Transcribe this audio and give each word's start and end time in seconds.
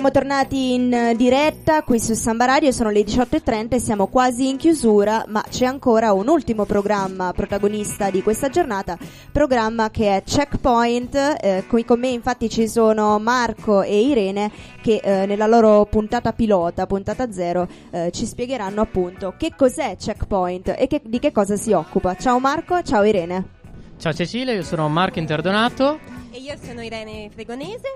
siamo 0.00 0.14
tornati 0.14 0.72
in 0.72 0.94
eh, 0.94 1.14
diretta 1.14 1.82
qui 1.82 2.00
su 2.00 2.14
Samba 2.14 2.46
Radio, 2.46 2.72
sono 2.72 2.88
le 2.88 3.02
18.30 3.02 3.74
e 3.74 3.78
siamo 3.78 4.06
quasi 4.06 4.48
in 4.48 4.56
chiusura, 4.56 5.26
ma 5.28 5.44
c'è 5.46 5.66
ancora 5.66 6.14
un 6.14 6.26
ultimo 6.26 6.64
programma 6.64 7.34
protagonista 7.34 8.08
di 8.08 8.22
questa 8.22 8.48
giornata, 8.48 8.96
programma 9.30 9.90
che 9.90 10.16
è 10.16 10.22
Checkpoint, 10.22 11.36
eh, 11.42 11.64
qui 11.68 11.84
con 11.84 12.00
me 12.00 12.08
infatti 12.08 12.48
ci 12.48 12.66
sono 12.66 13.18
Marco 13.18 13.82
e 13.82 14.00
Irene 14.00 14.50
che 14.80 15.02
eh, 15.04 15.26
nella 15.26 15.46
loro 15.46 15.84
puntata 15.84 16.32
pilota, 16.32 16.86
puntata 16.86 17.30
zero, 17.30 17.68
eh, 17.90 18.10
ci 18.10 18.24
spiegheranno 18.24 18.80
appunto 18.80 19.34
che 19.36 19.52
cos'è 19.54 19.96
Checkpoint 19.98 20.76
e 20.78 20.86
che, 20.86 21.02
di 21.04 21.18
che 21.18 21.30
cosa 21.30 21.56
si 21.56 21.72
occupa. 21.72 22.14
Ciao 22.14 22.38
Marco, 22.38 22.80
ciao 22.80 23.04
Irene. 23.04 23.58
Ciao 23.98 24.14
Cecilia, 24.14 24.54
io 24.54 24.62
sono 24.62 24.88
Marco 24.88 25.18
Interdonato. 25.18 26.19
E 26.32 26.38
io 26.38 26.54
sono 26.62 26.80
Irene 26.80 27.28
Fregonese. 27.32 27.88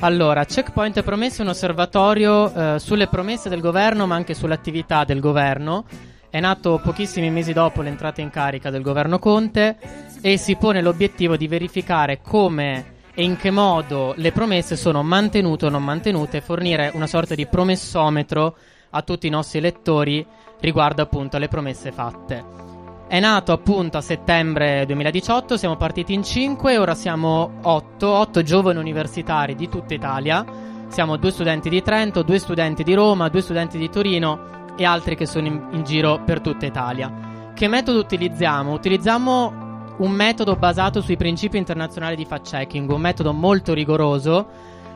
Allora, 0.00 0.44
Checkpoint 0.44 1.02
Promesse 1.02 1.40
è 1.40 1.42
un 1.42 1.50
osservatorio 1.50 2.74
eh, 2.74 2.78
sulle 2.78 3.08
promesse 3.08 3.50
del 3.50 3.60
governo, 3.60 4.06
ma 4.06 4.14
anche 4.14 4.32
sull'attività 4.32 5.04
del 5.04 5.20
governo. 5.20 5.84
È 6.30 6.40
nato 6.40 6.80
pochissimi 6.82 7.30
mesi 7.30 7.52
dopo 7.52 7.82
l'entrata 7.82 8.22
in 8.22 8.30
carica 8.30 8.70
del 8.70 8.82
governo 8.82 9.18
Conte 9.18 9.76
e 10.22 10.38
si 10.38 10.56
pone 10.56 10.80
l'obiettivo 10.80 11.36
di 11.36 11.46
verificare 11.46 12.20
come 12.22 12.96
e 13.14 13.22
in 13.22 13.36
che 13.36 13.50
modo 13.50 14.14
le 14.16 14.32
promesse 14.32 14.76
sono 14.76 15.02
mantenute 15.02 15.66
o 15.66 15.68
non 15.68 15.82
mantenute 15.82 16.40
fornire 16.40 16.90
una 16.94 17.06
sorta 17.06 17.34
di 17.34 17.46
promessometro 17.46 18.56
a 18.90 19.02
tutti 19.02 19.26
i 19.26 19.30
nostri 19.30 19.60
lettori 19.60 20.24
riguardo 20.60 21.02
appunto 21.02 21.36
alle 21.36 21.48
promesse 21.48 21.92
fatte. 21.92 22.77
È 23.08 23.18
nato 23.20 23.52
appunto 23.52 23.96
a 23.96 24.02
settembre 24.02 24.84
2018, 24.84 25.56
siamo 25.56 25.76
partiti 25.76 26.12
in 26.12 26.22
5 26.22 26.74
e 26.74 26.76
ora 26.76 26.94
siamo 26.94 27.52
8, 27.62 28.06
8 28.06 28.42
giovani 28.42 28.78
universitari 28.78 29.54
di 29.54 29.66
tutta 29.70 29.94
Italia. 29.94 30.44
Siamo 30.88 31.16
due 31.16 31.30
studenti 31.30 31.70
di 31.70 31.80
Trento, 31.80 32.20
due 32.22 32.38
studenti 32.38 32.82
di 32.82 32.92
Roma, 32.92 33.30
due 33.30 33.40
studenti 33.40 33.78
di 33.78 33.88
Torino 33.88 34.74
e 34.76 34.84
altri 34.84 35.16
che 35.16 35.24
sono 35.24 35.46
in, 35.46 35.68
in 35.70 35.84
giro 35.84 36.20
per 36.22 36.42
tutta 36.42 36.66
Italia. 36.66 37.50
Che 37.54 37.66
metodo 37.66 37.98
utilizziamo? 37.98 38.74
Utilizziamo 38.74 39.94
un 39.96 40.10
metodo 40.10 40.56
basato 40.56 41.00
sui 41.00 41.16
principi 41.16 41.56
internazionali 41.56 42.14
di 42.14 42.26
fact-checking, 42.26 42.90
un 42.90 43.00
metodo 43.00 43.32
molto 43.32 43.72
rigoroso 43.72 44.46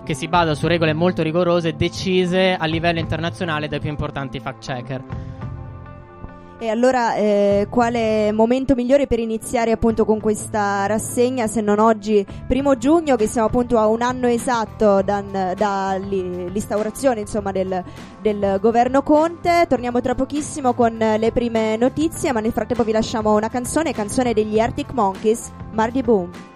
che 0.04 0.12
si 0.12 0.28
basa 0.28 0.54
su 0.54 0.66
regole 0.66 0.92
molto 0.92 1.22
rigorose 1.22 1.76
decise 1.76 2.56
a 2.58 2.66
livello 2.66 2.98
internazionale 2.98 3.68
dai 3.68 3.80
più 3.80 3.88
importanti 3.88 4.38
fact-checker. 4.38 5.31
E 6.62 6.70
allora 6.70 7.16
eh, 7.16 7.66
quale 7.68 8.30
momento 8.30 8.76
migliore 8.76 9.08
per 9.08 9.18
iniziare 9.18 9.72
appunto 9.72 10.04
con 10.04 10.20
questa 10.20 10.86
rassegna 10.86 11.48
se 11.48 11.60
non 11.60 11.80
oggi, 11.80 12.24
primo 12.46 12.78
giugno, 12.78 13.16
che 13.16 13.26
siamo 13.26 13.48
appunto 13.48 13.78
a 13.78 13.88
un 13.88 14.00
anno 14.00 14.28
esatto 14.28 15.02
dall'instaurazione 15.02 17.18
insomma 17.18 17.50
del, 17.50 17.82
del 18.20 18.58
governo 18.60 19.02
Conte. 19.02 19.66
Torniamo 19.68 20.00
tra 20.00 20.14
pochissimo 20.14 20.72
con 20.72 20.96
le 20.96 21.32
prime 21.32 21.76
notizie, 21.76 22.30
ma 22.30 22.38
nel 22.38 22.52
frattempo 22.52 22.84
vi 22.84 22.92
lasciamo 22.92 23.34
una 23.34 23.48
canzone, 23.48 23.92
canzone 23.92 24.32
degli 24.32 24.60
Arctic 24.60 24.92
Monkeys, 24.92 25.50
Mardi 25.72 26.02
Boom. 26.02 26.51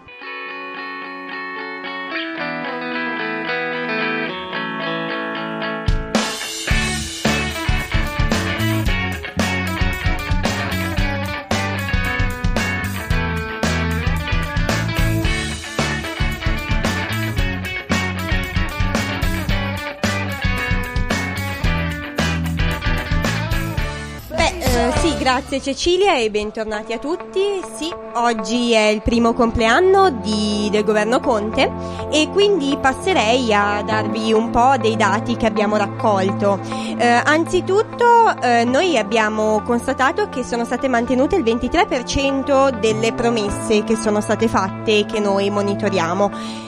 Grazie 25.26 25.60
Cecilia 25.60 26.16
e 26.16 26.30
bentornati 26.30 26.92
a 26.92 26.98
tutti. 26.98 27.40
Sì, 27.74 27.92
oggi 28.14 28.70
è 28.74 28.86
il 28.86 29.02
primo 29.02 29.32
compleanno 29.32 30.20
di, 30.22 30.68
del 30.70 30.84
governo 30.84 31.18
Conte 31.18 31.68
e 32.12 32.28
quindi 32.30 32.78
passerei 32.80 33.52
a 33.52 33.82
darvi 33.82 34.32
un 34.32 34.50
po' 34.50 34.76
dei 34.80 34.94
dati 34.94 35.34
che 35.34 35.46
abbiamo 35.46 35.76
raccolto. 35.76 36.60
Eh, 36.96 37.04
anzitutto 37.04 38.40
eh, 38.40 38.62
noi 38.66 38.96
abbiamo 38.96 39.62
constatato 39.62 40.28
che 40.28 40.44
sono 40.44 40.64
state 40.64 40.86
mantenute 40.86 41.34
il 41.34 41.42
23% 41.42 42.78
delle 42.78 43.12
promesse 43.12 43.82
che 43.82 43.96
sono 43.96 44.20
state 44.20 44.46
fatte 44.46 44.98
e 44.98 45.06
che 45.06 45.18
noi 45.18 45.50
monitoriamo 45.50 46.65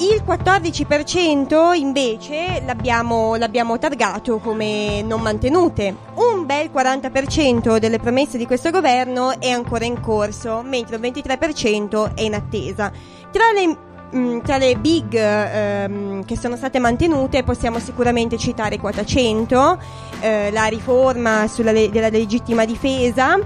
il 0.00 0.22
14% 0.26 1.74
invece 1.74 2.62
l'abbiamo, 2.64 3.34
l'abbiamo, 3.34 3.78
targato 3.78 4.38
come 4.38 5.02
non 5.02 5.20
mantenute. 5.20 5.94
Un 6.14 6.46
bel 6.46 6.70
40% 6.72 7.76
delle 7.76 7.98
promesse 7.98 8.38
di 8.38 8.46
questo 8.46 8.70
governo 8.70 9.38
è 9.38 9.50
ancora 9.50 9.84
in 9.84 10.00
corso, 10.00 10.62
mentre 10.64 10.96
il 10.96 11.02
23% 11.02 12.14
è 12.14 12.22
in 12.22 12.32
attesa. 12.32 12.90
Tra 13.30 13.52
le, 13.52 14.18
mh, 14.18 14.40
tra 14.40 14.56
le 14.56 14.76
big 14.76 15.14
ehm, 15.14 16.24
che 16.24 16.36
sono 16.38 16.56
state 16.56 16.78
mantenute 16.78 17.42
possiamo 17.42 17.78
sicuramente 17.78 18.38
citare 18.38 18.78
quota 18.78 19.04
100, 19.04 19.78
eh, 20.20 20.50
la 20.50 20.64
riforma 20.64 21.46
le- 21.56 21.90
della 21.90 22.08
legittima 22.08 22.64
difesa 22.64 23.38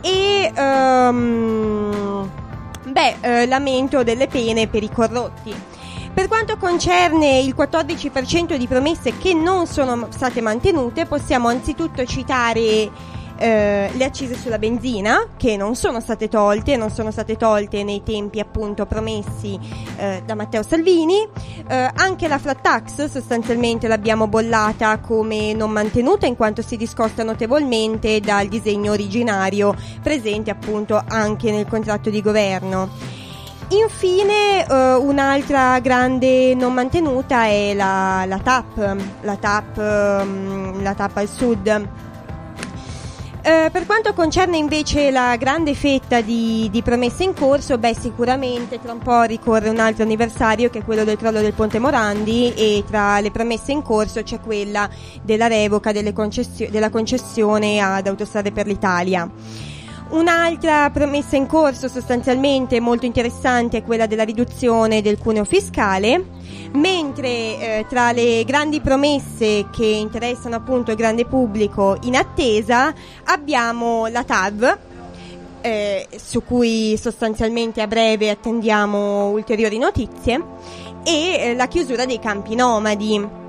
e... 0.00 0.52
Um, 0.56 2.30
beh, 2.84 3.16
eh, 3.20 3.46
l'aumento 3.46 4.04
delle 4.04 4.28
pene 4.28 4.68
per 4.68 4.82
i 4.84 4.90
corrotti. 4.90 5.70
Per 6.14 6.28
quanto 6.28 6.56
concerne 6.58 7.38
il 7.38 7.54
14% 7.56 8.56
di 8.56 8.66
promesse 8.66 9.16
che 9.16 9.32
non 9.32 9.66
sono 9.66 10.08
state 10.10 10.40
mantenute, 10.42 11.06
possiamo 11.06 11.48
anzitutto 11.48 12.04
citare 12.04 12.90
eh, 13.42 13.90
le 13.92 14.04
accise 14.04 14.36
sulla 14.36 14.58
benzina 14.58 15.28
che 15.36 15.56
non 15.56 15.74
sono 15.74 16.00
state 16.00 16.28
tolte, 16.28 16.76
non 16.76 16.90
sono 16.90 17.10
state 17.10 17.36
tolte 17.36 17.82
nei 17.82 18.02
tempi 18.04 18.40
appunto 18.40 18.86
promessi 18.86 19.58
eh, 19.96 20.22
da 20.24 20.34
Matteo 20.34 20.62
Salvini, 20.62 21.26
eh, 21.66 21.90
anche 21.94 22.28
la 22.28 22.38
flat 22.38 22.60
tax 22.60 23.06
sostanzialmente 23.06 23.88
l'abbiamo 23.88 24.28
bollata 24.28 24.98
come 25.00 25.54
non 25.54 25.70
mantenuta 25.70 26.26
in 26.26 26.36
quanto 26.36 26.62
si 26.62 26.76
discosta 26.76 27.22
notevolmente 27.24 28.20
dal 28.20 28.46
disegno 28.48 28.92
originario 28.92 29.74
presente 30.02 30.50
appunto 30.50 31.02
anche 31.04 31.50
nel 31.50 31.66
contratto 31.66 32.10
di 32.10 32.20
governo. 32.20 33.21
Infine 33.72 34.66
uh, 34.68 35.02
un'altra 35.02 35.78
grande 35.78 36.54
non 36.54 36.74
mantenuta 36.74 37.46
è 37.46 37.72
la, 37.72 38.24
la 38.26 38.38
TAP, 38.38 38.98
la 39.22 39.36
TAP, 39.36 39.76
um, 39.78 40.82
la 40.82 40.92
TAP 40.92 41.16
al 41.16 41.28
sud. 41.28 41.88
Uh, 43.44 43.70
per 43.72 43.86
quanto 43.86 44.12
concerne 44.12 44.58
invece 44.58 45.10
la 45.10 45.36
grande 45.36 45.72
fetta 45.74 46.20
di, 46.20 46.68
di, 46.70 46.82
promesse 46.82 47.24
in 47.24 47.32
corso, 47.32 47.78
beh 47.78 47.96
sicuramente 47.98 48.78
tra 48.78 48.92
un 48.92 48.98
po' 48.98 49.22
ricorre 49.22 49.70
un 49.70 49.78
altro 49.78 50.02
anniversario 50.02 50.68
che 50.68 50.80
è 50.80 50.84
quello 50.84 51.04
del 51.04 51.16
crollo 51.16 51.40
del 51.40 51.54
Ponte 51.54 51.78
Morandi 51.78 52.52
e 52.54 52.84
tra 52.86 53.20
le 53.20 53.30
promesse 53.30 53.72
in 53.72 53.80
corso 53.80 54.22
c'è 54.22 54.38
quella 54.38 54.88
della 55.22 55.46
revoca 55.46 55.92
concessio- 56.12 56.70
della 56.70 56.90
concessione 56.90 57.80
ad 57.80 58.06
Autostrade 58.06 58.52
per 58.52 58.66
l'Italia. 58.66 59.28
Un'altra 60.12 60.90
promessa 60.90 61.36
in 61.36 61.46
corso 61.46 61.88
sostanzialmente 61.88 62.80
molto 62.80 63.06
interessante 63.06 63.78
è 63.78 63.82
quella 63.82 64.04
della 64.04 64.24
riduzione 64.24 65.00
del 65.00 65.16
cuneo 65.16 65.44
fiscale, 65.44 66.22
mentre 66.72 67.28
eh, 67.28 67.86
tra 67.88 68.12
le 68.12 68.44
grandi 68.44 68.82
promesse 68.82 69.70
che 69.70 69.86
interessano 69.86 70.56
appunto 70.56 70.90
il 70.90 70.98
grande 70.98 71.24
pubblico 71.24 71.96
in 72.02 72.14
attesa 72.14 72.92
abbiamo 73.24 74.06
la 74.08 74.22
TAV, 74.22 74.78
eh, 75.62 76.06
su 76.14 76.44
cui 76.44 76.98
sostanzialmente 76.98 77.80
a 77.80 77.86
breve 77.86 78.28
attendiamo 78.28 79.30
ulteriori 79.30 79.78
notizie, 79.78 80.44
e 81.04 81.36
eh, 81.38 81.54
la 81.54 81.68
chiusura 81.68 82.04
dei 82.04 82.18
campi 82.18 82.54
nomadi. 82.54 83.40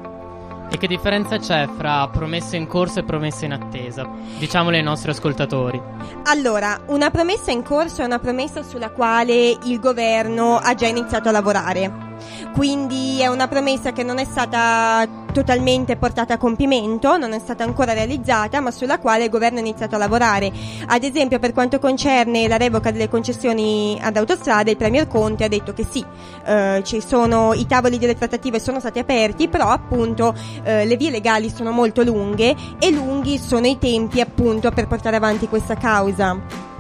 E 0.74 0.78
che 0.80 0.88
differenza 0.88 1.38
c'è 1.38 1.68
fra 1.78 2.08
promesse 2.08 2.58
in 2.58 2.66
corso 2.66 2.98
e 2.98 3.04
promesse 3.04 3.46
in 3.46 3.52
attesa? 3.52 4.10
Diciamole 4.40 4.78
ai 4.78 4.84
nostri 4.84 5.12
ascoltatori. 5.12 5.80
Allora, 6.24 6.82
una 6.88 7.12
promessa 7.12 7.52
in 7.52 7.62
corso 7.62 8.02
è 8.02 8.06
una 8.06 8.18
promessa 8.18 8.64
sulla 8.64 8.90
quale 8.90 9.56
il 9.66 9.80
governo 9.80 10.58
ha 10.58 10.74
già 10.74 10.88
iniziato 10.88 11.30
a 11.30 11.32
lavorare 11.32 12.13
quindi 12.54 13.20
è 13.22 13.28
una 13.28 13.48
promessa 13.48 13.92
che 13.92 14.04
non 14.04 14.20
è 14.20 14.26
stata 14.26 15.22
totalmente 15.34 15.98
portata 15.98 16.36
a 16.36 16.38
compimento, 16.38 17.18
non 17.18 17.34
è 17.34 17.40
stata 17.40 17.64
ancora 17.64 17.94
realizzata, 17.94 18.62
ma 18.62 18.72
sulla 18.72 19.00
quale 19.00 19.26
il 19.26 19.30
governo 19.30 19.58
ha 19.58 19.62
iniziato 19.62 19.96
a 19.96 19.98
lavorare. 19.98 20.52
Ad 20.86 21.04
esempio, 21.04 21.40
per 21.40 21.52
quanto 21.52 21.80
concerne 21.80 22.48
la 22.48 22.58
revoca 22.58 22.92
delle 22.92 23.10
concessioni 23.10 24.00
ad 24.02 24.16
autostrade, 24.16 24.72
il 24.72 24.78
Premier 24.78 25.08
Conte 25.08 25.44
ha 25.44 25.48
detto 25.50 25.74
che 25.74 25.86
sì, 25.90 26.06
eh, 26.46 26.82
sono, 27.06 27.54
i 27.54 27.66
tavoli 27.66 27.98
delle 27.98 28.16
trattative 28.16 28.60
sono 28.60 28.80
stati 28.80 29.00
aperti, 29.00 29.50
però 29.50 29.70
appunto 29.70 30.34
eh, 30.64 30.86
le 30.86 30.96
vie 30.96 31.10
legali 31.10 31.50
sono 31.50 31.72
molto 31.72 32.04
lunghe 32.04 32.56
e 32.80 32.92
lunghi 32.92 33.38
sono 33.38 33.68
i 33.68 33.78
tempi 33.78 34.22
appunto 34.22 34.72
per 34.72 34.88
portare 34.88 35.16
avanti 35.16 35.48
questa 35.48 35.76
causa. 35.76 36.73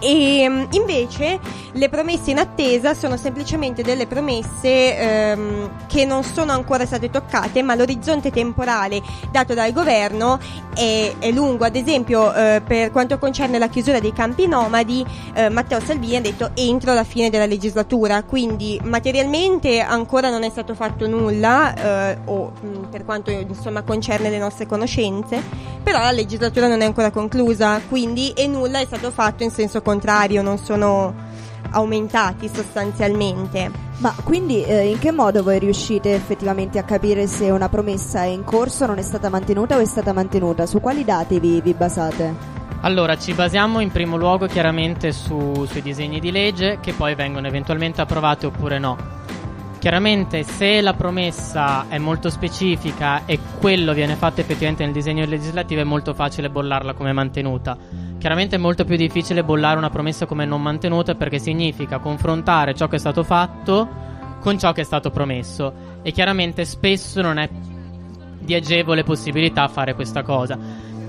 E 0.00 0.46
mm, 0.48 0.64
invece 0.70 1.38
le 1.72 1.88
promesse 1.88 2.30
in 2.30 2.38
attesa 2.38 2.94
sono 2.94 3.16
semplicemente 3.16 3.82
delle 3.82 4.06
promesse 4.06 4.96
ehm, 4.96 5.86
che 5.86 6.04
non 6.04 6.22
sono 6.24 6.52
ancora 6.52 6.86
state 6.86 7.10
toccate, 7.10 7.62
ma 7.62 7.74
l'orizzonte 7.74 8.30
temporale 8.30 9.00
dato 9.30 9.54
dal 9.54 9.72
governo 9.72 10.38
è, 10.74 11.14
è 11.18 11.30
lungo. 11.30 11.64
Ad 11.64 11.76
esempio, 11.76 12.32
eh, 12.34 12.62
per 12.64 12.90
quanto 12.90 13.18
concerne 13.18 13.58
la 13.58 13.68
chiusura 13.68 14.00
dei 14.00 14.12
campi 14.12 14.46
nomadi, 14.46 15.04
eh, 15.34 15.48
Matteo 15.48 15.80
Salvini 15.80 16.16
ha 16.16 16.20
detto 16.20 16.50
entro 16.54 16.94
la 16.94 17.04
fine 17.04 17.30
della 17.30 17.46
legislatura, 17.46 18.22
quindi 18.22 18.80
materialmente 18.82 19.80
ancora 19.80 20.30
non 20.30 20.42
è 20.42 20.50
stato 20.50 20.74
fatto 20.74 21.06
nulla, 21.06 21.74
eh, 22.12 22.18
o 22.26 22.52
mh, 22.60 22.66
mm, 22.66 22.84
per 22.84 23.04
quanto 23.04 23.30
insomma 23.30 23.82
concerne 23.82 24.30
le 24.30 24.38
nostre 24.38 24.66
conoscenze, 24.66 25.42
però 25.82 25.98
la 25.98 26.12
legislatura 26.12 26.68
non 26.68 26.80
è 26.80 26.84
ancora 26.84 27.10
conclusa, 27.10 27.80
quindi 27.88 28.32
e 28.32 28.46
nulla 28.46 28.78
è 28.78 28.84
stato 28.84 29.10
fatto 29.10 29.42
in 29.42 29.50
senso 29.50 29.82
contrario, 29.88 30.42
non 30.42 30.58
sono 30.58 31.14
aumentati 31.70 32.46
sostanzialmente. 32.52 33.70
Ma 33.98 34.14
quindi 34.22 34.62
eh, 34.62 34.90
in 34.90 34.98
che 34.98 35.12
modo 35.12 35.42
voi 35.42 35.58
riuscite 35.58 36.14
effettivamente 36.14 36.78
a 36.78 36.82
capire 36.82 37.26
se 37.26 37.50
una 37.50 37.70
promessa 37.70 38.22
è 38.22 38.26
in 38.26 38.44
corso, 38.44 38.84
non 38.84 38.98
è 38.98 39.02
stata 39.02 39.30
mantenuta 39.30 39.76
o 39.76 39.80
è 39.80 39.86
stata 39.86 40.12
mantenuta? 40.12 40.66
Su 40.66 40.80
quali 40.80 41.04
dati 41.04 41.40
vi, 41.40 41.62
vi 41.62 41.72
basate? 41.72 42.56
Allora, 42.82 43.16
ci 43.16 43.32
basiamo 43.32 43.80
in 43.80 43.90
primo 43.90 44.16
luogo 44.16 44.46
chiaramente 44.46 45.10
su, 45.10 45.64
sui 45.66 45.80
disegni 45.80 46.20
di 46.20 46.30
legge 46.30 46.78
che 46.80 46.92
poi 46.92 47.14
vengono 47.14 47.46
eventualmente 47.46 48.02
approvati 48.02 48.44
oppure 48.44 48.78
no. 48.78 49.17
Chiaramente 49.78 50.42
se 50.42 50.80
la 50.80 50.94
promessa 50.94 51.88
è 51.88 51.98
molto 51.98 52.30
specifica 52.30 53.24
e 53.26 53.38
quello 53.60 53.92
viene 53.92 54.16
fatto 54.16 54.40
effettivamente 54.40 54.84
nel 54.84 54.92
disegno 54.92 55.24
legislativo 55.24 55.80
è 55.80 55.84
molto 55.84 56.14
facile 56.14 56.50
bollarla 56.50 56.94
come 56.94 57.12
mantenuta. 57.12 57.78
Chiaramente 58.18 58.56
è 58.56 58.58
molto 58.58 58.84
più 58.84 58.96
difficile 58.96 59.44
bollare 59.44 59.78
una 59.78 59.88
promessa 59.88 60.26
come 60.26 60.44
non 60.44 60.60
mantenuta 60.60 61.14
perché 61.14 61.38
significa 61.38 61.98
confrontare 61.98 62.74
ciò 62.74 62.88
che 62.88 62.96
è 62.96 62.98
stato 62.98 63.22
fatto 63.22 63.88
con 64.40 64.58
ciò 64.58 64.72
che 64.72 64.80
è 64.80 64.84
stato 64.84 65.10
promesso 65.12 66.00
e 66.02 66.10
chiaramente 66.10 66.64
spesso 66.64 67.22
non 67.22 67.38
è 67.38 67.48
di 68.40 68.54
agevole 68.54 69.04
possibilità 69.04 69.68
fare 69.68 69.94
questa 69.94 70.22
cosa. 70.22 70.58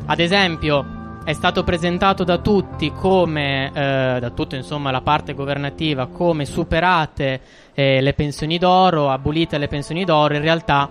Ad 0.05 0.19
esempio, 0.19 0.98
è 1.29 1.33
stato 1.33 1.63
presentato 1.63 2.23
da 2.23 2.39
tutti 2.39 2.91
come, 2.91 3.67
eh, 3.67 4.17
da 4.19 4.31
tutta 4.31 4.55
insomma 4.55 4.89
la 4.89 5.01
parte 5.01 5.35
governativa, 5.35 6.07
come 6.07 6.43
superate 6.43 7.39
eh, 7.75 8.01
le 8.01 8.13
pensioni 8.13 8.57
d'oro, 8.57 9.11
abolite 9.11 9.59
le 9.59 9.67
pensioni 9.67 10.05
d'oro, 10.05 10.33
in 10.33 10.41
realtà 10.41 10.89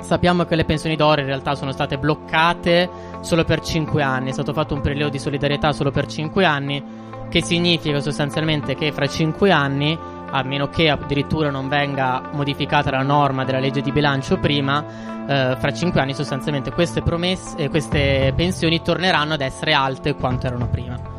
sappiamo 0.00 0.46
che 0.46 0.56
le 0.56 0.64
pensioni 0.64 0.96
d'oro 0.96 1.20
in 1.20 1.26
realtà 1.26 1.54
sono 1.56 1.72
state 1.72 1.98
bloccate 1.98 2.88
solo 3.20 3.44
per 3.44 3.60
5 3.60 4.02
anni, 4.02 4.30
è 4.30 4.32
stato 4.32 4.54
fatto 4.54 4.72
un 4.72 4.80
periodo 4.80 5.10
di 5.10 5.18
solidarietà 5.18 5.72
solo 5.72 5.90
per 5.90 6.06
5 6.06 6.42
anni, 6.42 6.82
che 7.28 7.42
significa 7.42 8.00
sostanzialmente 8.00 8.74
che 8.74 8.92
fra 8.92 9.06
5 9.06 9.50
anni 9.52 9.98
a 10.30 10.42
meno 10.42 10.68
che 10.68 10.88
addirittura 10.88 11.50
non 11.50 11.68
venga 11.68 12.22
modificata 12.32 12.90
la 12.90 13.02
norma 13.02 13.44
della 13.44 13.58
legge 13.58 13.80
di 13.80 13.92
bilancio 13.92 14.38
prima, 14.38 14.84
eh, 15.26 15.56
fra 15.58 15.72
cinque 15.72 16.00
anni 16.00 16.14
sostanzialmente 16.14 16.72
queste, 16.72 17.02
promesse, 17.02 17.56
eh, 17.56 17.68
queste 17.68 18.32
pensioni 18.34 18.82
torneranno 18.82 19.34
ad 19.34 19.40
essere 19.40 19.72
alte 19.72 20.14
quanto 20.14 20.46
erano 20.46 20.68
prima. 20.68 21.18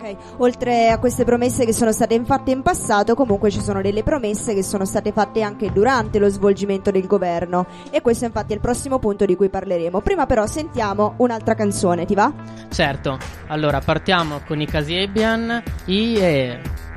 Okay. 0.00 0.16
Oltre 0.38 0.88
a 0.88 0.98
queste 0.98 1.24
promesse 1.24 1.66
che 1.66 1.74
sono 1.74 1.92
state 1.92 2.18
fatte 2.24 2.52
in 2.52 2.62
passato, 2.62 3.14
comunque 3.14 3.50
ci 3.50 3.60
sono 3.60 3.82
delle 3.82 4.02
promesse 4.02 4.54
che 4.54 4.62
sono 4.62 4.86
state 4.86 5.12
fatte 5.12 5.42
anche 5.42 5.70
durante 5.72 6.18
lo 6.18 6.30
svolgimento 6.30 6.90
del 6.90 7.06
governo 7.06 7.66
e 7.90 8.00
questo 8.00 8.24
infatti 8.24 8.52
è 8.52 8.54
il 8.54 8.62
prossimo 8.62 8.98
punto 8.98 9.26
di 9.26 9.36
cui 9.36 9.50
parleremo. 9.50 10.00
Prima 10.00 10.24
però 10.24 10.46
sentiamo 10.46 11.14
un'altra 11.18 11.54
canzone, 11.54 12.06
ti 12.06 12.14
va? 12.14 12.32
Certo, 12.70 13.18
allora 13.48 13.80
partiamo 13.80 14.40
con 14.46 14.58
i 14.60 14.66
Casiebian, 14.66 15.62
IE. 15.84 16.88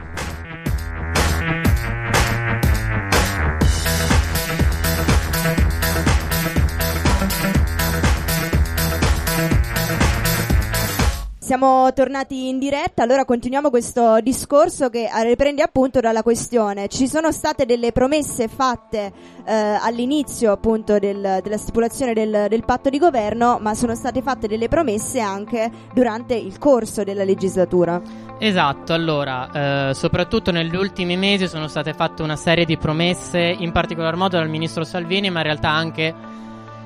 Siamo 11.44 11.92
tornati 11.92 12.48
in 12.48 12.58
diretta, 12.58 13.04
allora 13.04 13.26
continuiamo 13.26 13.70
questo 13.70 14.22
discorso 14.22 14.88
che 14.88 15.10
riprende 15.24 15.62
appunto 15.62 16.00
dalla 16.00 16.24
questione. 16.24 16.88
Ci 16.88 17.06
sono 17.06 17.34
state 17.34 17.66
delle 17.66 17.92
promesse 17.92 18.48
fatte 18.48 19.12
eh, 19.46 19.54
all'inizio 19.54 20.54
appunto 20.54 20.98
del, 21.00 21.42
della 21.44 21.58
stipulazione 21.58 22.14
del, 22.14 22.46
del, 22.48 22.64
patto 22.64 22.90
di 22.90 22.98
governo, 22.98 23.58
ma 23.60 23.74
sono 23.74 23.94
state 23.94 24.22
fatte 24.22 24.48
delle 24.48 24.70
promesse 24.70 25.20
anche 25.20 25.70
durante 25.94 26.34
il 26.34 26.58
corso 26.60 27.04
della 27.04 27.26
legislatura. 27.26 28.02
Esatto, 28.40 28.94
allora, 28.94 29.90
eh, 29.90 29.94
soprattutto 29.94 30.50
negli 30.52 30.78
ultimi 30.78 31.18
mesi 31.18 31.50
sono 31.50 31.68
state 31.68 31.94
fatte 31.94 32.24
una 32.24 32.38
serie 32.38 32.64
di 32.64 32.78
promesse, 32.78 33.42
in 33.42 33.74
particolar 33.74 34.16
modo 34.16 34.38
dal 34.38 34.48
ministro 34.48 34.86
Salvini, 34.86 35.30
ma 35.30 35.40
in 35.40 35.46
realtà 35.46 35.72
anche 35.72 36.16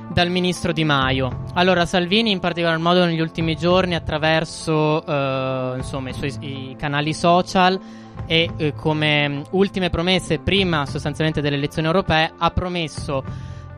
dal 0.09 0.29
ministro 0.29 0.71
Di 0.71 0.83
Maio. 0.83 1.43
Allora, 1.53 1.85
Salvini 1.85 2.31
in 2.31 2.39
particolar 2.39 2.77
modo 2.77 3.05
negli 3.05 3.19
ultimi 3.19 3.55
giorni 3.55 3.95
attraverso 3.95 5.05
eh, 5.05 5.73
insomma, 5.77 6.09
i 6.09 6.13
suoi 6.13 6.33
i 6.39 6.75
canali 6.77 7.13
social 7.13 7.79
e 8.25 8.49
eh, 8.57 8.73
come 8.73 9.43
ultime 9.51 9.89
promesse 9.89 10.39
prima 10.39 10.85
sostanzialmente 10.85 11.41
delle 11.41 11.55
elezioni 11.55 11.87
europee 11.87 12.31
ha 12.37 12.51
promesso 12.51 13.23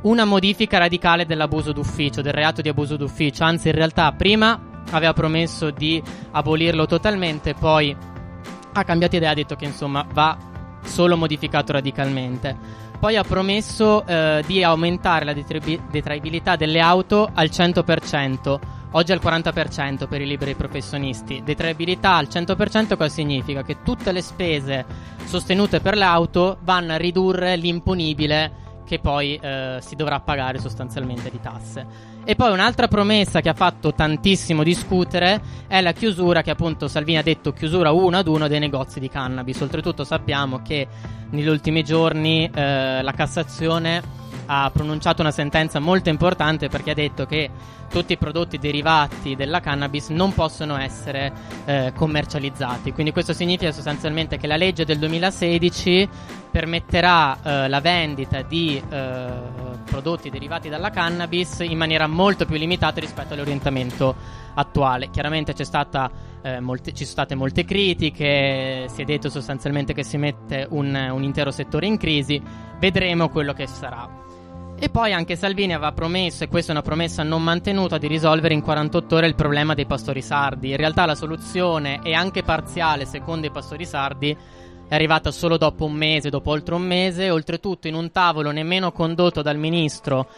una 0.02 0.24
modifica 0.26 0.78
radicale 0.78 1.26
dell'abuso 1.26 1.74
d'ufficio, 1.74 2.22
del 2.22 2.34
reato 2.34 2.62
di 2.62 2.70
abuso 2.70 2.96
d'ufficio, 2.96 3.44
anzi 3.44 3.68
in 3.68 3.76
realtà 3.76 4.12
prima 4.14 4.82
aveva 4.92 5.14
promesso 5.14 5.72
di 5.72 6.02
abolirlo 6.32 6.86
totalmente, 6.86 7.54
poi 7.54 7.96
ha 8.74 8.84
cambiato 8.84 9.18
idea, 9.18 9.32
ha 9.32 9.36
detto 9.36 9.56
che 9.56 9.66
insomma 9.66 10.06
va 10.14 10.38
solo 10.84 11.18
modificato 11.18 11.74
radicalmente. 11.74 12.88
Poi 13.00 13.16
ha 13.16 13.24
promesso 13.24 14.06
eh, 14.06 14.44
di 14.46 14.62
aumentare 14.62 15.24
la 15.24 15.34
detraibilità 15.34 16.58
delle 16.58 16.82
auto 16.82 17.30
al 17.34 17.48
100%, 17.48 18.60
oggi 18.92 19.14
al 19.14 19.22
40% 19.24 20.06
per 20.10 20.20
i 20.20 20.28
liberi 20.28 20.54
professionisti. 20.54 21.42
Detraibilità 21.42 22.16
al 22.16 22.28
100% 22.30 22.98
cosa 22.98 23.08
significa? 23.08 23.64
Che 23.64 23.84
tutte 23.84 24.12
le 24.12 24.22
spese 24.22 24.86
sostenute 25.24 25.80
per 25.80 25.96
le 25.96 26.04
auto 26.04 26.58
vanno 26.64 26.92
a 26.92 26.98
ridurre 26.98 27.56
l'imponibile 27.56 28.68
che 28.90 28.98
poi 28.98 29.36
eh, 29.36 29.78
si 29.82 29.96
dovrà 29.96 30.20
pagare 30.20 30.58
sostanzialmente 30.58 31.30
di 31.30 31.40
tasse. 31.40 31.86
E 32.26 32.36
poi 32.36 32.52
un'altra 32.52 32.88
promessa 32.88 33.40
che 33.40 33.50
ha 33.50 33.54
fatto 33.54 33.94
tantissimo 33.94 34.64
discutere 34.64 35.40
è 35.68 35.80
la 35.80 35.92
chiusura, 35.92 36.42
che 36.42 36.50
appunto 36.50 36.88
Salvini 36.88 37.20
ha 37.20 37.22
detto 37.22 37.54
chiusura 37.54 37.92
uno 37.92 38.18
ad 38.18 38.28
uno 38.28 38.48
dei 38.48 38.58
negozi 38.58 39.00
di 39.00 39.08
cannabis. 39.08 39.62
Oltretutto 39.62 40.04
sappiamo 40.04 40.64
che 40.64 40.88
negli 41.30 41.48
ultimi 41.48 41.84
giorni 41.84 42.50
eh, 42.52 43.04
la 43.04 43.12
Cassazione 43.12 44.02
ha 44.52 44.72
pronunciato 44.72 45.22
una 45.22 45.30
sentenza 45.30 45.80
molto 45.80 46.10
importante 46.10 46.70
perché 46.70 46.92
ha 46.92 46.96
detto 46.96 47.28
che 47.28 47.52
tutti 47.88 48.14
i 48.14 48.18
prodotti 48.18 48.58
derivati 48.58 49.36
della 49.36 49.60
cannabis 49.60 50.10
non 50.10 50.34
possono 50.34 50.76
essere 50.78 51.32
eh, 51.66 51.92
commercializzati. 51.96 52.92
Quindi 52.92 53.12
questo 53.12 53.34
significa 53.34 53.72
sostanzialmente 53.72 54.38
che 54.38 54.48
la 54.48 54.58
legge 54.58 54.86
del 54.86 54.98
2016 54.98 56.10
permetterà 56.50 57.38
eh, 57.42 57.68
la 57.68 57.80
vendita 57.80 58.42
di 58.42 58.82
eh, 58.90 59.28
prodotti 59.86 60.32
derivati 60.32 60.68
dalla 60.68 60.90
cannabis 60.90 61.60
in 61.60 61.78
maniera 61.78 62.08
molto 62.08 62.46
più 62.46 62.58
limitata 62.58 63.00
rispetto 63.00 63.36
all'orientamento 63.36 64.16
attuale. 64.56 65.12
Chiaramente 65.12 65.54
eh, 66.42 66.60
molte, 66.60 66.92
ci 66.92 67.04
sono 67.04 67.12
state 67.12 67.36
molte 67.36 67.66
critiche, 67.66 68.88
si 68.92 69.02
è 69.04 69.06
detto 69.06 69.30
sostanzialmente 69.30 69.94
che 69.94 70.04
si 70.04 70.18
mette 70.18 70.66
un, 70.72 71.10
un 71.12 71.24
intero 71.24 71.52
settore 71.52 71.86
in 71.86 71.98
crisi, 71.98 72.42
vedremo 72.80 73.30
quello 73.30 73.54
che 73.54 73.68
sarà. 73.68 74.28
E 74.82 74.88
poi 74.90 75.12
anche 75.12 75.36
Salvini 75.36 75.74
aveva 75.74 75.92
promesso, 75.92 76.46
e 76.46 76.48
questa 76.48 76.72
è 76.72 76.76
una 76.76 76.82
promessa 76.82 77.22
non 77.22 77.44
mantenuta, 77.44 77.98
di 77.98 78.08
risolvere 78.08 78.54
in 78.54 78.62
48 78.62 79.16
ore 79.18 79.28
il 79.28 79.36
problema 79.36 79.74
dei 79.74 79.86
pastori 79.86 80.22
sardi. 80.22 80.70
In 80.70 80.78
realtà 80.78 81.06
la 81.06 81.16
soluzione 81.16 82.00
è 82.02 82.14
anche 82.14 82.44
parziale, 82.44 83.04
secondo 83.04 83.46
i 83.46 83.52
pastori 83.52 83.86
sardi, 83.86 84.34
è 84.88 84.96
arrivata 84.96 85.32
solo 85.32 85.58
dopo 85.58 85.84
un 85.84 85.92
mese, 85.92 86.30
dopo 86.30 86.52
oltre 86.52 86.76
un 86.76 86.84
mese, 86.84 87.30
oltretutto 87.30 87.90
in 87.90 87.94
un 87.94 88.10
tavolo 88.10 88.52
nemmeno 88.52 88.94
condotto 88.94 89.42
dal 89.42 89.58
ministro 89.58 90.30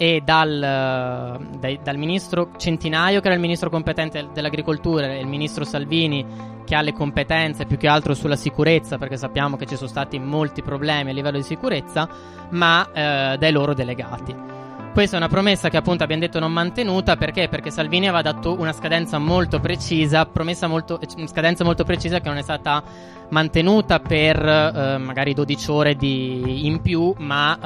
e 0.00 0.22
dal, 0.24 1.40
dai, 1.58 1.80
dal, 1.82 1.96
ministro 1.96 2.50
Centinaio, 2.56 3.20
che 3.20 3.26
era 3.26 3.34
il 3.34 3.40
ministro 3.40 3.68
competente 3.68 4.28
dell'agricoltura, 4.32 5.06
e 5.06 5.18
il 5.18 5.26
ministro 5.26 5.64
Salvini, 5.64 6.24
che 6.64 6.76
ha 6.76 6.82
le 6.82 6.92
competenze 6.92 7.66
più 7.66 7.76
che 7.76 7.88
altro 7.88 8.14
sulla 8.14 8.36
sicurezza, 8.36 8.96
perché 8.96 9.16
sappiamo 9.16 9.56
che 9.56 9.66
ci 9.66 9.74
sono 9.74 9.88
stati 9.88 10.20
molti 10.20 10.62
problemi 10.62 11.10
a 11.10 11.12
livello 11.12 11.38
di 11.38 11.42
sicurezza, 11.42 12.08
ma 12.50 12.88
eh, 12.92 13.36
dai 13.38 13.50
loro 13.50 13.74
delegati. 13.74 14.67
Questa 14.92 15.14
è 15.14 15.18
una 15.18 15.28
promessa 15.28 15.68
che 15.68 15.76
appunto 15.76 16.02
abbiamo 16.02 16.22
detto 16.22 16.40
non 16.40 16.52
mantenuta 16.52 17.16
perché? 17.16 17.48
Perché 17.48 17.70
Salvini 17.70 18.08
aveva 18.08 18.22
dato 18.22 18.58
una 18.58 18.72
scadenza 18.72 19.18
molto 19.18 19.60
precisa, 19.60 20.28
molto, 20.66 20.98
scadenza 21.26 21.62
molto 21.62 21.84
precisa 21.84 22.20
che 22.20 22.28
non 22.28 22.38
è 22.38 22.42
stata 22.42 22.82
mantenuta 23.28 24.00
per 24.00 24.44
eh, 24.44 24.98
magari 24.98 25.34
12 25.34 25.70
ore 25.70 25.94
di, 25.94 26.66
in 26.66 26.80
più, 26.80 27.14
ma 27.18 27.56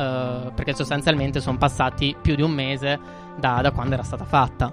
eh, 0.47 0.53
perché 0.53 0.75
sostanzialmente 0.75 1.41
sono 1.41 1.57
passati 1.57 2.15
più 2.21 2.35
di 2.35 2.43
un 2.43 2.51
mese 2.51 2.99
da, 3.39 3.61
da 3.63 3.71
quando 3.71 3.95
era 3.95 4.03
stata 4.03 4.25
fatta. 4.25 4.71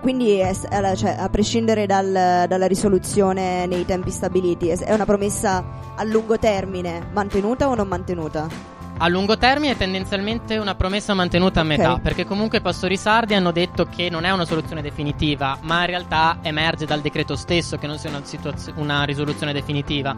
quindi 0.00 0.36
è, 0.36 0.52
cioè, 0.96 1.16
a 1.18 1.28
prescindere 1.30 1.86
dal, 1.86 2.44
dalla 2.46 2.66
risoluzione 2.66 3.64
nei 3.66 3.86
tempi 3.86 4.10
stabiliti, 4.10 4.68
è 4.68 4.92
una 4.92 5.06
promessa 5.06 5.64
a 5.94 6.04
lungo 6.04 6.38
termine 6.38 7.08
mantenuta 7.12 7.68
o 7.68 7.74
non 7.74 7.88
mantenuta? 7.88 8.79
A 9.02 9.08
lungo 9.08 9.38
termine 9.38 9.72
è 9.72 9.76
tendenzialmente 9.78 10.58
una 10.58 10.74
promessa 10.74 11.14
mantenuta 11.14 11.60
a 11.60 11.64
metà, 11.64 11.92
okay. 11.92 12.02
perché 12.02 12.26
comunque 12.26 12.58
i 12.58 12.60
pastori 12.60 12.98
sardi 12.98 13.32
hanno 13.32 13.50
detto 13.50 13.86
che 13.86 14.10
non 14.10 14.24
è 14.24 14.30
una 14.30 14.44
soluzione 14.44 14.82
definitiva, 14.82 15.56
ma 15.62 15.80
in 15.80 15.86
realtà 15.86 16.40
emerge 16.42 16.84
dal 16.84 17.00
decreto 17.00 17.34
stesso 17.34 17.78
che 17.78 17.86
non 17.86 17.96
sia 17.96 18.10
una, 18.10 18.22
situazio- 18.24 18.74
una 18.76 19.04
risoluzione 19.04 19.54
definitiva, 19.54 20.14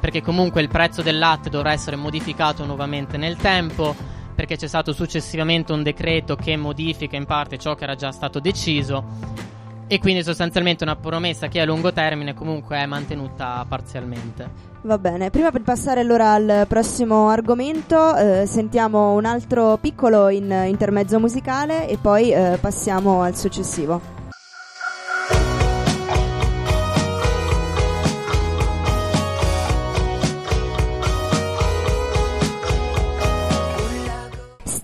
perché 0.00 0.20
comunque 0.20 0.62
il 0.62 0.68
prezzo 0.68 1.00
del 1.00 1.16
latte 1.16 1.48
dovrà 1.48 1.70
essere 1.70 1.94
modificato 1.94 2.64
nuovamente 2.64 3.16
nel 3.18 3.36
tempo, 3.36 3.94
perché 4.34 4.56
c'è 4.56 4.66
stato 4.66 4.92
successivamente 4.92 5.72
un 5.72 5.84
decreto 5.84 6.34
che 6.34 6.56
modifica 6.56 7.14
in 7.14 7.26
parte 7.26 7.56
ciò 7.56 7.76
che 7.76 7.84
era 7.84 7.94
già 7.94 8.10
stato 8.10 8.40
deciso 8.40 9.52
e 9.86 9.98
quindi 9.98 10.22
sostanzialmente 10.22 10.84
una 10.84 10.96
promessa 10.96 11.48
che 11.48 11.60
a 11.60 11.64
lungo 11.64 11.92
termine 11.92 12.34
comunque 12.34 12.78
è 12.78 12.86
mantenuta 12.86 13.64
parzialmente. 13.68 14.72
Va 14.82 14.98
bene, 14.98 15.30
prima 15.30 15.50
per 15.50 15.62
passare 15.62 16.00
allora 16.00 16.32
al 16.32 16.66
prossimo 16.68 17.28
argomento 17.28 18.14
eh, 18.16 18.46
sentiamo 18.46 19.12
un 19.14 19.24
altro 19.24 19.78
piccolo 19.78 20.28
in, 20.28 20.64
intermezzo 20.68 21.18
musicale 21.18 21.88
e 21.88 21.96
poi 21.96 22.32
eh, 22.32 22.58
passiamo 22.60 23.22
al 23.22 23.34
successivo. 23.34 24.13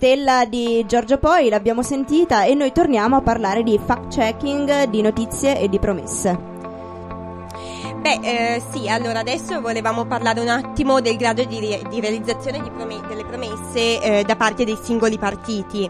Stella 0.01 0.45
di 0.45 0.83
Giorgio 0.87 1.19
Poi, 1.19 1.47
l'abbiamo 1.47 1.83
sentita 1.83 2.43
e 2.43 2.55
noi 2.55 2.71
torniamo 2.71 3.17
a 3.17 3.21
parlare 3.21 3.61
di 3.61 3.79
fact 3.85 4.15
checking, 4.15 4.85
di 4.85 4.99
notizie 5.03 5.59
e 5.59 5.69
di 5.69 5.77
promesse. 5.77 6.35
Beh, 7.97 8.19
eh, 8.23 8.61
sì, 8.71 8.89
allora 8.89 9.19
adesso 9.19 9.61
volevamo 9.61 10.05
parlare 10.05 10.39
un 10.39 10.47
attimo 10.47 11.01
del 11.01 11.17
grado 11.17 11.43
di, 11.43 11.59
re- 11.59 11.83
di 11.87 11.99
realizzazione 11.99 12.59
di 12.63 12.71
prom- 12.71 13.07
delle 13.07 13.25
promesse 13.25 14.01
eh, 14.01 14.23
da 14.23 14.35
parte 14.35 14.65
dei 14.65 14.79
singoli 14.81 15.19
partiti. 15.19 15.87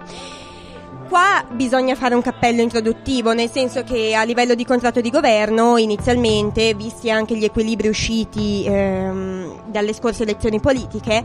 Qua 1.12 1.44
bisogna 1.52 1.94
fare 1.96 2.16
un 2.16 2.22
cappello 2.22 2.62
introduttivo, 2.62 3.34
nel 3.34 3.50
senso 3.50 3.84
che 3.84 4.16
a 4.16 4.24
livello 4.24 4.56
di 4.56 4.64
contratto 4.64 5.02
di 5.02 5.10
governo, 5.10 5.76
inizialmente, 5.76 6.74
visti 6.74 7.12
anche 7.12 7.36
gli 7.36 7.44
equilibri 7.44 7.90
usciti 7.90 8.64
ehm, 8.66 9.64
dalle 9.66 9.92
scorse 9.92 10.24
elezioni 10.24 10.62
politiche, 10.62 11.22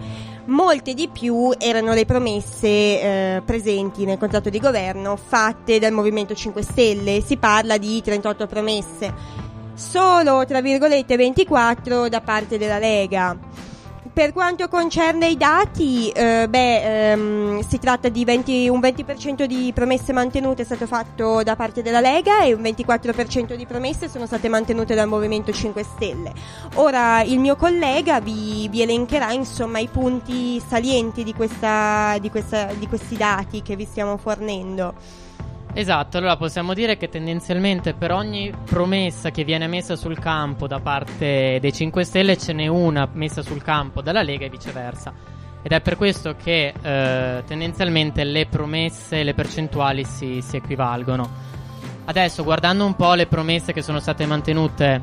molte 0.46 0.92
di 0.92 1.06
più 1.06 1.54
erano 1.56 1.92
le 1.92 2.04
promesse 2.04 2.66
eh, 2.66 3.42
presenti 3.46 4.04
nel 4.04 4.18
contratto 4.18 4.50
di 4.50 4.58
governo 4.58 5.14
fatte 5.14 5.78
dal 5.78 5.92
Movimento 5.92 6.34
5 6.34 6.62
Stelle. 6.62 7.20
Si 7.20 7.36
parla 7.36 7.76
di 7.76 8.02
38 8.02 8.46
promesse 8.48 9.14
solo 9.74 10.44
tra 10.46 10.60
virgolette 10.60 11.14
24 11.14 12.08
da 12.08 12.20
parte 12.22 12.58
della 12.58 12.80
Lega. 12.80 13.38
Per 14.16 14.32
quanto 14.32 14.66
concerne 14.68 15.28
i 15.28 15.36
dati, 15.36 16.08
eh, 16.08 16.46
beh, 16.48 17.10
ehm, 17.10 17.60
si 17.60 17.78
tratta 17.78 18.08
di 18.08 18.24
20, 18.24 18.66
un 18.66 18.80
20% 18.80 19.44
di 19.44 19.72
promesse 19.74 20.14
mantenute 20.14 20.62
è 20.62 20.64
stato 20.64 20.86
fatto 20.86 21.42
da 21.42 21.54
parte 21.54 21.82
della 21.82 22.00
Lega 22.00 22.42
e 22.42 22.54
un 22.54 22.62
24% 22.62 23.54
di 23.54 23.66
promesse 23.66 24.08
sono 24.08 24.24
state 24.24 24.48
mantenute 24.48 24.94
dal 24.94 25.06
Movimento 25.06 25.52
5 25.52 25.82
Stelle. 25.82 26.32
Ora 26.76 27.20
il 27.24 27.38
mio 27.38 27.56
collega 27.56 28.18
vi, 28.20 28.66
vi 28.70 28.80
elencherà 28.80 29.32
insomma 29.32 29.80
i 29.80 29.88
punti 29.88 30.62
salienti 30.66 31.22
di, 31.22 31.34
questa, 31.34 32.16
di, 32.18 32.30
questa, 32.30 32.72
di 32.72 32.88
questi 32.88 33.18
dati 33.18 33.60
che 33.60 33.76
vi 33.76 33.84
stiamo 33.84 34.16
fornendo. 34.16 35.25
Esatto, 35.78 36.16
allora 36.16 36.38
possiamo 36.38 36.72
dire 36.72 36.96
che 36.96 37.10
tendenzialmente 37.10 37.92
per 37.92 38.10
ogni 38.10 38.50
promessa 38.64 39.30
che 39.30 39.44
viene 39.44 39.66
messa 39.66 39.94
sul 39.94 40.18
campo 40.18 40.66
da 40.66 40.80
parte 40.80 41.58
dei 41.60 41.70
5 41.70 42.02
Stelle 42.02 42.38
ce 42.38 42.54
n'è 42.54 42.66
una 42.66 43.06
messa 43.12 43.42
sul 43.42 43.60
campo 43.60 44.00
dalla 44.00 44.22
Lega 44.22 44.46
e 44.46 44.48
viceversa. 44.48 45.12
Ed 45.60 45.72
è 45.72 45.82
per 45.82 45.98
questo 45.98 46.34
che 46.42 46.72
eh, 46.80 47.44
tendenzialmente 47.46 48.24
le 48.24 48.46
promesse 48.46 49.20
e 49.20 49.22
le 49.22 49.34
percentuali 49.34 50.04
si, 50.04 50.40
si, 50.40 50.56
equivalgono. 50.56 51.28
Adesso 52.06 52.42
guardando 52.42 52.86
un 52.86 52.96
po' 52.96 53.12
le 53.12 53.26
promesse 53.26 53.74
che 53.74 53.82
sono 53.82 54.00
state 54.00 54.24
mantenute 54.24 55.02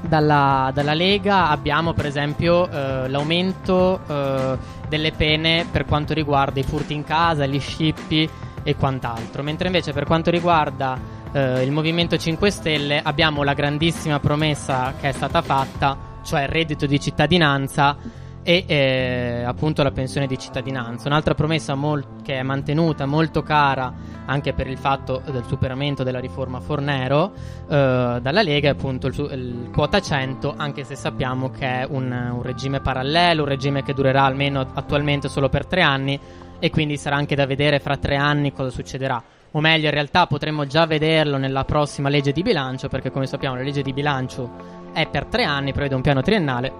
dalla, 0.00 0.72
dalla 0.74 0.94
Lega 0.94 1.50
abbiamo 1.50 1.92
per 1.92 2.06
esempio 2.06 2.68
eh, 2.68 3.08
l'aumento 3.08 4.00
eh, 4.08 4.58
delle 4.88 5.12
pene 5.12 5.64
per 5.70 5.84
quanto 5.84 6.14
riguarda 6.14 6.58
i 6.58 6.64
furti 6.64 6.94
in 6.94 7.04
casa, 7.04 7.46
gli 7.46 7.60
scippi 7.60 8.28
e 8.64 8.74
quant'altro. 8.74 9.44
Mentre 9.44 9.68
invece 9.68 9.92
per 9.92 10.04
quanto 10.04 10.30
riguarda 10.30 10.98
eh, 11.32 11.62
il 11.62 11.70
Movimento 11.70 12.16
5 12.16 12.50
Stelle 12.50 13.00
abbiamo 13.00 13.44
la 13.44 13.54
grandissima 13.54 14.18
promessa 14.18 14.94
che 15.00 15.10
è 15.10 15.12
stata 15.12 15.42
fatta, 15.42 15.96
cioè 16.24 16.42
il 16.42 16.48
reddito 16.48 16.86
di 16.86 16.98
cittadinanza 16.98 17.96
e 18.46 18.64
eh, 18.66 19.42
appunto 19.44 19.82
la 19.82 19.90
pensione 19.90 20.26
di 20.26 20.38
cittadinanza. 20.38 21.08
Un'altra 21.08 21.34
promessa 21.34 21.74
mol- 21.74 22.22
che 22.22 22.34
è 22.34 22.42
mantenuta 22.42 23.06
molto 23.06 23.42
cara 23.42 23.92
anche 24.26 24.52
per 24.52 24.66
il 24.66 24.78
fatto 24.78 25.22
del 25.30 25.44
superamento 25.46 26.02
della 26.02 26.20
riforma 26.20 26.60
Fornero 26.60 27.32
eh, 27.68 28.18
dalla 28.20 28.42
Lega 28.42 28.68
è 28.68 28.72
appunto 28.72 29.06
il, 29.08 29.14
il, 29.32 29.70
quota 29.72 30.00
100, 30.00 30.54
anche 30.56 30.84
se 30.84 30.94
sappiamo 30.94 31.50
che 31.50 31.66
è 31.66 31.86
un, 31.88 32.10
un 32.10 32.42
regime 32.42 32.80
parallelo, 32.80 33.42
un 33.42 33.48
regime 33.48 33.82
che 33.82 33.94
durerà 33.94 34.24
almeno 34.24 34.60
attualmente 34.74 35.28
solo 35.28 35.48
per 35.48 35.66
tre 35.66 35.80
anni 35.80 36.20
e 36.58 36.70
quindi 36.70 36.96
sarà 36.96 37.16
anche 37.16 37.34
da 37.34 37.46
vedere 37.46 37.78
fra 37.78 37.96
tre 37.96 38.16
anni 38.16 38.52
cosa 38.52 38.70
succederà. 38.70 39.22
O 39.52 39.60
meglio, 39.60 39.86
in 39.86 39.92
realtà 39.92 40.26
potremmo 40.26 40.66
già 40.66 40.84
vederlo 40.86 41.36
nella 41.36 41.64
prossima 41.64 42.08
legge 42.08 42.32
di 42.32 42.42
bilancio, 42.42 42.88
perché 42.88 43.10
come 43.10 43.26
sappiamo 43.26 43.54
la 43.54 43.62
legge 43.62 43.82
di 43.82 43.92
bilancio 43.92 44.50
è 44.92 45.06
per 45.08 45.26
tre 45.26 45.44
anni, 45.44 45.72
prevede 45.72 45.94
un 45.94 46.02
piano 46.02 46.22
triennale, 46.22 46.72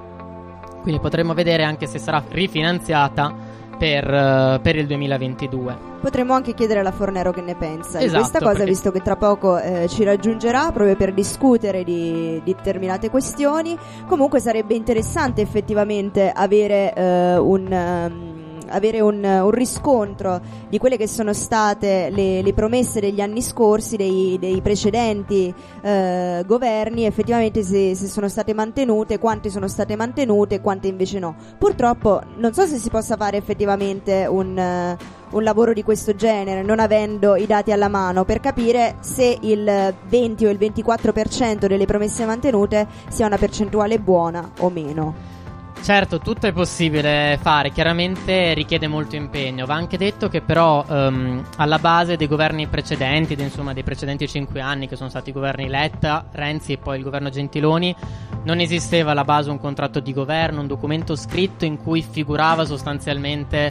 quindi 0.82 1.00
potremmo 1.00 1.34
vedere 1.34 1.62
anche 1.62 1.86
se 1.86 1.98
sarà 1.98 2.22
rifinanziata 2.28 3.52
per, 3.78 4.04
uh, 4.04 4.60
per, 4.60 4.76
il 4.76 4.86
2022. 4.86 5.92
Potremmo 6.00 6.34
anche 6.34 6.52
chiedere 6.54 6.80
alla 6.80 6.92
Fornero 6.92 7.32
che 7.32 7.40
ne 7.40 7.54
pensa 7.54 7.98
esatto, 7.98 8.06
di 8.06 8.10
questa 8.10 8.38
cosa, 8.38 8.52
perché... 8.52 8.70
visto 8.70 8.90
che 8.90 9.00
tra 9.00 9.16
poco 9.16 9.58
eh, 9.58 9.86
ci 9.88 10.04
raggiungerà 10.04 10.70
proprio 10.72 10.96
per 10.96 11.12
discutere 11.12 11.84
di, 11.84 12.40
di, 12.44 12.54
determinate 12.54 13.08
questioni. 13.08 13.76
Comunque 14.06 14.40
sarebbe 14.40 14.74
interessante 14.74 15.40
effettivamente 15.42 16.30
avere 16.30 16.92
eh, 16.92 17.36
un. 17.36 17.70
Um, 17.70 18.43
avere 18.68 19.00
un, 19.00 19.22
un, 19.24 19.50
riscontro 19.50 20.40
di 20.68 20.78
quelle 20.78 20.96
che 20.96 21.08
sono 21.08 21.32
state 21.32 22.10
le, 22.10 22.42
le 22.42 22.52
promesse 22.52 23.00
degli 23.00 23.20
anni 23.20 23.42
scorsi, 23.42 23.96
dei, 23.96 24.36
dei 24.38 24.60
precedenti 24.60 25.52
eh, 25.82 26.42
governi, 26.46 27.04
effettivamente 27.04 27.62
se, 27.62 27.94
se, 27.94 28.06
sono 28.06 28.28
state 28.28 28.54
mantenute, 28.54 29.18
quante 29.18 29.50
sono 29.50 29.68
state 29.68 29.96
mantenute, 29.96 30.60
quante 30.60 30.88
invece 30.88 31.18
no. 31.18 31.34
Purtroppo 31.58 32.20
non 32.36 32.52
so 32.52 32.66
se 32.66 32.78
si 32.78 32.90
possa 32.90 33.16
fare 33.16 33.36
effettivamente 33.36 34.26
un, 34.26 34.56
uh, 34.56 35.36
un 35.36 35.42
lavoro 35.42 35.72
di 35.72 35.82
questo 35.82 36.14
genere, 36.14 36.62
non 36.62 36.80
avendo 36.80 37.36
i 37.36 37.46
dati 37.46 37.72
alla 37.72 37.88
mano, 37.88 38.24
per 38.24 38.40
capire 38.40 38.96
se 39.00 39.36
il 39.40 39.94
20 40.08 40.46
o 40.46 40.50
il 40.50 40.58
24% 40.58 41.66
delle 41.66 41.86
promesse 41.86 42.24
mantenute 42.24 42.86
sia 43.08 43.26
una 43.26 43.38
percentuale 43.38 43.98
buona 43.98 44.50
o 44.60 44.70
meno. 44.70 45.33
Certo, 45.82 46.18
tutto 46.18 46.46
è 46.46 46.52
possibile 46.52 47.38
fare, 47.42 47.70
chiaramente 47.70 48.54
richiede 48.54 48.86
molto 48.88 49.16
impegno. 49.16 49.66
Va 49.66 49.74
anche 49.74 49.98
detto 49.98 50.28
che 50.28 50.40
però 50.40 50.82
um, 50.88 51.44
alla 51.56 51.78
base 51.78 52.16
dei 52.16 52.26
governi 52.26 52.66
precedenti, 52.68 53.34
insomma 53.38 53.74
dei 53.74 53.82
precedenti 53.82 54.26
cinque 54.26 54.62
anni 54.62 54.88
che 54.88 54.96
sono 54.96 55.10
stati 55.10 55.28
i 55.28 55.32
governi 55.34 55.68
Letta, 55.68 56.26
Renzi 56.32 56.72
e 56.72 56.78
poi 56.78 56.96
il 56.96 57.02
governo 57.02 57.28
Gentiloni, 57.28 57.94
non 58.44 58.60
esisteva 58.60 59.10
alla 59.10 59.24
base 59.24 59.50
un 59.50 59.60
contratto 59.60 60.00
di 60.00 60.14
governo, 60.14 60.60
un 60.60 60.66
documento 60.66 61.16
scritto 61.16 61.66
in 61.66 61.76
cui 61.76 62.00
figurava 62.00 62.64
sostanzialmente 62.64 63.70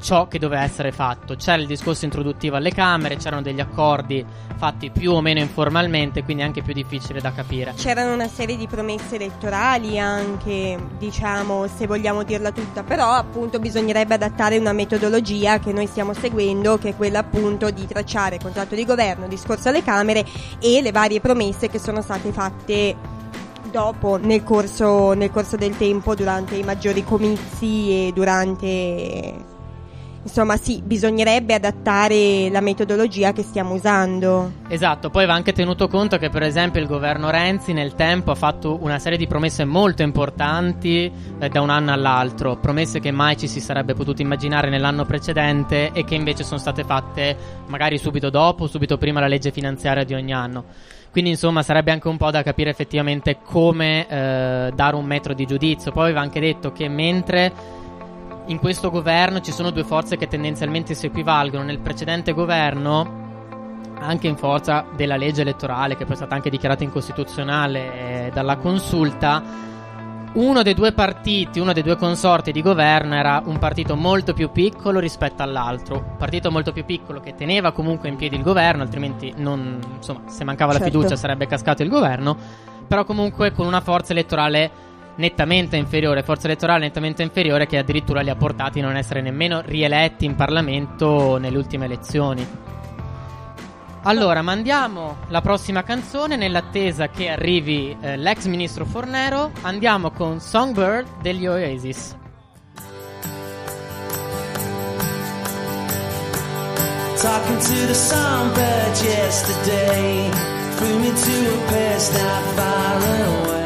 ciò 0.00 0.28
che 0.28 0.38
doveva 0.38 0.62
essere 0.62 0.92
fatto. 0.92 1.34
C'era 1.36 1.60
il 1.60 1.66
discorso 1.66 2.04
introduttivo 2.04 2.56
alle 2.56 2.70
Camere, 2.72 3.16
c'erano 3.16 3.42
degli 3.42 3.60
accordi 3.60 4.24
fatti 4.56 4.90
più 4.90 5.12
o 5.12 5.20
meno 5.20 5.40
informalmente, 5.40 6.22
quindi 6.22 6.42
anche 6.42 6.62
più 6.62 6.72
difficile 6.72 7.20
da 7.20 7.32
capire. 7.32 7.74
C'erano 7.76 8.14
una 8.14 8.28
serie 8.28 8.56
di 8.56 8.66
promesse 8.66 9.16
elettorali 9.16 9.98
anche, 9.98 10.78
diciamo, 10.98 11.66
se 11.66 11.86
vogliamo 11.86 12.22
dirla 12.22 12.52
tutta, 12.52 12.82
però 12.82 13.12
appunto 13.12 13.58
bisognerebbe 13.58 14.14
adattare 14.14 14.58
una 14.58 14.72
metodologia 14.72 15.58
che 15.58 15.72
noi 15.72 15.86
stiamo 15.86 16.12
seguendo, 16.14 16.78
che 16.78 16.90
è 16.90 16.96
quella 16.96 17.20
appunto 17.20 17.70
di 17.70 17.86
tracciare 17.86 18.38
contratto 18.38 18.74
di 18.74 18.84
governo, 18.84 19.28
discorso 19.28 19.68
alle 19.68 19.82
Camere 19.82 20.24
e 20.60 20.80
le 20.80 20.92
varie 20.92 21.20
promesse 21.20 21.68
che 21.68 21.78
sono 21.78 22.00
state 22.00 22.32
fatte 22.32 23.14
dopo 23.70 24.16
nel 24.16 24.42
corso, 24.42 25.12
nel 25.12 25.30
corso 25.30 25.56
del 25.56 25.76
tempo 25.76 26.14
durante 26.14 26.54
i 26.54 26.62
maggiori 26.62 27.04
comizi 27.04 28.06
e 28.06 28.12
durante 28.14 29.54
insomma 30.26 30.56
sì, 30.56 30.82
bisognerebbe 30.84 31.54
adattare 31.54 32.50
la 32.50 32.60
metodologia 32.60 33.32
che 33.32 33.42
stiamo 33.42 33.74
usando. 33.74 34.52
Esatto, 34.68 35.08
poi 35.08 35.24
va 35.24 35.34
anche 35.34 35.52
tenuto 35.52 35.86
conto 35.86 36.18
che 36.18 36.30
per 36.30 36.42
esempio 36.42 36.80
il 36.80 36.88
governo 36.88 37.30
Renzi 37.30 37.72
nel 37.72 37.94
tempo 37.94 38.32
ha 38.32 38.34
fatto 38.34 38.78
una 38.82 38.98
serie 38.98 39.18
di 39.18 39.28
promesse 39.28 39.64
molto 39.64 40.02
importanti 40.02 41.10
eh, 41.38 41.48
da 41.48 41.60
un 41.60 41.70
anno 41.70 41.92
all'altro, 41.92 42.56
promesse 42.56 42.98
che 42.98 43.12
mai 43.12 43.36
ci 43.36 43.46
si 43.46 43.60
sarebbe 43.60 43.94
potuto 43.94 44.20
immaginare 44.20 44.68
nell'anno 44.68 45.04
precedente 45.04 45.92
e 45.92 46.04
che 46.04 46.16
invece 46.16 46.42
sono 46.42 46.58
state 46.58 46.82
fatte 46.82 47.36
magari 47.66 47.96
subito 47.96 48.28
dopo, 48.28 48.66
subito 48.66 48.98
prima 48.98 49.20
la 49.20 49.28
legge 49.28 49.52
finanziaria 49.52 50.02
di 50.02 50.14
ogni 50.14 50.32
anno. 50.32 50.64
Quindi 51.12 51.30
insomma 51.30 51.62
sarebbe 51.62 51.92
anche 51.92 52.08
un 52.08 52.16
po' 52.18 52.30
da 52.30 52.42
capire 52.42 52.68
effettivamente 52.68 53.38
come 53.42 54.06
eh, 54.06 54.72
dare 54.74 54.96
un 54.96 55.04
metro 55.06 55.32
di 55.32 55.46
giudizio. 55.46 55.92
Poi 55.92 56.12
va 56.12 56.20
anche 56.20 56.40
detto 56.40 56.72
che 56.72 56.88
mentre 56.88 57.84
in 58.46 58.58
questo 58.58 58.90
governo 58.90 59.40
ci 59.40 59.52
sono 59.52 59.70
due 59.70 59.84
forze 59.84 60.16
che 60.16 60.28
tendenzialmente 60.28 60.94
si 60.94 61.06
equivalgono, 61.06 61.64
nel 61.64 61.80
precedente 61.80 62.32
governo 62.32 63.24
anche 63.98 64.26
in 64.26 64.36
forza 64.36 64.86
della 64.94 65.16
legge 65.16 65.40
elettorale 65.40 65.96
che 65.96 66.04
poi 66.04 66.12
è 66.12 66.16
stata 66.16 66.34
anche 66.34 66.50
dichiarata 66.50 66.84
incostituzionale 66.84 68.26
eh, 68.26 68.30
dalla 68.32 68.56
consulta 68.56 69.42
uno 70.36 70.62
dei 70.62 70.74
due 70.74 70.92
partiti, 70.92 71.60
uno 71.60 71.72
dei 71.72 71.82
due 71.82 71.96
consorti 71.96 72.52
di 72.52 72.60
governo 72.60 73.14
era 73.14 73.42
un 73.46 73.58
partito 73.58 73.96
molto 73.96 74.34
più 74.34 74.50
piccolo 74.50 74.98
rispetto 74.98 75.42
all'altro. 75.42 75.96
Un 75.96 76.16
partito 76.18 76.50
molto 76.50 76.72
più 76.72 76.84
piccolo 76.84 77.20
che 77.20 77.34
teneva 77.34 77.72
comunque 77.72 78.10
in 78.10 78.16
piedi 78.16 78.36
il 78.36 78.42
governo, 78.42 78.82
altrimenti 78.82 79.32
non, 79.36 79.78
insomma, 79.96 80.28
se 80.28 80.44
mancava 80.44 80.72
certo. 80.72 80.86
la 80.86 80.92
fiducia 80.92 81.16
sarebbe 81.16 81.46
cascato 81.46 81.82
il 81.82 81.88
governo, 81.88 82.36
però 82.86 83.06
comunque 83.06 83.52
con 83.52 83.66
una 83.66 83.80
forza 83.80 84.12
elettorale 84.12 84.70
nettamente 85.16 85.76
inferiore, 85.76 86.22
forza 86.22 86.46
elettorale 86.46 86.86
nettamente 86.86 87.22
inferiore 87.22 87.66
che 87.66 87.78
addirittura 87.78 88.20
li 88.20 88.30
ha 88.30 88.36
portati 88.36 88.80
a 88.80 88.82
non 88.82 88.96
essere 88.96 89.20
nemmeno 89.20 89.62
rieletti 89.64 90.24
in 90.24 90.34
Parlamento 90.34 91.36
nelle 91.38 91.56
ultime 91.56 91.84
elezioni. 91.84 92.46
Allora, 94.02 94.40
mandiamo 94.40 95.16
la 95.28 95.40
prossima 95.40 95.82
canzone 95.82 96.36
nell'attesa 96.36 97.08
che 97.08 97.28
arrivi 97.28 97.96
eh, 98.00 98.16
l'ex 98.16 98.46
ministro 98.46 98.84
Fornero. 98.84 99.50
Andiamo 99.62 100.12
con 100.12 100.38
Songbird 100.38 101.20
degli 101.20 101.44
Oasis. 101.46 102.16
Talking 107.20 107.58
to 107.58 107.86
the 107.86 107.94
songbird 107.94 109.00
yesterday 109.02 110.30
Flew 110.76 110.98
me 111.00 111.08
to 111.08 111.54
a 111.54 111.66
place 111.66 112.12
not 112.12 112.44
far 112.54 113.00
away 113.02 113.65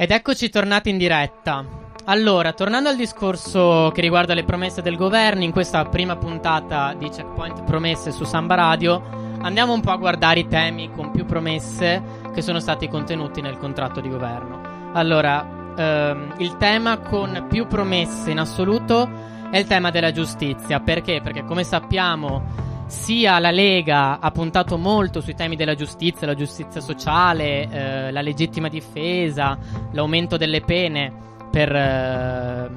Ed 0.00 0.12
eccoci 0.12 0.48
tornati 0.48 0.88
in 0.88 0.96
diretta. 0.96 1.62
Allora, 2.06 2.54
tornando 2.54 2.88
al 2.88 2.96
discorso 2.96 3.90
che 3.92 4.00
riguarda 4.00 4.32
le 4.32 4.44
promesse 4.44 4.80
del 4.80 4.96
governo, 4.96 5.44
in 5.44 5.50
questa 5.50 5.84
prima 5.84 6.16
puntata 6.16 6.94
di 6.94 7.10
Checkpoint 7.10 7.64
Promesse 7.64 8.10
su 8.10 8.24
Samba 8.24 8.54
Radio 8.54 9.02
andiamo 9.42 9.74
un 9.74 9.82
po' 9.82 9.90
a 9.90 9.98
guardare 9.98 10.40
i 10.40 10.48
temi 10.48 10.90
con 10.90 11.10
più 11.10 11.26
promesse 11.26 12.02
che 12.32 12.40
sono 12.40 12.60
stati 12.60 12.88
contenuti 12.88 13.42
nel 13.42 13.58
contratto 13.58 14.00
di 14.00 14.08
governo. 14.08 14.90
Allora, 14.94 15.74
ehm, 15.76 16.36
il 16.38 16.56
tema 16.56 16.96
con 17.00 17.44
più 17.50 17.66
promesse 17.66 18.30
in 18.30 18.38
assoluto 18.38 19.06
è 19.50 19.58
il 19.58 19.66
tema 19.66 19.90
della 19.90 20.12
giustizia. 20.12 20.80
Perché? 20.80 21.20
Perché 21.22 21.44
come 21.44 21.62
sappiamo 21.62 22.69
sia 22.90 23.38
la 23.38 23.52
Lega 23.52 24.18
ha 24.18 24.30
puntato 24.32 24.76
molto 24.76 25.20
sui 25.20 25.34
temi 25.34 25.54
della 25.54 25.76
giustizia, 25.76 26.26
la 26.26 26.34
giustizia 26.34 26.80
sociale, 26.80 27.68
eh, 27.70 28.10
la 28.10 28.20
legittima 28.20 28.68
difesa, 28.68 29.56
l'aumento 29.92 30.36
delle 30.36 30.60
pene 30.60 31.12
per, 31.50 31.72
eh, 31.72 32.70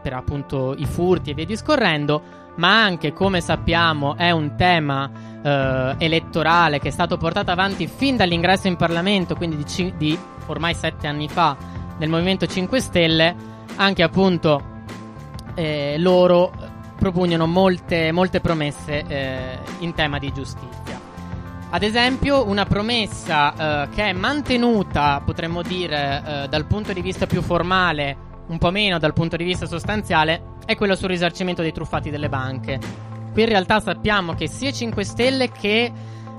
per 0.00 0.12
appunto 0.12 0.74
i 0.78 0.86
furti 0.86 1.30
e 1.30 1.34
via 1.34 1.44
discorrendo, 1.44 2.22
ma 2.56 2.80
anche 2.82 3.12
come 3.12 3.40
sappiamo 3.40 4.16
è 4.16 4.30
un 4.30 4.54
tema 4.56 5.10
eh, 5.42 5.94
elettorale 5.98 6.78
che 6.78 6.88
è 6.88 6.92
stato 6.92 7.16
portato 7.16 7.50
avanti 7.50 7.88
fin 7.88 8.16
dall'ingresso 8.16 8.68
in 8.68 8.76
Parlamento, 8.76 9.34
quindi 9.34 9.56
di, 9.56 9.66
ci- 9.66 9.94
di 9.96 10.16
ormai 10.46 10.74
sette 10.74 11.08
anni 11.08 11.28
fa, 11.28 11.56
del 11.98 12.08
Movimento 12.08 12.46
5 12.46 12.80
Stelle, 12.80 13.34
anche 13.76 14.04
appunto 14.04 14.62
eh, 15.54 15.96
loro 15.98 16.52
propugnano 17.00 17.46
molte, 17.46 18.12
molte 18.12 18.40
promesse 18.40 19.04
eh, 19.08 19.58
in 19.78 19.94
tema 19.94 20.18
di 20.18 20.30
giustizia. 20.32 21.00
Ad 21.72 21.82
esempio, 21.82 22.46
una 22.46 22.66
promessa 22.66 23.84
eh, 23.84 23.88
che 23.88 24.10
è 24.10 24.12
mantenuta, 24.12 25.22
potremmo 25.24 25.62
dire, 25.62 26.22
eh, 26.24 26.48
dal 26.48 26.66
punto 26.66 26.92
di 26.92 27.00
vista 27.00 27.26
più 27.26 27.42
formale, 27.42 28.28
un 28.48 28.58
po' 28.58 28.70
meno 28.70 28.98
dal 28.98 29.14
punto 29.14 29.36
di 29.36 29.44
vista 29.44 29.66
sostanziale, 29.66 30.56
è 30.66 30.76
quella 30.76 30.94
sul 30.94 31.08
risarcimento 31.08 31.62
dei 31.62 31.72
truffati 31.72 32.10
delle 32.10 32.28
banche. 32.28 32.78
Qui 33.32 33.42
in 33.42 33.48
realtà 33.48 33.80
sappiamo 33.80 34.34
che 34.34 34.46
sia 34.46 34.72
5 34.72 35.04
Stelle 35.04 35.50
che 35.50 35.90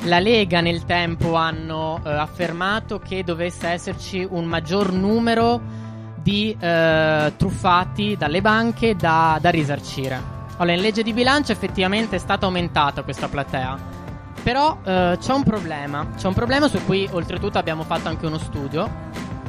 la 0.03 0.19
Lega 0.19 0.61
nel 0.61 0.83
tempo 0.83 1.35
hanno 1.35 2.01
eh, 2.03 2.09
affermato 2.09 2.99
che 2.99 3.23
dovesse 3.23 3.69
esserci 3.69 4.27
un 4.29 4.45
maggior 4.45 4.91
numero 4.91 5.61
di 6.21 6.55
eh, 6.59 7.33
truffati 7.37 8.15
dalle 8.17 8.41
banche 8.41 8.95
da, 8.95 9.37
da 9.41 9.49
risarcire. 9.49 10.40
Allora, 10.61 10.75
in 10.75 10.83
legge 10.83 11.01
di 11.01 11.11
bilancio 11.11 11.51
effettivamente 11.51 12.17
è 12.17 12.19
stata 12.19 12.45
aumentata 12.45 13.01
questa 13.01 13.27
platea. 13.27 13.79
Però 14.43 14.77
eh, 14.83 15.17
c'è 15.19 15.33
un 15.33 15.43
problema, 15.43 16.09
c'è 16.15 16.27
un 16.27 16.35
problema 16.35 16.67
su 16.67 16.79
cui 16.85 17.09
oltretutto 17.11 17.57
abbiamo 17.57 17.81
fatto 17.81 18.09
anche 18.09 18.27
uno 18.27 18.37
studio 18.37 18.87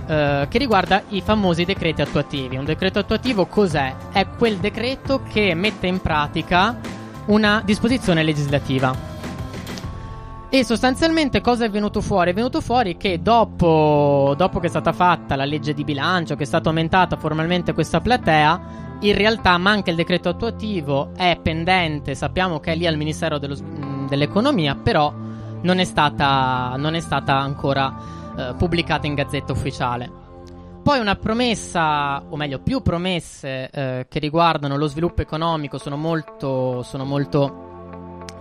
eh, 0.07 0.47
che 0.49 0.59
riguarda 0.59 1.03
i 1.11 1.21
famosi 1.21 1.67
decreti 1.67 2.01
attuativi. 2.01 2.57
Un 2.57 2.65
decreto 2.65 2.99
attuativo 2.99 3.45
cos'è? 3.45 3.95
È 4.11 4.27
quel 4.27 4.57
decreto 4.57 5.23
che 5.31 5.53
mette 5.53 5.87
in 5.87 6.01
pratica 6.01 6.79
una 7.27 7.61
disposizione 7.63 8.23
legislativa. 8.23 9.11
E 10.49 10.65
sostanzialmente 10.65 11.43
cosa 11.43 11.67
è 11.67 11.71
venuto 11.71 12.01
fuori? 12.01 12.31
È 12.31 12.35
venuto 12.35 12.63
fuori 12.63 12.97
che 12.97 13.21
dopo, 13.21 14.35
dopo, 14.35 14.61
che 14.61 14.67
è 14.67 14.71
stata 14.71 14.93
fatta 14.93 15.37
la 15.37 15.45
legge 15.45 15.75
di 15.75 15.85
bilancio, 15.85 16.37
che 16.37 16.45
è 16.45 16.47
stata 16.47 16.71
aumentata 16.71 17.17
formalmente 17.17 17.75
questa 17.75 18.01
platea, 18.01 18.92
in 19.03 19.15
realtà 19.15 19.57
manca 19.59 19.91
il 19.91 19.97
decreto 19.97 20.29
attuativo, 20.29 21.11
è 21.17 21.39
pendente, 21.43 22.15
sappiamo 22.15 22.61
che 22.61 22.73
è 22.73 22.77
lì 22.77 22.87
al 22.87 22.97
Ministero 22.97 23.39
dello, 23.39 23.57
dell'Economia, 24.09 24.75
però 24.75 25.13
non 25.63 25.79
è 25.79 25.85
stata, 25.85 26.75
non 26.77 26.95
è 26.95 27.01
stata 27.01 27.37
ancora 27.39 27.95
eh, 28.37 28.55
pubblicata 28.57 29.07
in 29.07 29.15
gazzetta 29.15 29.53
ufficiale. 29.53 30.21
Poi 30.83 30.99
una 30.99 31.15
promessa, 31.15 32.23
o 32.29 32.37
meglio 32.37 32.59
più 32.59 32.83
promesse 32.83 33.71
eh, 33.71 34.07
che 34.09 34.19
riguardano 34.19 34.77
lo 34.77 34.89
sviluppo 34.89 35.23
economico 35.23 35.79
sono 35.79 35.97
molto, 35.97 36.83
sono 36.83 37.05
molto 37.05 37.71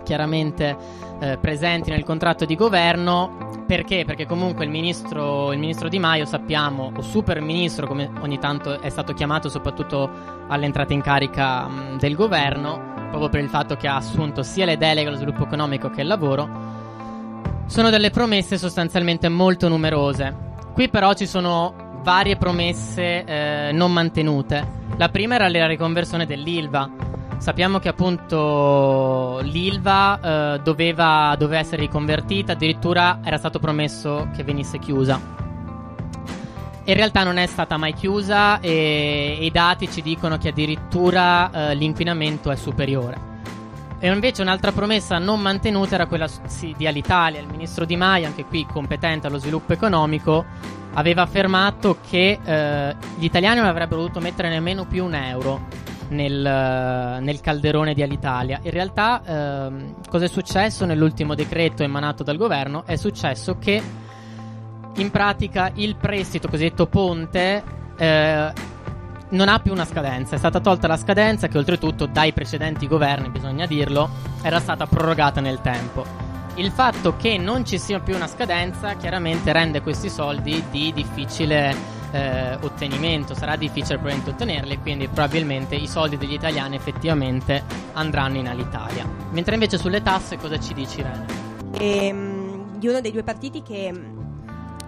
chiaramente 0.02 0.76
eh, 1.20 1.38
presenti 1.38 1.90
nel 1.90 2.04
contratto 2.04 2.44
di 2.44 2.54
governo. 2.56 3.50
Perché? 3.66 4.04
Perché 4.04 4.26
comunque 4.26 4.64
il 4.64 4.70
ministro, 4.70 5.52
il 5.52 5.58
ministro 5.58 5.88
Di 5.88 5.98
Maio 5.98 6.24
sappiamo, 6.26 6.92
o 6.94 7.00
super 7.00 7.40
ministro 7.40 7.86
come 7.86 8.10
ogni 8.20 8.38
tanto 8.38 8.80
è 8.80 8.88
stato 8.90 9.14
chiamato 9.14 9.48
soprattutto 9.48 10.10
all'entrata 10.48 10.92
in 10.92 11.00
carica 11.00 11.66
mh, 11.66 11.98
del 11.98 12.14
governo, 12.14 13.08
proprio 13.08 13.28
per 13.28 13.40
il 13.40 13.48
fatto 13.48 13.76
che 13.76 13.88
ha 13.88 13.96
assunto 13.96 14.42
sia 14.42 14.66
le 14.66 14.76
deleghe 14.76 15.08
allo 15.08 15.16
sviluppo 15.16 15.44
economico 15.44 15.88
che 15.90 16.02
al 16.02 16.06
lavoro, 16.06 16.48
sono 17.66 17.88
delle 17.88 18.10
promesse 18.10 18.58
sostanzialmente 18.58 19.28
molto 19.28 19.68
numerose. 19.68 20.50
Qui 20.74 20.88
però 20.88 21.14
ci 21.14 21.26
sono 21.26 22.00
varie 22.02 22.36
promesse 22.36 23.24
eh, 23.24 23.70
non 23.72 23.92
mantenute. 23.92 24.80
La 24.96 25.08
prima 25.08 25.36
era 25.36 25.48
la 25.48 25.66
riconversione 25.66 26.26
dell'ILVA. 26.26 26.90
Sappiamo 27.42 27.80
che 27.80 27.88
appunto 27.88 29.40
l'ILVA 29.42 30.20
eh, 30.20 30.60
doveva, 30.62 31.34
doveva 31.36 31.58
essere 31.58 31.82
riconvertita, 31.82 32.52
addirittura 32.52 33.18
era 33.24 33.36
stato 33.36 33.58
promesso 33.58 34.28
che 34.32 34.44
venisse 34.44 34.78
chiusa. 34.78 35.20
In 36.84 36.94
realtà 36.94 37.24
non 37.24 37.38
è 37.38 37.46
stata 37.46 37.76
mai 37.76 37.94
chiusa 37.94 38.60
e, 38.60 39.38
e 39.40 39.44
i 39.44 39.50
dati 39.50 39.90
ci 39.90 40.02
dicono 40.02 40.38
che 40.38 40.50
addirittura 40.50 41.50
eh, 41.50 41.74
l'inquinamento 41.74 42.52
è 42.52 42.54
superiore. 42.54 43.18
E 43.98 44.08
invece 44.08 44.42
un'altra 44.42 44.70
promessa 44.70 45.18
non 45.18 45.40
mantenuta 45.40 45.96
era 45.96 46.06
quella 46.06 46.28
sì, 46.46 46.72
di 46.78 46.86
Alitalia, 46.86 47.40
il 47.40 47.48
ministro 47.48 47.84
Di 47.84 47.96
Maio, 47.96 48.28
anche 48.28 48.44
qui 48.44 48.64
competente 48.70 49.26
allo 49.26 49.38
sviluppo 49.38 49.72
economico, 49.72 50.44
aveva 50.92 51.22
affermato 51.22 51.96
che 52.08 52.38
eh, 52.40 52.96
gli 53.18 53.24
italiani 53.24 53.58
non 53.58 53.66
avrebbero 53.66 54.02
dovuto 54.02 54.20
mettere 54.20 54.48
nemmeno 54.48 54.84
più 54.84 55.04
un 55.04 55.14
euro 55.14 55.90
nel, 56.12 57.20
nel 57.20 57.40
calderone 57.40 57.94
di 57.94 58.02
Alitalia. 58.02 58.60
In 58.62 58.70
realtà, 58.70 59.22
ehm, 59.24 59.94
cosa 60.08 60.26
è 60.26 60.28
successo 60.28 60.84
nell'ultimo 60.84 61.34
decreto 61.34 61.82
emanato 61.82 62.22
dal 62.22 62.36
governo? 62.36 62.84
È 62.86 62.96
successo 62.96 63.58
che 63.58 63.82
in 64.94 65.10
pratica 65.10 65.70
il 65.74 65.96
prestito 65.96 66.48
cosiddetto 66.48 66.86
ponte 66.86 67.62
eh, 67.96 68.52
non 69.30 69.48
ha 69.48 69.58
più 69.58 69.72
una 69.72 69.84
scadenza. 69.84 70.36
È 70.36 70.38
stata 70.38 70.60
tolta 70.60 70.86
la 70.86 70.96
scadenza 70.96 71.48
che 71.48 71.58
oltretutto 71.58 72.06
dai 72.06 72.32
precedenti 72.32 72.86
governi, 72.86 73.30
bisogna 73.30 73.66
dirlo, 73.66 74.08
era 74.42 74.60
stata 74.60 74.86
prorogata 74.86 75.40
nel 75.40 75.60
tempo 75.60 76.30
il 76.56 76.70
fatto 76.70 77.16
che 77.16 77.38
non 77.38 77.64
ci 77.64 77.78
sia 77.78 78.00
più 78.00 78.14
una 78.14 78.26
scadenza 78.26 78.94
chiaramente 78.96 79.52
rende 79.52 79.80
questi 79.80 80.10
soldi 80.10 80.62
di 80.70 80.92
difficile 80.92 81.91
eh, 82.12 82.56
ottenimento, 82.60 83.34
sarà 83.34 83.56
difficile 83.56 83.98
probabilmente 83.98 84.30
ottenerli, 84.30 84.78
quindi 84.78 85.08
probabilmente 85.08 85.74
i 85.74 85.88
soldi 85.88 86.16
degli 86.16 86.34
italiani 86.34 86.76
effettivamente 86.76 87.62
andranno 87.94 88.38
in 88.38 88.48
Alitalia. 88.48 89.06
Mentre 89.30 89.54
invece 89.54 89.78
sulle 89.78 90.02
tasse 90.02 90.36
cosa 90.36 90.58
ci 90.58 90.74
dici 90.74 91.00
Irene? 91.00 91.26
Ehm, 91.78 92.78
di 92.78 92.86
uno 92.88 93.00
dei 93.00 93.12
due 93.12 93.22
partiti 93.22 93.62
che 93.62 93.92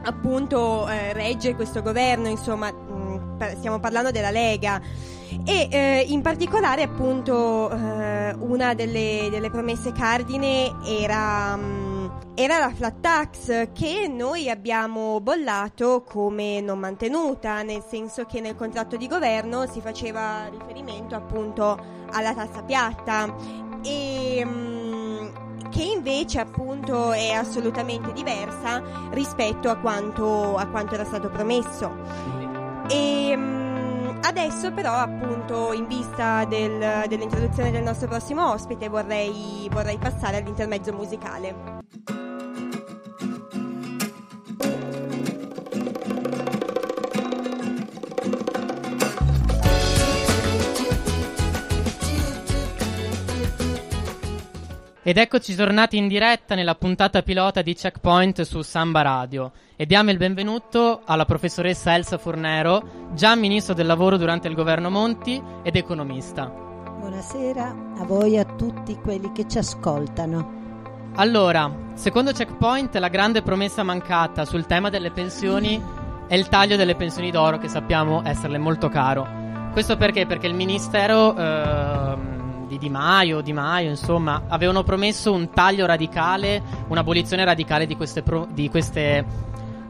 appunto 0.03 0.87
eh, 0.89 1.13
regge 1.13 1.55
questo 1.55 1.83
governo, 1.83 2.29
insomma, 2.29 2.71
mh, 2.71 3.57
stiamo 3.57 3.81
parlando 3.81 4.11
della 4.11 4.31
Lega 4.31 4.81
e 5.45 5.69
eh, 5.71 6.05
in 6.09 6.21
particolare 6.23 6.83
appunto 6.83 7.71
eh, 7.71 8.35
una 8.39 8.75
delle, 8.75 9.29
delle, 9.31 9.51
promesse 9.51 9.93
cardine 9.93 10.73
era, 10.87 11.57
mh, 11.57 11.84
era, 12.35 12.59
la 12.59 12.73
flat 12.75 13.01
tax 13.01 13.69
che 13.73 14.09
noi 14.09 14.51
abbiamo 14.51 15.21
bollato 15.21 16.03
come 16.03 16.61
non 16.61 16.79
mantenuta, 16.81 17.63
nel 17.63 17.83
senso 17.87 18.25
che 18.25 18.41
nel 18.41 18.57
contratto 18.57 18.97
di 18.97 19.07
governo 19.07 19.67
si 19.67 19.81
faceva 19.81 20.49
riferimento 20.51 21.15
appunto 21.15 21.79
alla 22.11 22.35
tassa 22.35 22.63
piatta 22.63 23.35
e 23.83 24.45
mh, 24.45 25.69
che 25.71 25.83
invece 25.83 26.41
appunto 26.41 27.13
è 27.13 27.31
assolutamente 27.31 28.13
diversa 28.13 28.83
rispetto 29.11 29.69
a 29.69 29.77
quanto, 29.77 30.57
a 30.57 30.67
quanto 30.67 30.95
era 30.95 31.05
stato 31.05 31.31
promesso. 31.31 31.93
E, 32.89 33.37
mh, 33.37 33.64
adesso 34.25 34.73
però 34.73 34.93
appunto 34.93 35.73
in 35.73 35.87
vista 35.87 36.45
del, 36.47 37.07
dell'introduzione 37.09 37.71
del 37.71 37.83
nostro 37.83 38.09
prossimo 38.09 38.53
ospite 38.53 38.89
vorrei, 38.89 39.69
vorrei 39.71 39.99
passare 39.99 40.39
all'intermezzo 40.39 40.93
musicale. 40.93 41.83
Ed 55.07 55.19
eccoci 55.19 55.55
tornati 55.55 55.99
in 55.99 56.09
diretta 56.09 56.55
nella 56.55 56.77
puntata 56.77 57.21
pilota 57.21 57.61
di 57.61 57.75
Checkpoint 57.75 58.41
su 58.41 58.63
Samba 58.63 59.03
Radio 59.03 59.53
e 59.77 59.85
diamo 59.85 60.11
il 60.11 60.17
benvenuto 60.17 61.03
alla 61.05 61.27
professoressa 61.27 61.95
Elsa 61.95 62.17
Fornero, 62.17 63.11
già 63.13 63.35
ministro 63.35 63.75
del 63.75 63.85
lavoro 63.85 64.17
durante 64.17 64.49
il 64.49 64.55
governo 64.55 64.89
Monti 64.89 65.39
ed 65.63 65.77
economista. 65.77 66.47
Buonasera 66.47 67.97
a 67.99 68.05
voi 68.07 68.37
e 68.37 68.39
a 68.39 68.45
tutti 68.47 68.95
quelli 68.95 69.31
che 69.33 69.47
ci 69.47 69.59
ascoltano. 69.59 71.11
Allora, 71.17 71.71
secondo 71.93 72.33
Checkpoint 72.33 72.97
la 72.97 73.09
grande 73.09 73.43
promessa 73.43 73.83
mancata 73.83 74.47
sul 74.47 74.65
tema 74.65 74.89
delle 74.89 75.11
pensioni 75.11 75.85
è 76.27 76.35
il 76.35 76.49
taglio 76.49 76.77
delle 76.77 76.97
pensioni 76.97 77.31
d'oro 77.31 77.59
che 77.59 77.69
sappiamo 77.69 78.23
esserle 78.25 78.57
molto 78.57 78.89
caro. 78.89 79.29
Questo 79.73 79.99
perché? 79.99 80.25
Perché 80.25 80.47
il 80.47 80.55
Ministero... 80.55 81.37
Eh, 81.37 82.34
di 82.67 82.79
Di 82.79 82.89
Maio, 82.89 83.41
Di 83.41 83.53
Maio, 83.53 83.91
insomma, 83.91 84.43
avevano 84.49 84.83
promesso 84.83 85.33
un 85.33 85.51
taglio 85.51 85.87
radicale, 85.87 86.63
un'abolizione 86.89 87.45
radicale 87.45 87.87
di 87.87 87.97
queste, 87.97 88.23
pro- 88.23 88.47
di 88.51 88.69
queste 88.69 89.25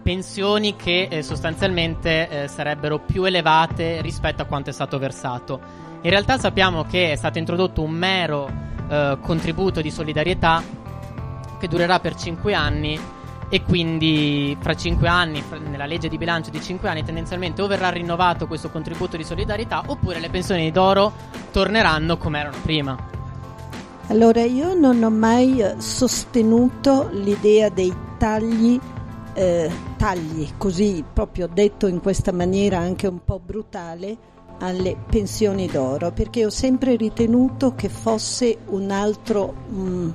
pensioni 0.03 0.77
che 0.77 1.09
eh, 1.11 1.23
sostanzialmente 1.23 2.29
eh, 2.29 2.49
sarebbero 2.49 2.99
più 2.99 3.25
elevate 3.25 4.03
rispetto 4.03 4.43
a 4.43 4.45
quanto 4.45 4.71
è 4.71 4.73
stato 4.73 4.99
versato. 4.99 5.61
In 6.03 6.11
realtà 6.11 6.39
sappiamo 6.39 6.85
che 6.85 7.13
è 7.13 7.17
stato 7.17 7.39
introdotto 7.39 7.83
un 7.83 7.93
mero 7.93 8.51
eh, 8.89 9.17
contributo 9.23 9.81
di 9.81 9.91
solidarietà 9.91 10.63
che 11.59 11.69
durerà 11.69 12.01
per 12.01 12.15
5 12.15 12.53
anni 12.53 13.01
e 13.49 13.63
quindi 13.63 14.57
fra 14.61 14.75
5 14.75 15.07
anni, 15.09 15.43
nella 15.69 15.87
legge 15.87 16.09
di 16.09 16.19
bilancio 16.19 16.51
di 16.51 16.61
5 16.61 16.89
anni, 16.89 17.05
tendenzialmente 17.05 17.63
o 17.63 17.67
verrà 17.67 17.91
rinnovato 17.91 18.47
questo 18.47 18.71
contributo 18.71 19.17
di 19.17 19.25
solidarietà 19.25 19.83
oppure 19.87 20.21
le 20.21 20.31
pensioni 20.31 20.71
d'oro 20.71 21.13
torneranno 21.51 22.17
come 22.17 22.41
erano 22.41 22.57
prima. 22.63 23.13
Allora, 24.09 24.43
io 24.43 24.75
non 24.75 25.03
ho 25.03 25.11
mai 25.11 25.61
eh, 25.61 25.77
sostenuto 25.79 27.09
l'idea 27.13 27.71
dei 27.71 27.95
tagli, 28.19 28.79
eh, 29.33 29.71
tagli, 29.97 30.47
così 30.59 31.03
proprio 31.11 31.47
detto 31.47 31.87
in 31.87 32.01
questa 32.01 32.31
maniera 32.31 32.79
anche 32.79 33.07
un 33.07 33.25
po' 33.25 33.41
brutale, 33.43 34.33
alle 34.59 34.97
pensioni 35.09 35.67
d'oro, 35.67 36.13
perché 36.13 36.45
ho 36.45 36.51
sempre 36.51 36.97
ritenuto 36.97 37.75
che 37.75 37.89
fosse 37.89 38.59
un 38.67 38.91
altro... 38.91 39.55
Mh, 39.69 39.81
mm, 39.81 40.11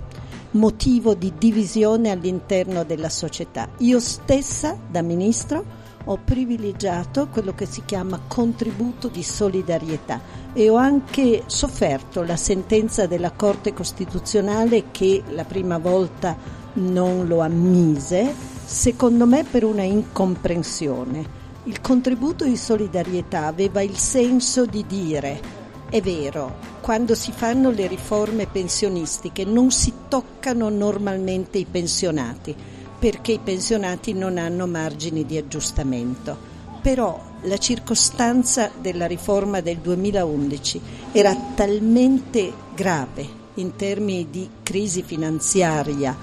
motivo 0.52 1.14
di 1.14 1.34
divisione 1.38 2.12
all'interno 2.12 2.84
della 2.84 3.10
società. 3.10 3.70
Io 3.80 4.00
stessa, 4.00 4.78
da 4.90 5.02
ministro, 5.02 5.88
ho 6.06 6.18
privilegiato 6.24 7.28
quello 7.28 7.54
che 7.54 7.66
si 7.66 7.84
chiama 7.86 8.20
contributo 8.28 9.10
di 9.10 9.22
solidarietà 9.22 10.22
e 10.54 10.70
ho 10.70 10.76
anche 10.76 11.44
sofferto 11.46 12.24
la 12.24 12.38
sentenza 12.38 13.06
della 13.06 13.32
Corte 13.32 13.74
Costituzionale 13.74 14.86
che 14.92 15.22
la 15.30 15.44
prima 15.44 15.78
volta 15.78 16.36
non 16.74 17.28
lo 17.28 17.42
ammise, 17.42 18.34
secondo 18.66 19.28
me 19.28 19.44
per 19.44 19.64
una 19.64 19.84
incomprensione. 19.84 21.38
Il 21.66 21.82
contributo 21.82 22.46
di 22.46 22.58
solidarietà 22.58 23.46
aveva 23.46 23.82
il 23.82 23.98
senso 23.98 24.66
di 24.66 24.86
dire 24.88 25.59
è 25.90 26.02
vero, 26.02 26.58
quando 26.82 27.16
si 27.16 27.32
fanno 27.32 27.72
le 27.72 27.88
riforme 27.88 28.46
pensionistiche 28.46 29.44
non 29.44 29.72
si 29.72 29.92
toccano 30.08 30.70
normalmente 30.70 31.58
i 31.58 31.66
pensionati 31.66 32.56
perché 33.00 33.32
i 33.34 33.40
pensionati 33.40 34.14
non 34.14 34.38
hanno 34.38 34.68
margini 34.68 35.26
di 35.26 35.38
aggiustamento. 35.38 36.38
Però 36.82 37.22
la 37.44 37.58
circostanza 37.58 38.70
della 38.80 39.08
riforma 39.08 39.62
del 39.62 39.78
2011 39.78 40.82
era 41.12 41.36
talmente 41.56 42.54
grave 42.76 43.38
in 43.56 43.76
termini 43.76 44.30
di 44.30 44.48
crisi 44.62 45.02
finanziaria 45.02 46.16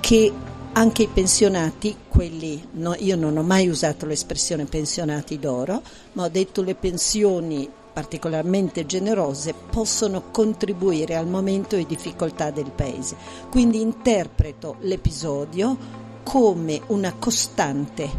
che 0.00 0.32
anche 0.72 1.04
i 1.04 1.08
pensionati, 1.08 1.96
quelli, 2.08 2.62
no, 2.72 2.94
io 2.98 3.16
non 3.16 3.36
ho 3.38 3.42
mai 3.42 3.68
usato 3.68 4.04
l'espressione 4.04 4.66
pensionati 4.66 5.38
d'oro, 5.38 5.80
ma 6.12 6.24
ho 6.24 6.28
detto 6.28 6.60
le 6.62 6.74
pensioni 6.74 7.66
particolarmente 7.96 8.84
generose 8.84 9.54
possono 9.54 10.24
contribuire 10.30 11.16
al 11.16 11.26
momento 11.26 11.76
di 11.76 11.86
difficoltà 11.86 12.50
del 12.50 12.70
Paese. 12.70 13.16
Quindi 13.50 13.80
interpreto 13.80 14.76
l'episodio 14.80 15.74
come 16.22 16.82
una 16.88 17.14
costante, 17.18 18.10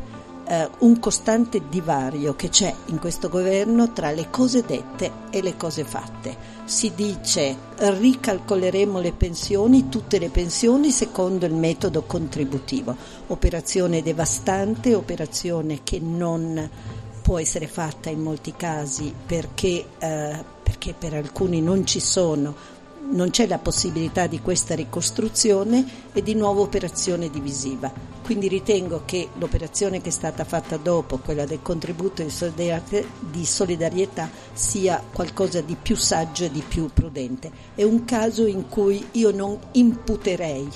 eh, 0.47 0.67
un 0.79 0.97
costante 0.97 1.61
divario 1.69 2.35
che 2.35 2.49
c'è 2.49 2.73
in 2.87 2.97
questo 2.97 3.29
governo 3.29 3.93
tra 3.93 4.09
le 4.09 4.31
cose 4.31 4.63
dette 4.65 5.11
e 5.29 5.43
le 5.43 5.55
cose 5.55 5.83
fatte. 5.83 6.35
Si 6.65 6.93
dice 6.95 7.55
ricalcoleremo 7.77 8.99
le 8.99 9.11
pensioni, 9.11 9.89
tutte 9.89 10.17
le 10.17 10.29
pensioni 10.29 10.89
secondo 10.89 11.45
il 11.45 11.53
metodo 11.53 12.01
contributivo, 12.01 12.95
operazione 13.27 14.01
devastante, 14.01 14.95
operazione 14.95 15.81
che 15.83 15.99
non 15.99 16.67
può 17.27 17.39
essere 17.39 17.67
fatta 17.67 18.09
in 18.09 18.21
molti 18.21 18.53
casi 18.55 19.13
perché, 19.25 19.85
eh, 19.99 20.43
perché 20.63 20.95
per 20.97 21.13
alcuni 21.13 21.59
non 21.59 21.85
ci 21.85 21.99
sono, 21.99 22.55
non 23.11 23.31
c'è 23.31 23.47
la 23.47 23.57
possibilità 23.57 24.27
di 24.27 24.39
questa 24.39 24.75
ricostruzione 24.75 25.85
e 26.13 26.23
di 26.23 26.35
nuova 26.35 26.61
operazione 26.61 27.29
divisiva. 27.29 27.91
Quindi 28.23 28.47
ritengo 28.47 29.01
che 29.03 29.27
l'operazione 29.39 29.99
che 29.99 30.07
è 30.07 30.13
stata 30.13 30.45
fatta 30.45 30.77
dopo, 30.77 31.17
quella 31.17 31.43
del 31.43 31.61
contributo 31.61 32.23
di 32.23 33.45
solidarietà, 33.45 34.29
sia 34.53 35.03
qualcosa 35.11 35.59
di 35.59 35.75
più 35.75 35.97
saggio 35.97 36.45
e 36.45 36.49
di 36.49 36.63
più 36.65 36.89
prudente. 36.93 37.51
È 37.75 37.83
un 37.83 38.05
caso 38.05 38.45
in 38.45 38.69
cui 38.69 39.05
io 39.11 39.31
non 39.31 39.59
imputerei 39.73 40.69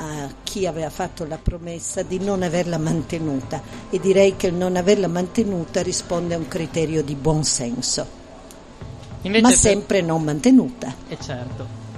a 0.00 0.28
chi 0.42 0.66
aveva 0.66 0.88
fatto 0.88 1.26
la 1.26 1.36
promessa 1.36 2.02
di 2.02 2.18
non 2.18 2.42
averla 2.42 2.78
mantenuta 2.78 3.60
e 3.90 4.00
direi 4.00 4.34
che 4.34 4.46
il 4.46 4.54
non 4.54 4.76
averla 4.76 5.08
mantenuta 5.08 5.82
risponde 5.82 6.34
a 6.34 6.38
un 6.38 6.48
criterio 6.48 7.02
di 7.02 7.14
buon 7.14 7.44
senso. 7.44 8.18
Invece 9.22 9.42
ma 9.42 9.50
sempre 9.50 10.00
non 10.00 10.22
mantenuta. 10.22 10.94
E 11.06 11.12
eh, 11.12 11.18
certo. 11.20 11.88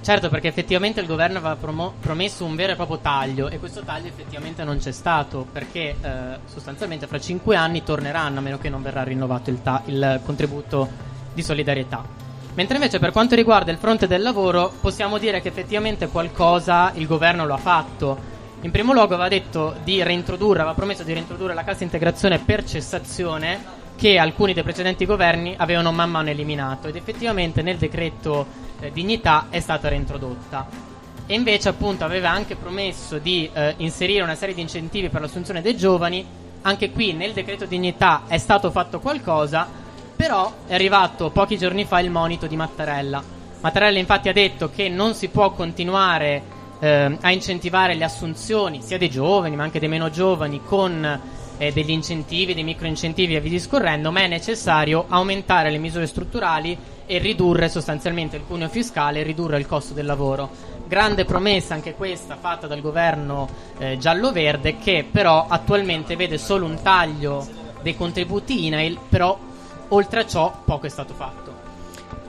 Certo, 0.00 0.28
perché 0.28 0.48
effettivamente 0.48 1.00
il 1.00 1.06
governo 1.06 1.38
aveva 1.38 1.56
promo- 1.56 1.94
promesso 1.98 2.44
un 2.44 2.56
vero 2.56 2.72
e 2.72 2.76
proprio 2.76 2.98
taglio 2.98 3.48
e 3.48 3.58
questo 3.58 3.82
taglio 3.82 4.08
effettivamente 4.08 4.62
non 4.64 4.76
c'è 4.78 4.92
stato 4.92 5.46
perché 5.50 5.96
eh, 5.98 6.38
sostanzialmente 6.44 7.06
fra 7.06 7.18
cinque 7.18 7.56
anni 7.56 7.84
torneranno 7.84 8.40
a 8.40 8.42
meno 8.42 8.58
che 8.58 8.68
non 8.68 8.82
verrà 8.82 9.02
rinnovato 9.04 9.48
il, 9.48 9.62
ta- 9.62 9.82
il 9.86 10.20
contributo 10.24 10.90
di 11.32 11.42
solidarietà. 11.42 12.23
Mentre 12.54 12.76
invece 12.76 13.00
per 13.00 13.10
quanto 13.10 13.34
riguarda 13.34 13.72
il 13.72 13.78
fronte 13.78 14.06
del 14.06 14.22
lavoro 14.22 14.72
possiamo 14.80 15.18
dire 15.18 15.40
che 15.40 15.48
effettivamente 15.48 16.06
qualcosa 16.06 16.92
il 16.94 17.06
governo 17.06 17.44
lo 17.46 17.54
ha 17.54 17.58
fatto. 17.58 18.32
In 18.60 18.70
primo 18.70 18.92
luogo 18.92 19.14
aveva 19.14 19.28
detto 19.28 19.74
di 19.82 20.02
reintrodurre, 20.02 20.60
aveva 20.60 20.74
promesso 20.74 21.02
di 21.02 21.12
reintrodurre 21.12 21.52
la 21.52 21.64
cassa 21.64 21.82
integrazione 21.82 22.38
per 22.38 22.64
cessazione 22.64 23.82
che 23.96 24.18
alcuni 24.18 24.54
dei 24.54 24.62
precedenti 24.62 25.04
governi 25.04 25.54
avevano 25.56 25.92
man 25.92 26.10
mano 26.10 26.30
eliminato 26.30 26.88
ed 26.88 26.96
effettivamente 26.96 27.60
nel 27.60 27.76
decreto 27.76 28.46
eh, 28.80 28.90
dignità 28.92 29.46
è 29.50 29.60
stata 29.60 29.88
reintrodotta. 29.88 30.66
E 31.26 31.34
invece 31.34 31.70
appunto 31.70 32.04
aveva 32.04 32.30
anche 32.30 32.54
promesso 32.54 33.18
di 33.18 33.50
eh, 33.52 33.74
inserire 33.78 34.22
una 34.22 34.34
serie 34.34 34.54
di 34.54 34.60
incentivi 34.60 35.08
per 35.08 35.20
l'assunzione 35.20 35.60
dei 35.60 35.76
giovani 35.76 36.42
anche 36.66 36.90
qui 36.90 37.12
nel 37.12 37.32
decreto 37.32 37.66
dignità 37.66 38.22
è 38.26 38.38
stato 38.38 38.70
fatto 38.70 38.98
qualcosa, 38.98 39.68
però 40.16 40.52
è 40.66 40.74
arrivato 40.74 41.30
pochi 41.30 41.58
giorni 41.58 41.84
fa 41.84 42.00
il 42.00 42.10
monito 42.10 42.46
di 42.46 42.56
Mattarella. 42.56 43.22
Mattarella 43.60 43.98
infatti 43.98 44.28
ha 44.28 44.32
detto 44.32 44.70
che 44.70 44.88
non 44.88 45.14
si 45.14 45.28
può 45.28 45.52
continuare 45.52 46.42
eh, 46.80 47.16
a 47.20 47.30
incentivare 47.30 47.94
le 47.94 48.04
assunzioni 48.04 48.82
sia 48.82 48.98
dei 48.98 49.08
giovani 49.08 49.56
ma 49.56 49.62
anche 49.62 49.78
dei 49.78 49.88
meno 49.88 50.10
giovani 50.10 50.60
con 50.62 51.20
eh, 51.56 51.72
degli 51.72 51.90
incentivi, 51.90 52.54
dei 52.54 52.64
microincentivi 52.64 53.34
e 53.34 53.40
via 53.40 53.50
discorrendo, 53.50 54.10
ma 54.10 54.20
è 54.20 54.26
necessario 54.26 55.06
aumentare 55.08 55.70
le 55.70 55.78
misure 55.78 56.06
strutturali 56.06 56.76
e 57.06 57.18
ridurre 57.18 57.68
sostanzialmente 57.68 58.36
il 58.36 58.44
cuneo 58.46 58.68
fiscale 58.68 59.20
e 59.20 59.22
ridurre 59.22 59.58
il 59.58 59.66
costo 59.66 59.94
del 59.94 60.06
lavoro. 60.06 60.50
Grande 60.86 61.24
promessa 61.24 61.74
anche 61.74 61.94
questa 61.94 62.36
fatta 62.36 62.66
dal 62.66 62.80
governo 62.80 63.48
eh, 63.78 63.96
giallo-verde 63.98 64.76
che 64.78 65.06
però 65.10 65.46
attualmente 65.48 66.16
vede 66.16 66.38
solo 66.38 66.66
un 66.66 66.80
taglio 66.82 67.46
dei 67.82 67.96
contributi 67.96 68.66
INAIL, 68.66 68.98
però 69.08 69.38
oltre 69.88 70.20
a 70.20 70.26
ciò 70.26 70.60
poco 70.64 70.86
è 70.86 70.90
stato 70.90 71.14
fatto. 71.14 71.52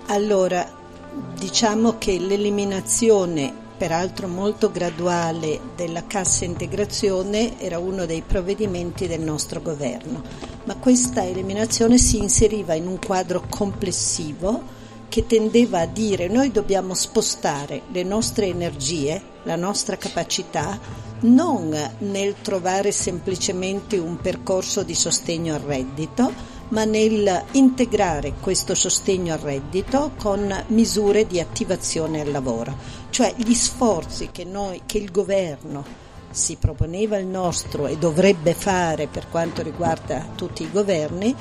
Allora, 0.08 0.68
diciamo 1.38 1.98
che 1.98 2.20
l'eliminazione 2.20 3.64
peraltro 3.78 4.28
molto 4.28 4.72
graduale 4.72 5.60
della 5.76 6.06
cassa 6.08 6.46
integrazione 6.46 7.60
era 7.60 7.78
uno 7.78 8.06
dei 8.06 8.22
provvedimenti 8.22 9.08
del 9.08 9.22
nostro 9.22 9.62
governo, 9.62 10.22
ma 10.64 10.76
questa 10.78 11.26
eliminazione 11.26 11.98
si 11.98 12.18
inseriva 12.18 12.74
in 12.74 12.88
un 12.88 13.00
quadro 13.00 13.44
complessivo 13.50 14.74
che 15.10 15.26
tendeva 15.28 15.82
a 15.82 15.86
dire 15.86 16.28
noi 16.28 16.52
dobbiamo 16.52 16.94
spostare 16.94 17.84
le 17.92 18.04
nostre 18.04 18.48
energie, 18.48 19.22
la 19.44 19.56
nostra 19.56 19.98
capacità, 19.98 20.80
non 21.22 21.74
nel 22.00 22.36
trovare 22.42 22.92
semplicemente 22.92 23.98
un 23.98 24.18
percorso 24.18 24.84
di 24.84 24.96
sostegno 24.96 25.54
al 25.54 25.62
reddito, 25.62 26.32
ma 26.70 26.84
nel 26.84 27.44
integrare 27.52 28.34
questo 28.40 28.76
sostegno 28.76 29.34
al 29.34 29.40
reddito 29.40 30.12
con 30.18 30.66
misure 30.68 31.28
di 31.28 31.40
attivazione 31.40 32.22
al 32.22 32.32
lavoro, 32.32 32.76
cioè 33.10 33.34
gli 33.36 33.54
sforzi 33.54 34.30
che, 34.32 34.44
noi, 34.44 34.82
che 34.86 34.98
il 34.98 35.12
governo 35.12 36.04
si 36.32 36.58
proponeva 36.58 37.18
il 37.18 37.28
nostro 37.28 37.88
e 37.88 37.98
dovrebbe 37.98 38.54
fare 38.54 39.08
per 39.08 39.30
quanto 39.30 39.62
riguarda 39.62 40.28
tutti 40.36 40.64
i 40.64 40.72
governi 40.72 41.34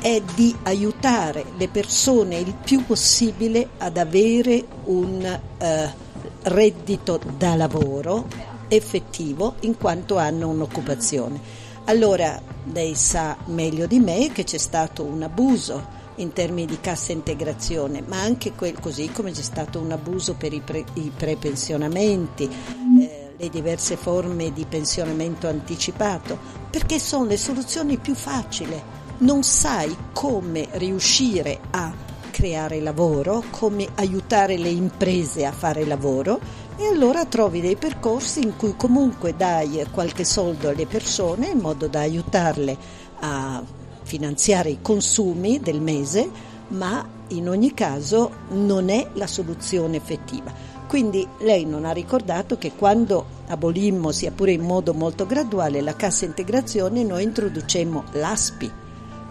è 0.00 0.22
di 0.34 0.54
aiutare 0.62 1.44
le 1.56 1.68
persone 1.68 2.38
il 2.38 2.54
più 2.54 2.84
possibile 2.84 3.70
ad 3.78 3.96
avere 3.96 4.64
un 4.84 5.40
eh, 5.58 5.94
reddito 6.42 7.18
da 7.36 7.56
lavoro 7.56 8.26
effettivo 8.68 9.54
in 9.60 9.76
quanto 9.76 10.16
hanno 10.16 10.48
un'occupazione. 10.48 11.64
Allora, 11.88 12.42
lei 12.72 12.96
sa 12.96 13.36
meglio 13.44 13.86
di 13.86 14.00
me 14.00 14.32
che 14.32 14.42
c'è 14.42 14.58
stato 14.58 15.04
un 15.04 15.22
abuso 15.22 15.94
in 16.16 16.32
termini 16.32 16.66
di 16.66 16.80
cassa 16.80 17.12
integrazione, 17.12 18.02
ma 18.04 18.20
anche 18.20 18.54
quel, 18.54 18.80
così 18.80 19.12
come 19.12 19.30
c'è 19.30 19.42
stato 19.42 19.78
un 19.78 19.92
abuso 19.92 20.34
per 20.34 20.52
i, 20.52 20.60
pre, 20.60 20.84
i 20.94 21.12
prepensionamenti, 21.16 22.50
eh, 22.98 23.34
le 23.36 23.48
diverse 23.50 23.96
forme 23.96 24.52
di 24.52 24.66
pensionamento 24.68 25.46
anticipato, 25.46 26.36
perché 26.68 26.98
sono 26.98 27.26
le 27.26 27.36
soluzioni 27.36 27.98
più 27.98 28.16
facili. 28.16 28.82
Non 29.18 29.44
sai 29.44 29.96
come 30.12 30.66
riuscire 30.72 31.60
a 31.70 31.94
creare 32.32 32.80
lavoro, 32.80 33.44
come 33.50 33.86
aiutare 33.94 34.58
le 34.58 34.70
imprese 34.70 35.46
a 35.46 35.52
fare 35.52 35.86
lavoro 35.86 36.64
e 36.78 36.86
allora 36.86 37.24
trovi 37.24 37.60
dei 37.60 37.76
percorsi 37.76 38.42
in 38.42 38.56
cui 38.56 38.74
comunque 38.76 39.34
dai 39.34 39.86
qualche 39.90 40.24
soldo 40.24 40.68
alle 40.68 40.86
persone 40.86 41.48
in 41.48 41.58
modo 41.58 41.86
da 41.86 42.00
aiutarle 42.00 42.76
a 43.20 43.62
finanziare 44.02 44.70
i 44.70 44.78
consumi 44.82 45.58
del 45.58 45.80
mese, 45.80 46.30
ma 46.68 47.06
in 47.28 47.48
ogni 47.48 47.72
caso 47.74 48.30
non 48.50 48.88
è 48.88 49.08
la 49.14 49.26
soluzione 49.26 49.96
effettiva. 49.96 50.52
Quindi 50.86 51.26
lei 51.38 51.64
non 51.64 51.84
ha 51.84 51.92
ricordato 51.92 52.58
che 52.58 52.72
quando 52.76 53.24
abolimmo, 53.48 54.12
sia 54.12 54.30
pure 54.30 54.52
in 54.52 54.62
modo 54.62 54.94
molto 54.94 55.26
graduale, 55.26 55.80
la 55.80 55.96
cassa 55.96 56.24
integrazione, 56.24 57.02
noi 57.02 57.24
introducemmo 57.24 58.04
l'ASPI, 58.12 58.70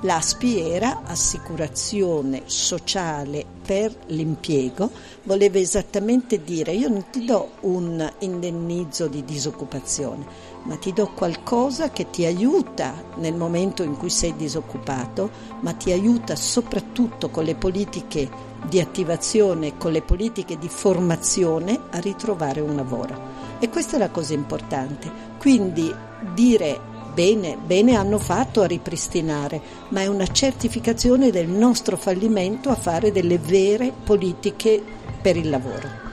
L'ASPI 0.05 0.59
era 0.69 1.01
assicurazione 1.03 2.43
sociale 2.45 3.43
per 3.65 3.91
l'impiego, 4.09 4.91
voleva 5.23 5.57
esattamente 5.57 6.43
dire 6.43 6.73
io 6.73 6.89
non 6.89 7.05
ti 7.09 7.25
do 7.25 7.53
un 7.61 8.07
indennizzo 8.19 9.07
di 9.07 9.25
disoccupazione, 9.25 10.23
ma 10.65 10.75
ti 10.75 10.93
do 10.93 11.09
qualcosa 11.15 11.89
che 11.89 12.11
ti 12.11 12.23
aiuta 12.23 12.93
nel 13.15 13.33
momento 13.33 13.81
in 13.81 13.97
cui 13.97 14.11
sei 14.11 14.35
disoccupato, 14.35 15.31
ma 15.61 15.73
ti 15.73 15.91
aiuta 15.91 16.35
soprattutto 16.35 17.31
con 17.31 17.43
le 17.43 17.55
politiche 17.55 18.29
di 18.69 18.79
attivazione, 18.79 19.75
con 19.75 19.91
le 19.91 20.03
politiche 20.03 20.59
di 20.59 20.69
formazione 20.69 21.79
a 21.89 21.97
ritrovare 21.97 22.61
un 22.61 22.75
lavoro. 22.75 23.19
E 23.57 23.69
questa 23.69 23.95
è 23.95 23.99
la 23.99 24.11
cosa 24.11 24.33
importante. 24.33 25.09
Quindi 25.39 25.91
dire 26.35 26.93
Bene, 27.15 27.55
bene 27.55 27.95
hanno 27.95 28.19
fatto 28.19 28.61
a 28.61 28.67
ripristinare, 28.67 29.61
ma 29.87 30.01
è 30.01 30.07
una 30.07 30.27
certificazione 30.27 31.31
del 31.31 31.47
nostro 31.47 31.95
fallimento 31.95 32.69
a 32.69 32.75
fare 32.75 33.13
delle 33.13 33.37
vere 33.37 33.93
politiche 34.03 34.83
per 35.21 35.37
il 35.37 35.49
lavoro. 35.49 36.03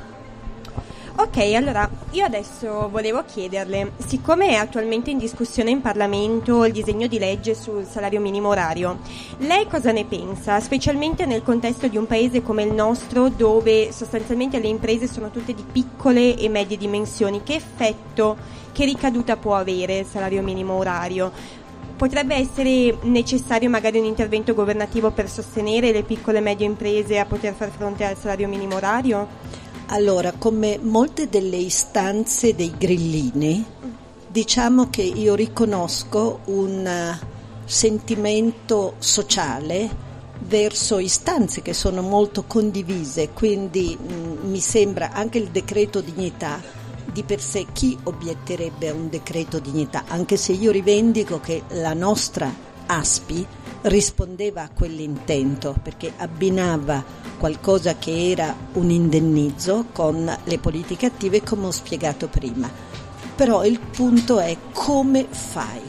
Ok, 1.17 1.39
allora 1.55 1.91
io 2.13 2.25
adesso 2.25 2.89
volevo 2.89 3.25
chiederle, 3.27 3.95
siccome 4.07 4.51
è 4.51 4.55
attualmente 4.55 5.11
in 5.11 5.19
discussione 5.19 5.71
in 5.71 5.81
Parlamento 5.81 6.65
il 6.65 6.73
disegno 6.73 7.09
di 7.09 7.19
legge 7.19 7.57
sul 7.57 7.85
salario 7.85 8.21
minimo 8.21 8.51
orario, 8.51 9.01
lei 9.39 9.67
cosa 9.67 9.91
ne 9.91 10.05
pensa, 10.05 10.61
specialmente 10.61 11.27
nel 11.27 11.43
contesto 11.43 11.89
di 11.89 11.97
un 11.97 12.07
paese 12.07 12.43
come 12.43 12.63
il 12.63 12.73
nostro 12.73 13.29
dove 13.29 13.91
sostanzialmente 13.91 14.61
le 14.61 14.69
imprese 14.69 15.09
sono 15.09 15.31
tutte 15.31 15.53
di 15.53 15.65
piccole 15.71 16.37
e 16.37 16.49
medie 16.49 16.77
dimensioni, 16.77 17.43
che 17.43 17.57
effetto, 17.57 18.37
che 18.73 18.85
ricaduta 18.85 19.37
può 19.37 19.55
avere 19.55 19.99
il 19.99 20.07
salario 20.07 20.43
minimo 20.43 20.75
orario? 20.75 21.31
Potrebbe 21.97 22.35
essere 22.35 22.97
necessario 23.03 23.71
magari 23.71 23.99
un 23.99 24.07
intervento 24.07 24.55
governativo 24.55 25.11
per 25.11 25.29
sostenere 25.29 25.93
le 25.93 26.03
piccole 26.03 26.39
e 26.39 26.41
medie 26.41 26.67
imprese 26.67 27.19
a 27.19 27.27
poter 27.27 27.55
far 27.55 27.71
fronte 27.71 28.05
al 28.05 28.17
salario 28.17 28.49
minimo 28.49 28.77
orario? 28.77 29.29
Allora, 29.87 30.33
come 30.37 30.79
molte 30.81 31.29
delle 31.29 31.59
istanze 31.59 32.55
dei 32.55 32.73
grillini, 32.77 33.65
diciamo 34.27 34.89
che 34.89 35.03
io 35.03 35.35
riconosco 35.35 36.41
un 36.47 36.87
eh, 36.87 37.19
sentimento 37.67 38.95
sociale 38.99 40.11
verso 40.41 40.99
istanze 40.99 41.63
che 41.63 41.75
sono 41.75 42.03
molto 42.03 42.45
condivise, 42.47 43.29
quindi 43.31 43.97
mh, 44.01 44.13
mm, 44.13 44.51
mi 44.51 44.61
sembra 44.61 45.13
anche 45.13 45.39
il 45.39 45.49
decreto 45.49 46.01
dignità 46.01 46.82
di 47.13 47.23
per 47.23 47.41
sé 47.41 47.67
chi 47.73 47.97
obietterebbe 48.05 48.89
a 48.89 48.95
un 48.95 49.09
decreto 49.09 49.59
dignità, 49.59 50.05
anche 50.09 50.37
se 50.37 50.53
io 50.53 50.71
rivendico 50.71 51.41
che 51.41 51.63
la 51.71 51.93
nostra 51.93 52.51
ASPI 52.87 53.47
rispondeva 53.83 54.63
a 54.63 54.71
quell'intento 54.71 55.75
perché 55.83 56.13
abbinava 56.17 57.05
qualcosa 57.39 57.97
che 57.97 58.31
era 58.31 58.55
un 58.75 58.91
indennizzo 58.91 59.87
con 59.93 60.39
le 60.45 60.59
politiche 60.59 61.07
attive 61.07 61.43
come 61.43 61.67
ho 61.67 61.71
spiegato 61.71 62.29
prima. 62.29 62.71
Però 63.35 63.65
il 63.65 63.81
punto 63.81 64.39
è 64.39 64.57
come 64.73 65.27
fai. 65.29 65.81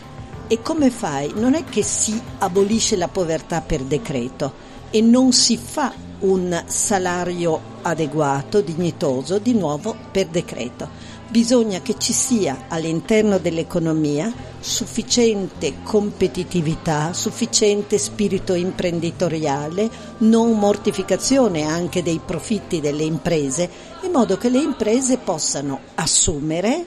E 0.47 0.61
come 0.61 0.89
fai? 0.89 1.31
Non 1.35 1.53
è 1.53 1.63
che 1.63 1.83
si 1.83 2.19
abolisce 2.39 2.95
la 2.95 3.07
povertà 3.07 3.61
per 3.61 3.81
decreto 3.83 4.71
e 4.89 5.01
non 5.01 5.31
si 5.31 5.57
fa 5.57 5.93
un 6.19 6.63
salario 6.65 7.59
adeguato, 7.81 8.61
dignitoso, 8.61 9.39
di 9.39 9.53
nuovo 9.53 9.95
per 10.11 10.27
decreto 10.27 11.02
bisogna 11.33 11.81
che 11.81 11.95
ci 11.97 12.13
sia 12.13 12.65
all'interno 12.67 13.39
dell'economia 13.39 14.31
sufficiente 14.59 15.81
competitività, 15.81 17.11
sufficiente 17.11 17.97
spirito 17.97 18.53
imprenditoriale, 18.53 19.89
non 20.19 20.51
mortificazione 20.51 21.63
anche 21.63 22.03
dei 22.03 22.21
profitti 22.23 22.79
delle 22.79 23.01
imprese, 23.01 23.67
in 24.03 24.11
modo 24.11 24.37
che 24.37 24.49
le 24.49 24.59
imprese 24.59 25.17
possano 25.17 25.79
assumere, 25.95 26.85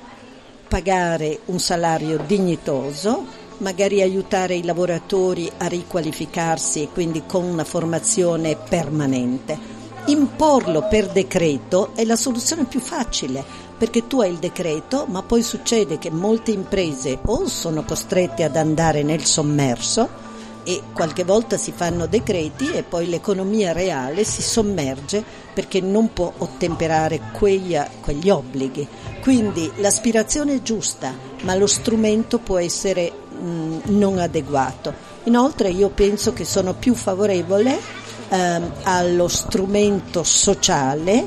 pagare 0.68 1.40
un 1.46 1.58
salario 1.58 2.20
dignitoso, 2.24 3.24
magari 3.58 4.00
aiutare 4.00 4.54
i 4.54 4.62
lavoratori 4.62 5.50
a 5.56 5.66
riqualificarsi 5.66 6.82
e 6.82 6.88
quindi 6.92 7.24
con 7.26 7.42
una 7.42 7.64
formazione 7.64 8.56
permanente. 8.56 9.74
Imporlo 10.08 10.86
per 10.88 11.08
decreto 11.08 11.90
è 11.96 12.04
la 12.04 12.14
soluzione 12.14 12.64
più 12.66 12.78
facile 12.78 13.65
perché 13.76 14.06
tu 14.06 14.20
hai 14.20 14.30
il 14.30 14.38
decreto, 14.38 15.06
ma 15.08 15.22
poi 15.22 15.42
succede 15.42 15.98
che 15.98 16.10
molte 16.10 16.50
imprese 16.50 17.18
o 17.26 17.46
sono 17.46 17.84
costrette 17.84 18.42
ad 18.42 18.56
andare 18.56 19.02
nel 19.02 19.24
sommerso 19.24 20.24
e 20.68 20.82
qualche 20.92 21.22
volta 21.22 21.56
si 21.56 21.72
fanno 21.72 22.06
decreti 22.06 22.72
e 22.72 22.82
poi 22.82 23.08
l'economia 23.08 23.72
reale 23.72 24.24
si 24.24 24.42
sommerge 24.42 25.22
perché 25.54 25.80
non 25.80 26.12
può 26.12 26.32
ottemperare 26.38 27.20
quegli, 27.32 27.78
quegli 28.00 28.28
obblighi. 28.28 28.86
Quindi 29.20 29.70
l'aspirazione 29.76 30.54
è 30.54 30.62
giusta, 30.62 31.14
ma 31.42 31.54
lo 31.54 31.68
strumento 31.68 32.38
può 32.38 32.58
essere 32.58 33.12
mh, 33.12 33.96
non 33.96 34.18
adeguato. 34.18 34.92
Inoltre 35.24 35.70
io 35.70 35.90
penso 35.90 36.32
che 36.32 36.44
sono 36.44 36.74
più 36.74 36.94
favorevole 36.94 37.78
ehm, 38.28 38.72
allo 38.82 39.28
strumento 39.28 40.24
sociale 40.24 41.24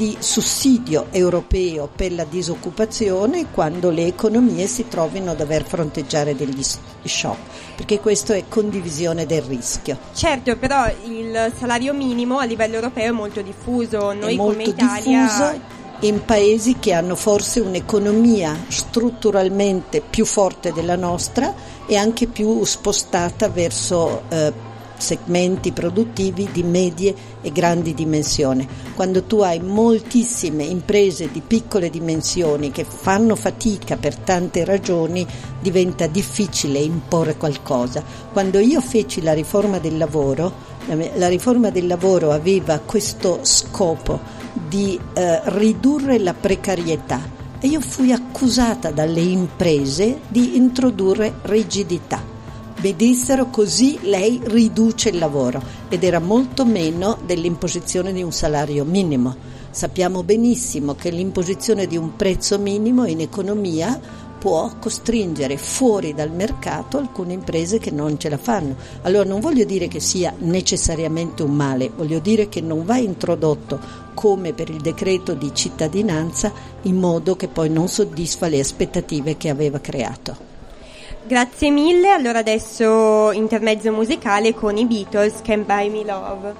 di 0.00 0.16
sussidio 0.18 1.08
europeo 1.10 1.86
per 1.94 2.14
la 2.14 2.24
disoccupazione 2.24 3.50
quando 3.50 3.90
le 3.90 4.06
economie 4.06 4.66
si 4.66 4.88
trovino 4.88 5.32
a 5.32 5.34
dover 5.34 5.62
fronteggiare 5.62 6.34
degli 6.34 6.62
shock, 7.04 7.36
perché 7.76 8.00
questo 8.00 8.32
è 8.32 8.44
condivisione 8.48 9.26
del 9.26 9.42
rischio. 9.42 9.98
Certo, 10.14 10.56
però 10.56 10.90
il 11.04 11.52
salario 11.54 11.92
minimo 11.92 12.38
a 12.38 12.44
livello 12.44 12.76
europeo 12.76 13.08
è 13.08 13.10
molto 13.10 13.42
diffuso, 13.42 14.14
noi 14.14 14.32
è 14.32 14.36
molto 14.36 14.52
come 14.52 14.62
Italia 14.62 15.22
diffuso 15.22 15.78
in 16.06 16.24
paesi 16.24 16.78
che 16.78 16.94
hanno 16.94 17.14
forse 17.14 17.60
un'economia 17.60 18.56
strutturalmente 18.68 20.00
più 20.00 20.24
forte 20.24 20.72
della 20.72 20.96
nostra 20.96 21.52
e 21.84 21.96
anche 21.96 22.26
più 22.26 22.64
spostata 22.64 23.50
verso 23.50 24.22
eh, 24.30 24.69
segmenti 25.00 25.72
produttivi 25.72 26.48
di 26.52 26.62
medie 26.62 27.14
e 27.40 27.50
grandi 27.50 27.94
dimensioni. 27.94 28.68
Quando 28.94 29.24
tu 29.24 29.40
hai 29.40 29.60
moltissime 29.60 30.64
imprese 30.64 31.30
di 31.30 31.42
piccole 31.44 31.90
dimensioni 31.90 32.70
che 32.70 32.84
fanno 32.84 33.34
fatica 33.34 33.96
per 33.96 34.16
tante 34.16 34.64
ragioni, 34.64 35.26
diventa 35.60 36.06
difficile 36.06 36.78
imporre 36.78 37.36
qualcosa. 37.36 38.02
Quando 38.32 38.58
io 38.58 38.80
feci 38.80 39.22
la 39.22 39.32
riforma 39.32 39.78
del 39.78 39.96
lavoro, 39.96 40.68
la 41.14 41.28
riforma 41.28 41.70
del 41.70 41.86
lavoro 41.86 42.30
aveva 42.32 42.78
questo 42.78 43.40
scopo 43.42 44.20
di 44.68 44.98
eh, 45.14 45.40
ridurre 45.44 46.18
la 46.18 46.34
precarietà 46.34 47.38
e 47.60 47.68
io 47.68 47.80
fui 47.80 48.10
accusata 48.12 48.90
dalle 48.90 49.20
imprese 49.20 50.20
di 50.28 50.56
introdurre 50.56 51.34
rigidità 51.42 52.38
vedessero 52.80 53.50
così 53.50 53.98
lei 54.02 54.40
riduce 54.42 55.10
il 55.10 55.18
lavoro 55.18 55.62
ed 55.88 56.02
era 56.02 56.18
molto 56.18 56.64
meno 56.64 57.18
dell'imposizione 57.24 58.12
di 58.12 58.22
un 58.22 58.32
salario 58.32 58.84
minimo. 58.84 59.36
Sappiamo 59.70 60.22
benissimo 60.22 60.94
che 60.94 61.10
l'imposizione 61.10 61.86
di 61.86 61.96
un 61.96 62.16
prezzo 62.16 62.58
minimo 62.58 63.04
in 63.04 63.20
economia 63.20 64.28
può 64.40 64.72
costringere 64.80 65.58
fuori 65.58 66.14
dal 66.14 66.32
mercato 66.32 66.96
alcune 66.96 67.34
imprese 67.34 67.78
che 67.78 67.90
non 67.90 68.18
ce 68.18 68.30
la 68.30 68.38
fanno. 68.38 68.74
Allora 69.02 69.28
non 69.28 69.40
voglio 69.40 69.64
dire 69.64 69.86
che 69.86 70.00
sia 70.00 70.34
necessariamente 70.38 71.42
un 71.42 71.52
male, 71.52 71.92
voglio 71.94 72.18
dire 72.20 72.48
che 72.48 72.62
non 72.62 72.86
va 72.86 72.96
introdotto 72.96 73.78
come 74.14 74.54
per 74.54 74.70
il 74.70 74.80
decreto 74.80 75.34
di 75.34 75.50
cittadinanza 75.54 76.50
in 76.82 76.96
modo 76.96 77.36
che 77.36 77.48
poi 77.48 77.68
non 77.68 77.88
soddisfa 77.88 78.48
le 78.48 78.60
aspettative 78.60 79.36
che 79.36 79.50
aveva 79.50 79.78
creato. 79.78 80.49
Grazie 81.30 81.70
mille, 81.70 82.10
allora 82.10 82.40
adesso 82.40 83.30
intermezzo 83.30 83.92
musicale 83.92 84.52
con 84.52 84.76
i 84.76 84.84
Beatles, 84.84 85.42
Can't 85.42 85.64
Buy 85.64 85.88
Me 85.88 86.04
Love. 86.04 86.54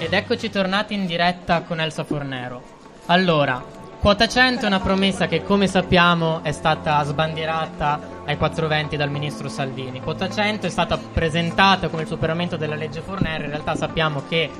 Ed 0.00 0.12
eccoci 0.12 0.50
tornati 0.50 0.94
in 0.94 1.06
diretta 1.06 1.62
con 1.62 1.78
Elsa 1.78 2.02
Fornero. 2.02 2.60
Allora, 3.06 3.64
Quota 4.02 4.26
100 4.26 4.64
è 4.64 4.66
una 4.66 4.80
promessa 4.80 5.28
che, 5.28 5.44
come 5.44 5.68
sappiamo, 5.68 6.42
è 6.42 6.50
stata 6.50 7.00
sbandierata 7.04 8.00
ai 8.24 8.36
420 8.36 8.96
dal 8.96 9.12
ministro 9.12 9.48
Salvini. 9.48 10.00
Quota 10.00 10.28
100 10.28 10.66
è 10.66 10.70
stata 10.70 10.98
presentata 10.98 11.86
come 11.86 12.02
il 12.02 12.08
superamento 12.08 12.56
della 12.56 12.74
legge 12.74 13.00
Fornero, 13.00 13.44
in 13.44 13.50
realtà 13.50 13.76
sappiamo 13.76 14.24
che 14.28 14.50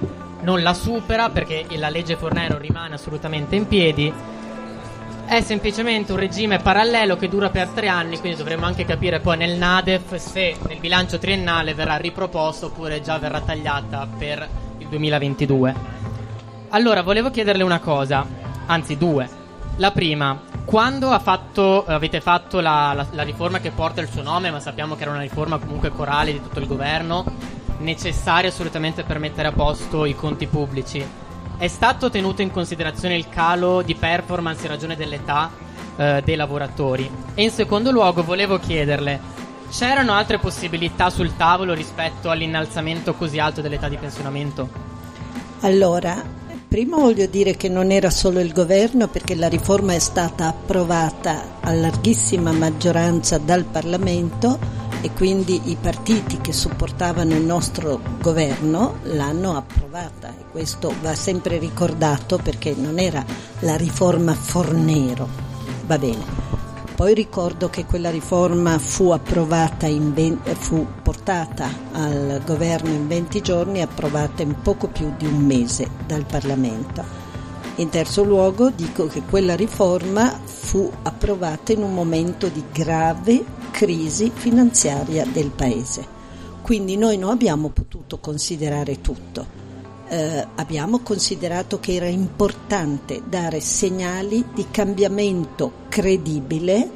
non 0.42 0.62
la 0.62 0.72
supera 0.74 1.28
perché 1.30 1.66
la 1.70 1.88
legge 1.88 2.14
Fornero 2.14 2.56
rimane 2.56 2.94
assolutamente 2.94 3.56
in 3.56 3.66
piedi. 3.66 4.14
È 5.26 5.40
semplicemente 5.40 6.12
un 6.12 6.18
regime 6.18 6.58
parallelo 6.58 7.16
che 7.16 7.28
dura 7.28 7.50
per 7.50 7.66
tre 7.70 7.88
anni, 7.88 8.20
quindi 8.20 8.38
dovremo 8.38 8.66
anche 8.66 8.84
capire 8.84 9.18
poi 9.18 9.38
nel 9.38 9.58
NADEF 9.58 10.14
se 10.14 10.54
nel 10.68 10.78
bilancio 10.78 11.18
triennale 11.18 11.74
verrà 11.74 11.96
riproposto 11.96 12.66
oppure 12.66 13.00
già 13.00 13.18
verrà 13.18 13.40
tagliata 13.40 14.06
per 14.16 14.48
il 14.78 14.86
2022. 14.86 15.74
Allora, 16.68 17.02
volevo 17.02 17.30
chiederle 17.32 17.64
una 17.64 17.80
cosa 17.80 18.42
anzi 18.72 18.96
due. 18.96 19.40
La 19.76 19.90
prima, 19.90 20.38
quando 20.64 21.16
fatto, 21.18 21.84
avete 21.86 22.20
fatto 22.20 22.60
la, 22.60 22.92
la, 22.94 23.06
la, 23.10 23.22
riforma 23.22 23.58
che 23.58 23.70
porta 23.70 24.00
il 24.00 24.08
suo 24.08 24.22
nome, 24.22 24.50
ma 24.50 24.60
sappiamo 24.60 24.96
che 24.96 25.02
era 25.02 25.10
una 25.10 25.20
riforma 25.20 25.58
comunque 25.58 25.90
corale 25.90 26.32
di 26.32 26.42
tutto 26.42 26.58
il 26.58 26.66
governo, 26.66 27.24
necessaria 27.78 28.50
assolutamente 28.50 29.02
per 29.02 29.18
mettere 29.18 29.48
a 29.48 29.52
posto 29.52 30.04
i 30.04 30.14
conti 30.14 30.46
pubblici, 30.46 31.04
è 31.56 31.68
stato 31.68 32.10
tenuto 32.10 32.42
in 32.42 32.50
considerazione 32.50 33.16
il 33.16 33.28
calo 33.28 33.82
di 33.82 33.94
performance 33.94 34.62
in 34.62 34.68
ragione 34.68 34.96
dell'età 34.96 35.50
eh, 35.96 36.22
dei 36.24 36.36
lavoratori? 36.36 37.10
E 37.34 37.42
in 37.42 37.50
secondo 37.50 37.90
luogo 37.90 38.22
volevo 38.22 38.58
chiederle, 38.58 39.20
c'erano 39.70 40.12
altre 40.12 40.38
possibilità 40.38 41.08
sul 41.08 41.34
tavolo 41.36 41.72
rispetto 41.72 42.30
all'innalzamento 42.30 43.14
così 43.14 43.38
alto 43.38 43.60
dell'età 43.60 43.88
di 43.88 43.96
pensionamento? 43.96 44.68
Allora, 45.60 46.40
Prima 46.72 46.96
voglio 46.96 47.26
dire 47.26 47.54
che 47.54 47.68
non 47.68 47.90
era 47.90 48.08
solo 48.08 48.40
il 48.40 48.50
governo 48.50 49.06
perché 49.06 49.34
la 49.34 49.46
riforma 49.46 49.92
è 49.92 49.98
stata 49.98 50.46
approvata 50.46 51.60
a 51.60 51.70
larghissima 51.74 52.50
maggioranza 52.50 53.36
dal 53.36 53.64
Parlamento 53.64 54.58
e 55.02 55.10
quindi 55.10 55.60
i 55.66 55.76
partiti 55.78 56.40
che 56.40 56.54
supportavano 56.54 57.34
il 57.34 57.42
nostro 57.42 58.00
governo 58.22 59.00
l'hanno 59.02 59.54
approvata 59.54 60.30
e 60.30 60.44
questo 60.50 60.94
va 61.02 61.14
sempre 61.14 61.58
ricordato 61.58 62.38
perché 62.42 62.74
non 62.74 62.98
era 62.98 63.22
la 63.58 63.76
riforma 63.76 64.32
Fornero. 64.32 65.28
Va 65.84 65.98
bene. 65.98 66.51
Poi 67.02 67.14
ricordo 67.14 67.68
che 67.68 67.84
quella 67.84 68.10
riforma 68.10 68.78
fu 68.78 69.10
approvata 69.10 69.88
in 69.88 70.14
20, 70.14 70.54
fu 70.54 70.86
portata 71.02 71.68
al 71.90 72.40
governo 72.46 72.90
in 72.90 73.08
20 73.08 73.40
giorni 73.40 73.78
e 73.78 73.82
approvata 73.82 74.42
in 74.42 74.54
poco 74.62 74.86
più 74.86 75.12
di 75.18 75.26
un 75.26 75.44
mese 75.44 75.90
dal 76.06 76.24
Parlamento. 76.24 77.02
In 77.78 77.88
terzo 77.88 78.22
luogo 78.22 78.70
dico 78.70 79.08
che 79.08 79.22
quella 79.22 79.56
riforma 79.56 80.30
fu 80.44 80.88
approvata 81.02 81.72
in 81.72 81.82
un 81.82 81.92
momento 81.92 82.46
di 82.46 82.62
grave 82.70 83.44
crisi 83.72 84.30
finanziaria 84.32 85.26
del 85.26 85.50
Paese. 85.50 86.06
Quindi 86.62 86.96
noi 86.96 87.18
non 87.18 87.30
abbiamo 87.30 87.70
potuto 87.70 88.20
considerare 88.20 89.00
tutto. 89.00 89.61
Eh, 90.12 90.46
abbiamo 90.56 90.98
considerato 90.98 91.80
che 91.80 91.94
era 91.94 92.06
importante 92.06 93.22
dare 93.26 93.60
segnali 93.60 94.44
di 94.52 94.66
cambiamento 94.70 95.72
credibile 95.88 96.90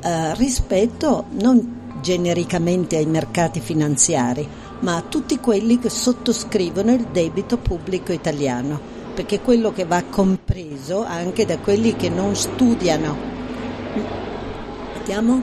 eh, 0.00 0.34
rispetto 0.36 1.24
non 1.40 1.98
genericamente 2.00 2.96
ai 2.96 3.06
mercati 3.06 3.58
finanziari, 3.58 4.46
ma 4.78 4.94
a 4.94 5.02
tutti 5.02 5.40
quelli 5.40 5.80
che 5.80 5.90
sottoscrivono 5.90 6.92
il 6.92 7.08
debito 7.10 7.56
pubblico 7.58 8.12
italiano, 8.12 8.78
perché 9.12 9.40
quello 9.40 9.72
che 9.72 9.84
va 9.84 10.04
compreso 10.08 11.02
anche 11.04 11.44
da 11.44 11.58
quelli 11.58 11.96
che 11.96 12.10
non 12.10 12.36
studiano. 12.36 13.16
Vediamo? 14.98 15.42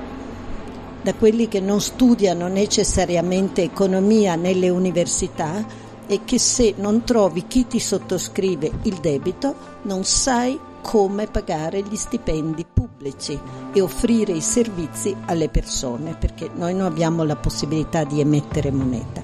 Da 1.02 1.14
quelli 1.16 1.50
che 1.50 1.60
non 1.60 1.82
studiano 1.82 2.48
necessariamente 2.48 3.62
economia 3.62 4.36
nelle 4.36 4.70
università 4.70 5.79
e 6.12 6.22
che 6.26 6.40
se 6.40 6.74
non 6.76 7.04
trovi 7.04 7.46
chi 7.46 7.68
ti 7.68 7.80
sottoscrive 7.80 8.72
il 8.84 8.96
debito 8.96 9.54
non 9.84 10.04
sai 10.04 10.60
come 10.82 11.28
pagare 11.28 11.84
gli 11.84 11.96
stipendi 11.96 12.66
pubblici 12.66 13.40
e 13.72 13.80
offrire 13.80 14.32
i 14.32 14.42
servizi 14.42 15.16
alle 15.26 15.50
persone, 15.50 16.16
perché 16.16 16.50
noi 16.56 16.74
non 16.74 16.88
abbiamo 16.88 17.24
la 17.24 17.36
possibilità 17.36 18.06
di 18.06 18.22
emettere 18.22 18.72
moneta. 18.72 19.22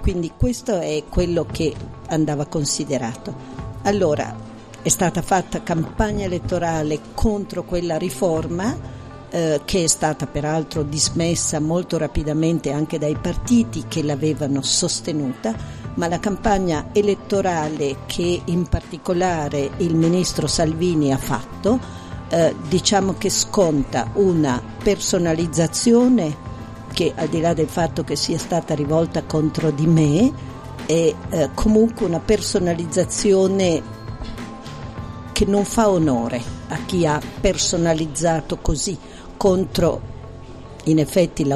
Quindi 0.00 0.32
questo 0.38 0.78
è 0.78 1.02
quello 1.08 1.44
che 1.44 1.74
andava 2.06 2.46
considerato. 2.46 3.34
Allora, 3.82 4.32
è 4.80 4.88
stata 4.88 5.22
fatta 5.22 5.64
campagna 5.64 6.24
elettorale 6.24 7.00
contro 7.14 7.64
quella 7.64 7.98
riforma 7.98 8.96
eh, 9.30 9.60
che 9.64 9.84
è 9.84 9.86
stata 9.86 10.26
peraltro 10.26 10.82
dismessa 10.82 11.60
molto 11.60 11.98
rapidamente 11.98 12.70
anche 12.70 12.98
dai 12.98 13.16
partiti 13.20 13.84
che 13.88 14.02
l'avevano 14.02 14.62
sostenuta, 14.62 15.54
ma 15.98 16.06
la 16.06 16.20
campagna 16.20 16.90
elettorale 16.92 17.98
che 18.06 18.40
in 18.44 18.68
particolare 18.68 19.70
il 19.78 19.96
ministro 19.96 20.46
Salvini 20.46 21.12
ha 21.12 21.18
fatto, 21.18 21.78
eh, 22.28 22.54
diciamo 22.68 23.16
che 23.18 23.28
sconta 23.28 24.08
una 24.14 24.62
personalizzazione 24.82 26.46
che 26.92 27.12
al 27.16 27.26
di 27.26 27.40
là 27.40 27.52
del 27.52 27.66
fatto 27.66 28.04
che 28.04 28.14
sia 28.14 28.38
stata 28.38 28.76
rivolta 28.76 29.24
contro 29.24 29.72
di 29.72 29.86
me, 29.88 30.32
è 30.86 31.14
eh, 31.30 31.50
comunque 31.54 32.06
una 32.06 32.20
personalizzazione 32.20 33.82
che 35.32 35.44
non 35.46 35.64
fa 35.64 35.90
onore 35.90 36.40
a 36.68 36.78
chi 36.86 37.06
ha 37.06 37.20
personalizzato 37.40 38.58
così 38.58 38.96
contro 39.36 40.00
in 40.84 41.00
effetti 41.00 41.42
il 41.42 41.48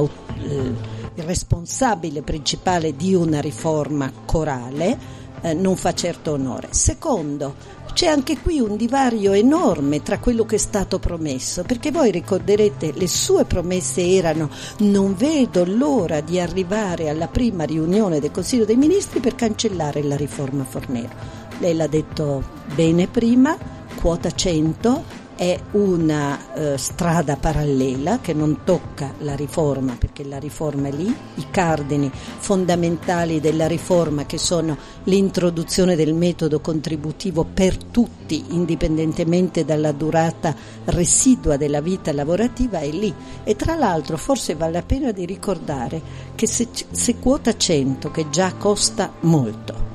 responsabile 1.24 2.22
principale 2.22 2.94
di 2.94 3.14
una 3.14 3.40
riforma 3.40 4.12
corale, 4.24 5.20
eh, 5.42 5.54
non 5.54 5.76
fa 5.76 5.92
certo 5.94 6.32
onore. 6.32 6.68
Secondo, 6.70 7.54
c'è 7.92 8.06
anche 8.06 8.38
qui 8.38 8.58
un 8.58 8.76
divario 8.76 9.32
enorme 9.32 10.02
tra 10.02 10.18
quello 10.18 10.44
che 10.44 10.54
è 10.56 10.58
stato 10.58 10.98
promesso, 10.98 11.62
perché 11.62 11.90
voi 11.90 12.10
ricorderete 12.10 12.92
le 12.94 13.06
sue 13.06 13.44
promesse 13.44 14.06
erano 14.06 14.50
non 14.78 15.14
vedo 15.14 15.64
l'ora 15.66 16.20
di 16.20 16.40
arrivare 16.40 17.08
alla 17.08 17.28
prima 17.28 17.64
riunione 17.64 18.18
del 18.18 18.30
Consiglio 18.30 18.64
dei 18.64 18.76
Ministri 18.76 19.20
per 19.20 19.34
cancellare 19.34 20.02
la 20.02 20.16
riforma 20.16 20.64
Fornero. 20.64 21.40
Lei 21.58 21.74
l'ha 21.74 21.86
detto 21.86 22.42
bene 22.74 23.06
prima, 23.08 23.56
quota 24.00 24.30
100, 24.30 25.21
è 25.36 25.58
una 25.72 26.54
eh, 26.54 26.78
strada 26.78 27.36
parallela 27.36 28.20
che 28.20 28.32
non 28.32 28.60
tocca 28.64 29.12
la 29.20 29.34
riforma 29.34 29.96
perché 29.98 30.24
la 30.24 30.38
riforma 30.38 30.88
è 30.88 30.92
lì, 30.92 31.14
i 31.34 31.46
cardini 31.50 32.10
fondamentali 32.12 33.40
della 33.40 33.66
riforma 33.66 34.26
che 34.26 34.38
sono 34.38 34.76
l'introduzione 35.04 35.96
del 35.96 36.14
metodo 36.14 36.60
contributivo 36.60 37.44
per 37.44 37.76
tutti 37.76 38.44
indipendentemente 38.50 39.64
dalla 39.64 39.92
durata 39.92 40.54
residua 40.84 41.56
della 41.56 41.80
vita 41.80 42.12
lavorativa 42.12 42.78
è 42.78 42.90
lì. 42.90 43.12
E 43.44 43.56
tra 43.56 43.74
l'altro 43.74 44.16
forse 44.16 44.54
vale 44.54 44.72
la 44.72 44.82
pena 44.82 45.12
di 45.12 45.26
ricordare 45.26 46.00
che 46.34 46.46
se, 46.46 46.68
se 46.90 47.18
quota 47.18 47.56
100 47.56 48.10
che 48.10 48.28
già 48.30 48.54
costa 48.54 49.12
molto 49.20 49.90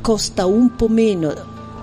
costa 0.00 0.46
un 0.46 0.74
po' 0.76 0.88
meno 0.88 1.34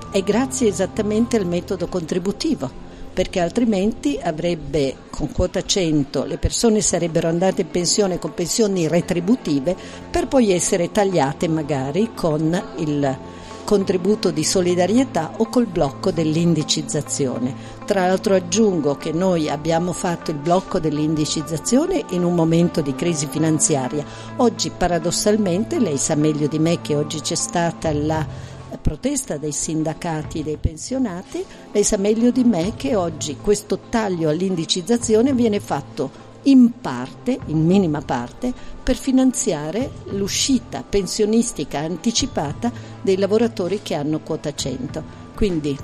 è 0.10 0.24
grazie 0.24 0.68
esattamente 0.68 1.38
al 1.38 1.46
metodo 1.46 1.88
contributivo 1.88 2.86
perché 3.18 3.40
altrimenti 3.40 4.20
avrebbe 4.22 4.96
con 5.10 5.32
quota 5.32 5.64
100 5.64 6.26
le 6.26 6.38
persone 6.38 6.82
sarebbero 6.82 7.28
andate 7.28 7.62
in 7.62 7.72
pensione 7.72 8.20
con 8.20 8.36
pensioni 8.36 8.88
retributive 8.88 9.76
per 10.12 10.28
poi 10.28 10.52
essere 10.52 10.92
tagliate 10.92 11.48
magari 11.48 12.12
con 12.14 12.64
il 12.76 13.18
contributo 13.64 14.30
di 14.30 14.44
solidarietà 14.44 15.32
o 15.38 15.50
col 15.50 15.66
blocco 15.66 16.12
dell'indicizzazione. 16.12 17.56
Tra 17.86 18.06
l'altro 18.06 18.36
aggiungo 18.36 18.98
che 18.98 19.12
noi 19.12 19.50
abbiamo 19.50 19.94
fatto 19.94 20.30
il 20.30 20.38
blocco 20.38 20.80
dell'indicizzazione 20.80 22.06
in 22.12 22.24
un 22.24 22.36
momento 22.36 22.82
di 22.82 22.94
crisi 22.94 23.26
finanziaria. 23.26 24.06
Oggi 24.36 24.70
paradossalmente, 24.70 25.80
lei 25.80 25.98
sa 25.98 26.14
meglio 26.14 26.46
di 26.46 26.60
me 26.60 26.82
che 26.82 26.96
oggi 26.96 27.20
c'è 27.20 27.36
stata 27.36 27.92
la 27.92 28.56
protesta 28.82 29.38
dei 29.38 29.52
sindacati 29.52 30.44
dei 30.44 30.58
pensionati, 30.58 31.44
lei 31.72 31.84
sa 31.84 31.98
meglio 31.98 32.32
di 32.32 32.44
me 32.44 32.74
che 32.76 32.96
oggi 32.96 33.38
questo 33.42 33.80
taglio 33.90 34.30
all'indicizzazione 34.30 35.34
viene 35.34 35.60
fatto 35.60 36.26
in 36.44 36.80
parte, 36.80 37.40
in 37.48 37.66
minima 37.66 38.02
parte, 38.02 38.54
per 38.82 38.96
finanziare 38.96 39.92
l'uscita 40.12 40.84
pensionistica 40.84 41.80
anticipata 41.80 42.72
dei 43.02 43.18
lavoratori 43.18 43.82
che 43.82 43.96
hanno 43.96 44.20
quota 44.20 44.54
100. 44.54 45.04
Quindi 45.36 45.78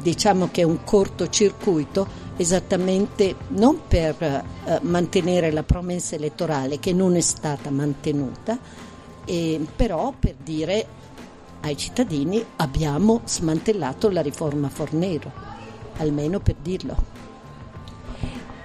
diciamo 0.00 0.48
che 0.50 0.62
è 0.62 0.64
un 0.64 0.82
cortocircuito 0.84 2.28
esattamente 2.36 3.36
non 3.48 3.80
per 3.86 4.14
eh, 4.22 4.78
mantenere 4.82 5.50
la 5.52 5.62
promessa 5.62 6.14
elettorale 6.14 6.78
che 6.78 6.92
non 6.92 7.16
è 7.16 7.20
stata 7.20 7.70
mantenuta, 7.70 8.58
eh, 9.26 9.60
però 9.76 10.14
per 10.18 10.34
dire 10.42 10.86
ai 11.62 11.76
cittadini 11.76 12.44
abbiamo 12.56 13.20
smantellato 13.24 14.10
la 14.10 14.22
riforma 14.22 14.68
Fornero, 14.68 15.30
almeno 15.98 16.40
per 16.40 16.56
dirlo. 16.60 17.19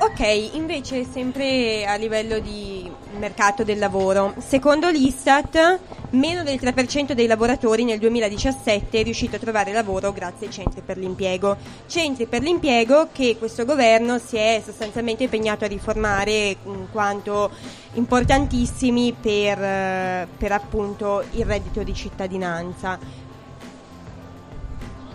Ok, 0.05 0.51
invece 0.53 1.03
sempre 1.03 1.83
a 1.83 1.95
livello 1.95 2.37
di 2.37 2.87
mercato 3.17 3.63
del 3.63 3.79
lavoro, 3.79 4.35
secondo 4.37 4.87
l'Istat 4.87 5.79
meno 6.11 6.43
del 6.43 6.59
3% 6.61 7.13
dei 7.13 7.25
lavoratori 7.25 7.83
nel 7.83 7.97
2017 7.97 8.99
è 8.99 9.03
riuscito 9.03 9.35
a 9.35 9.39
trovare 9.39 9.73
lavoro 9.73 10.13
grazie 10.13 10.45
ai 10.45 10.53
centri 10.53 10.81
per 10.81 10.97
l'impiego. 10.97 11.57
Centri 11.87 12.27
per 12.27 12.43
l'impiego 12.43 13.09
che 13.11 13.35
questo 13.37 13.65
governo 13.65 14.19
si 14.19 14.37
è 14.37 14.61
sostanzialmente 14.63 15.23
impegnato 15.23 15.65
a 15.65 15.67
riformare 15.67 16.55
in 16.63 16.85
quanto 16.91 17.49
importantissimi 17.93 19.11
per, 19.19 20.27
per 20.37 20.51
appunto 20.51 21.23
il 21.31 21.45
reddito 21.45 21.81
di 21.81 21.93
cittadinanza. 21.95 23.23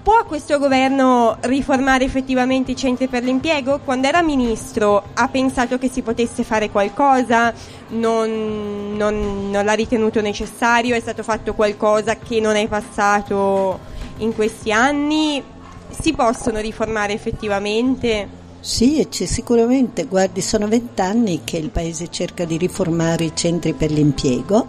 Può 0.03 0.25
questo 0.25 0.59
governo 0.59 1.37
riformare 1.41 2.05
effettivamente 2.05 2.71
i 2.71 2.77
centri 2.77 3.07
per 3.07 3.23
l'impiego? 3.23 3.81
Quando 3.85 4.09
era 4.09 4.23
ministro 4.23 5.03
ha 5.13 5.29
pensato 5.29 5.77
che 5.77 5.91
si 5.91 6.01
potesse 6.01 6.43
fare 6.43 6.71
qualcosa, 6.71 7.53
non, 7.89 8.95
non, 8.97 9.51
non 9.51 9.63
l'ha 9.63 9.73
ritenuto 9.75 10.23
necessario, 10.23 10.95
è 10.95 11.01
stato 11.01 11.23
fatto 11.23 11.53
qualcosa 11.53 12.17
che 12.17 12.41
non 12.41 12.57
è 12.57 12.67
passato 12.67 13.79
in 14.19 14.35
questi 14.35 14.73
anni? 14.73 15.43
Si 15.91 16.15
possono 16.15 16.61
riformare 16.61 17.13
effettivamente? 17.13 18.27
Sì, 18.61 19.07
sicuramente, 19.11 20.07
guardi, 20.07 20.41
sono 20.41 20.67
vent'anni 20.67 21.43
che 21.45 21.59
il 21.59 21.69
Paese 21.69 22.09
cerca 22.09 22.47
di 22.47 22.57
riformare 22.57 23.25
i 23.25 23.33
centri 23.35 23.75
per 23.75 23.91
l'impiego 23.91 24.67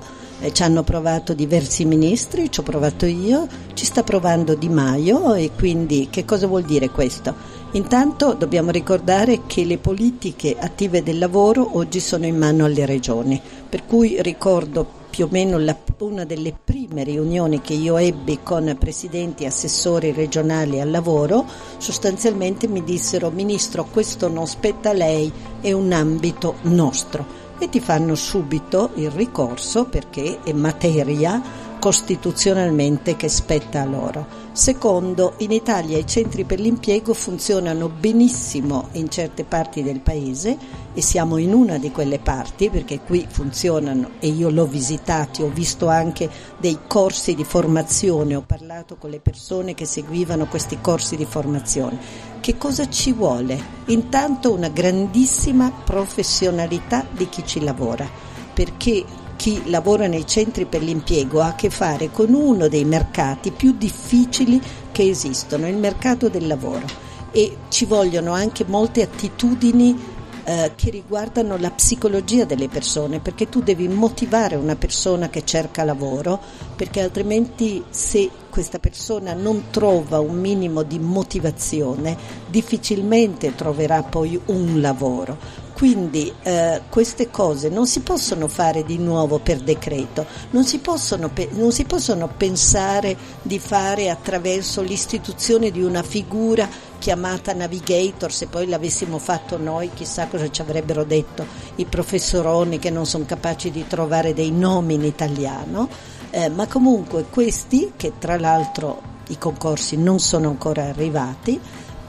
ci 0.52 0.64
hanno 0.64 0.84
provato 0.84 1.34
diversi 1.34 1.86
ministri, 1.86 2.52
ci 2.52 2.60
ho 2.60 2.64
provato 2.64 3.06
io, 3.06 3.48
ci 3.74 3.86
sta 3.86 4.02
provando 4.02 4.56
Di 4.56 4.70
Maio 4.70 5.36
e 5.36 5.52
quindi 5.56 6.08
che 6.10 6.26
cosa 6.26 6.48
vuol 6.48 6.64
dire 6.64 6.90
questo? 6.90 7.60
Intanto 7.74 8.34
dobbiamo 8.34 8.72
ricordare 8.72 9.42
che 9.46 9.64
le 9.64 9.78
politiche 9.78 10.58
attive 10.60 11.04
del 11.04 11.20
lavoro 11.20 11.78
oggi 11.78 12.00
sono 12.00 12.26
in 12.26 12.38
mano 12.38 12.66
alle 12.66 12.86
regioni, 12.86 13.40
per 13.70 13.86
cui 13.86 14.22
ricordo 14.22 15.00
più 15.12 15.26
o 15.26 15.28
meno 15.30 15.58
la, 15.58 15.78
una 16.00 16.26
delle 16.26 16.54
prime 16.64 17.04
riunioni 17.04 17.62
che 17.62 17.74
io 17.74 17.98
ebbi 17.98 18.40
con 18.42 18.76
presidenti 18.80 19.44
e 19.44 19.48
assessori 19.48 20.12
regionali 20.12 20.82
al 20.82 20.90
lavoro, 20.90 21.46
sostanzialmente 21.78 22.68
mi 22.68 22.84
dissero 22.84 23.30
Ministro 23.30 23.86
questo 23.86 24.28
non 24.28 24.48
spetta 24.48 24.90
a 24.90 24.94
lei, 24.94 25.32
è 25.62 25.72
un 25.72 25.92
ambito 25.92 26.56
nostro 26.64 27.41
e 27.62 27.70
ti 27.70 27.80
fanno 27.80 28.16
subito 28.16 28.90
il 28.96 29.12
ricorso 29.12 29.86
perché 29.86 30.40
è 30.44 30.52
materia 30.52 31.40
costituzionalmente 31.78 33.16
che 33.16 33.30
spetta 33.30 33.82
a 33.82 33.86
loro. 33.86 34.41
Secondo, 34.54 35.36
in 35.38 35.52
Italia 35.52 35.98
i 35.98 36.06
centri 36.06 36.44
per 36.44 36.60
l'impiego 36.60 37.14
funzionano 37.14 37.88
benissimo 37.88 38.90
in 38.94 39.10
certe 39.10 39.46
parti 39.46 39.82
del 39.82 40.02
paese 40.02 40.58
e 40.94 41.02
siamo 41.02 41.38
in 41.38 41.54
una 41.54 41.78
di 41.78 41.90
quelle 41.90 42.20
parti 42.20 42.70
perché 42.70 43.00
qui 43.00 43.26
funzionano 43.30 44.10
e 44.20 44.28
io 44.28 44.50
l'ho 44.50 44.66
visitati, 44.66 45.42
ho 45.42 45.48
visto 45.48 45.88
anche 45.88 46.30
dei 46.58 46.80
corsi 46.86 47.34
di 47.34 47.46
formazione, 47.46 48.36
ho 48.36 48.44
parlato 48.46 48.98
con 48.98 49.10
le 49.10 49.22
persone 49.22 49.74
che 49.74 49.86
seguivano 49.86 50.48
questi 50.48 50.80
corsi 50.82 51.16
di 51.16 51.26
formazione. 51.26 51.98
Che 52.42 52.58
cosa 52.58 52.90
ci 52.90 53.14
vuole? 53.14 53.58
Intanto 53.86 54.52
una 54.52 54.68
grandissima 54.68 55.72
professionalità 55.72 57.06
di 57.10 57.30
chi 57.30 57.46
ci 57.46 57.62
lavora, 57.64 58.06
perché 58.54 59.06
chi 59.42 59.60
lavora 59.72 60.06
nei 60.06 60.28
centri 60.28 60.66
per 60.66 60.84
l'impiego 60.84 61.42
ha 61.42 61.48
a 61.48 61.56
che 61.56 61.72
fare 61.72 62.12
con 62.12 62.32
uno 62.32 62.68
dei 62.68 62.86
mercati 62.86 63.50
più 63.50 63.74
difficili 63.76 64.62
che 64.92 65.10
esistono, 65.10 65.68
il 65.68 65.78
mercato 65.78 66.30
del 66.30 66.46
lavoro 66.46 66.86
e 67.32 67.58
ci 67.70 67.86
vogliono 67.86 68.34
anche 68.34 68.66
molte 68.68 69.02
attitudini 69.02 69.98
eh, 70.44 70.74
che 70.76 70.92
riguardano 70.92 71.58
la 71.58 71.72
psicologia 71.72 72.46
delle 72.46 72.68
persone, 72.68 73.20
perché 73.20 73.50
tu 73.50 73.62
devi 73.62 73.88
motivare 73.88 74.56
una 74.58 74.76
persona 74.76 75.30
che 75.30 75.44
cerca 75.44 75.84
lavoro, 75.84 76.40
perché 76.76 77.02
altrimenti 77.02 77.84
se 77.90 78.30
questa 78.48 78.78
persona 78.78 79.34
non 79.34 79.70
trova 79.72 80.20
un 80.20 80.40
minimo 80.40 80.84
di 80.84 81.00
motivazione, 81.00 82.16
difficilmente 82.48 83.56
troverà 83.56 84.04
poi 84.04 84.40
un 84.46 84.82
lavoro. 84.82 85.38
Quindi 85.82 86.32
eh, 86.44 86.84
queste 86.90 87.32
cose 87.32 87.68
non 87.68 87.88
si 87.88 88.02
possono 88.02 88.48
fare 88.48 88.84
di 88.84 89.00
nuovo 89.00 89.40
per 89.40 89.62
decreto, 89.62 90.28
non 90.52 90.64
si, 90.64 90.78
possono, 90.78 91.32
non 91.54 91.72
si 91.72 91.86
possono 91.86 92.28
pensare 92.28 93.18
di 93.42 93.58
fare 93.58 94.12
attraverso 94.12 94.84
l'istituzione 94.84 95.72
di 95.72 95.82
una 95.82 96.04
figura 96.04 96.70
chiamata 97.00 97.54
navigator, 97.54 98.32
se 98.32 98.46
poi 98.46 98.68
l'avessimo 98.68 99.18
fatto 99.18 99.58
noi 99.58 99.90
chissà 99.92 100.28
cosa 100.28 100.52
ci 100.52 100.62
avrebbero 100.62 101.04
detto 101.04 101.48
i 101.78 101.86
professoroni 101.86 102.78
che 102.78 102.92
non 102.92 103.08
sono 103.08 103.26
capaci 103.26 103.72
di 103.72 103.88
trovare 103.88 104.36
dei 104.36 104.52
nomi 104.52 104.94
in 104.94 105.04
italiano, 105.04 105.90
eh, 106.30 106.48
ma 106.50 106.68
comunque 106.68 107.26
questi, 107.28 107.94
che 107.98 108.20
tra 108.20 108.38
l'altro 108.38 109.02
i 109.30 109.38
concorsi 109.40 109.98
non 109.98 110.20
sono 110.20 110.50
ancora 110.50 110.84
arrivati, 110.84 111.60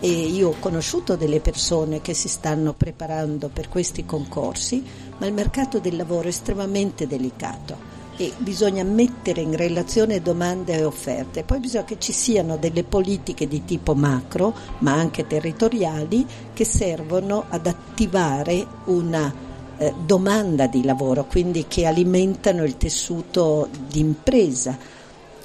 e 0.05 0.09
io 0.09 0.48
ho 0.48 0.57
conosciuto 0.59 1.14
delle 1.14 1.38
persone 1.38 2.00
che 2.00 2.12
si 2.12 2.26
stanno 2.26 2.72
preparando 2.72 3.48
per 3.48 3.68
questi 3.68 4.05
concorsi, 4.05 4.82
ma 5.18 5.26
il 5.26 5.32
mercato 5.32 5.78
del 5.78 5.94
lavoro 5.94 6.24
è 6.24 6.30
estremamente 6.30 7.07
delicato 7.07 8.00
e 8.16 8.32
bisogna 8.38 8.82
mettere 8.82 9.42
in 9.42 9.55
relazione 9.57 10.20
domande 10.20 10.74
e 10.74 10.84
offerte. 10.84 11.44
Poi 11.44 11.61
bisogna 11.61 11.84
che 11.84 12.00
ci 12.00 12.12
siano 12.12 12.57
delle 12.57 12.82
politiche 12.82 13.46
di 13.46 13.64
tipo 13.64 13.94
macro, 13.94 14.53
ma 14.78 14.92
anche 14.92 15.28
territoriali, 15.28 16.26
che 16.53 16.64
servono 16.64 17.44
ad 17.48 17.68
attivare 17.68 18.66
una 18.86 19.32
eh, 19.78 19.94
domanda 20.05 20.66
di 20.66 20.82
lavoro, 20.82 21.26
quindi 21.26 21.66
che 21.68 21.86
alimentano 21.86 22.64
il 22.64 22.76
tessuto 22.76 23.68
di 23.86 24.00
impresa. 24.00 24.76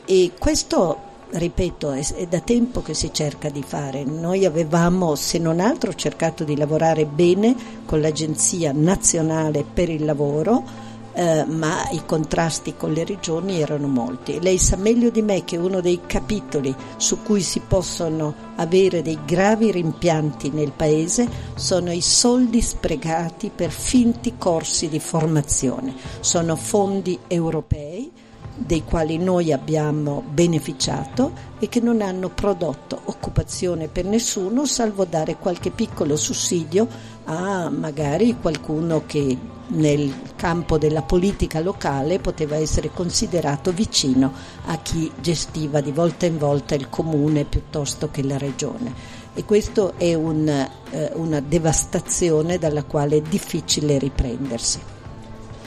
E 0.03 0.32
questo 0.39 1.07
ripeto, 1.30 1.92
è, 1.92 2.06
è, 2.16 2.26
da 2.28 2.40
tempo 2.40 2.82
che 2.82 2.94
si 2.94 3.12
cerca 3.14 3.50
di 3.50 3.64
fare. 3.64 4.04
Noi 4.04 4.46
avevamo, 4.46 5.16
se 5.16 5.38
non 5.38 5.60
altro, 5.60 5.94
cercato 5.94 6.44
di 6.44 6.56
lavorare 6.56 7.06
bene 7.06 7.56
con 7.86 8.02
l'Agenzia 8.02 8.72
nazionale 8.74 9.64
per 9.64 9.90
il 9.90 10.06
lavoro, 10.06 10.86
eh, 11.14 11.46
ma 11.46 11.90
i 11.90 12.04
contrasti 12.06 12.76
con 12.78 12.94
le 12.94 13.04
regioni 13.04 13.60
erano 13.60 13.88
molti. 13.88 14.40
Lei 14.40 14.60
sa 14.60 14.76
meglio 14.76 15.10
di 15.10 15.24
me 15.24 15.44
che 15.44 15.58
uno 15.58 15.82
dei 15.82 16.02
capitoli 16.06 16.74
su 16.98 17.24
cui 17.24 17.42
si 17.42 17.60
possono 17.60 18.46
avere 18.58 19.02
dei 19.02 19.18
gravi 19.26 19.72
rimpianti 19.72 20.52
nel 20.52 20.72
Paese 20.76 21.28
sono 21.56 21.92
i 21.92 22.02
soldi 22.02 22.62
sprecati 22.62 23.52
per 23.54 23.72
finti 23.72 24.36
corsi 24.38 24.90
di 24.90 25.00
formazione. 25.00 25.96
Sono 26.20 26.56
fondi 26.56 27.18
europei 27.28 28.12
dei 28.58 28.84
quali 28.84 29.18
noi 29.18 29.53
abbiamo 29.53 30.24
beneficiato 30.28 31.45
e 31.60 31.70
che 31.70 31.80
non 31.80 32.01
hanno 32.01 32.30
prodotto 32.30 32.99
occupazione 33.05 33.88
per 33.88 34.05
nessuno, 34.05 34.66
salvo 34.66 35.05
dare 35.05 35.38
qualche 35.38 35.70
piccolo 35.70 36.16
sussidio 36.16 36.88
a 37.26 37.70
magari 37.70 38.38
qualcuno 38.39 39.03
che 39.05 39.38
nel 39.70 40.14
campo 40.36 40.78
della 40.78 41.01
politica 41.01 41.60
locale 41.60 42.20
poteva 42.20 42.55
essere 42.55 42.91
considerato 42.91 43.72
vicino 43.72 44.32
a 44.66 44.78
chi 44.78 45.12
gestiva 45.20 45.82
di 45.82 45.91
volta 45.91 46.26
in 46.26 46.38
volta 46.38 46.74
il 46.74 46.89
comune 46.89 47.43
piuttosto 47.43 48.10
che 48.10 48.24
la 48.24 48.38
regione. 48.38 49.16
E 49.34 49.43
questa 49.43 49.93
è 49.97 50.14
un, 50.14 50.47
eh, 50.47 51.12
una 51.14 51.41
devastazione 51.41 52.58
dalla 52.58 52.84
quale 52.84 53.18
è 53.18 53.22
difficile 53.22 53.99
riprendersi. 53.99 54.80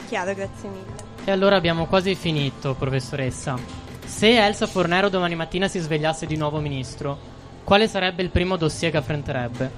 Chiaro, 0.09 0.33
grazie 0.33 0.69
mille. 0.69 1.10
E 1.23 1.29
allora 1.29 1.55
abbiamo 1.55 1.85
quasi 1.85 2.15
finito, 2.15 2.73
professoressa. 2.73 3.55
Se 4.03 4.43
Elsa 4.43 4.65
Fornero 4.65 5.07
domani 5.07 5.35
mattina 5.35 5.67
si 5.67 5.77
svegliasse 5.77 6.25
di 6.25 6.35
nuovo 6.35 6.59
ministro, 6.59 7.15
quale 7.63 7.87
sarebbe 7.87 8.23
il 8.23 8.31
primo 8.31 8.57
dossier 8.57 8.89
che 8.89 8.97
affronterebbe? 8.97 9.71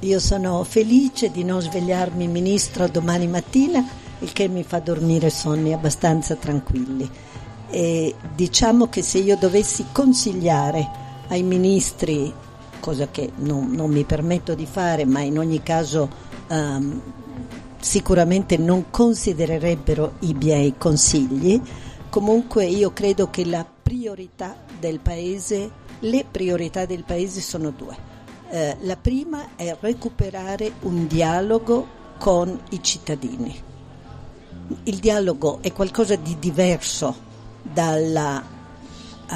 Io 0.00 0.20
sono 0.20 0.62
felice 0.62 1.30
di 1.30 1.42
non 1.42 1.62
svegliarmi 1.62 2.26
ministro 2.26 2.86
domani 2.86 3.26
mattina, 3.28 3.82
il 4.18 4.32
che 4.32 4.46
mi 4.46 4.62
fa 4.62 4.78
dormire 4.78 5.30
sonni 5.30 5.72
abbastanza 5.72 6.36
tranquilli. 6.36 7.08
E 7.70 8.14
diciamo 8.34 8.88
che 8.88 9.00
se 9.00 9.18
io 9.18 9.36
dovessi 9.36 9.86
consigliare 9.90 10.86
ai 11.28 11.42
ministri, 11.42 12.30
cosa 12.78 13.08
che 13.08 13.32
non, 13.36 13.70
non 13.70 13.90
mi 13.90 14.04
permetto 14.04 14.54
di 14.54 14.66
fare, 14.66 15.06
ma 15.06 15.20
in 15.20 15.38
ogni 15.38 15.62
caso 15.62 16.10
um, 16.48 17.00
sicuramente 17.84 18.56
non 18.56 18.86
considererebbero 18.90 20.14
i 20.20 20.32
miei 20.32 20.74
consigli, 20.78 21.60
comunque 22.08 22.64
io 22.64 22.94
credo 22.94 23.28
che 23.28 23.44
la 23.44 23.64
priorità 23.64 24.56
del 24.80 25.00
Paese, 25.00 25.70
le 26.00 26.24
priorità 26.28 26.86
del 26.86 27.04
Paese 27.04 27.42
sono 27.42 27.70
due. 27.70 27.94
Eh, 28.48 28.78
la 28.80 28.96
prima 28.96 29.54
è 29.54 29.76
recuperare 29.78 30.72
un 30.80 31.06
dialogo 31.06 31.86
con 32.18 32.58
i 32.70 32.82
cittadini. 32.82 33.62
Il 34.84 34.96
dialogo 34.96 35.58
è 35.60 35.70
qualcosa 35.74 36.16
di 36.16 36.38
diverso 36.38 37.14
dalla, 37.60 38.42
uh, 39.30 39.34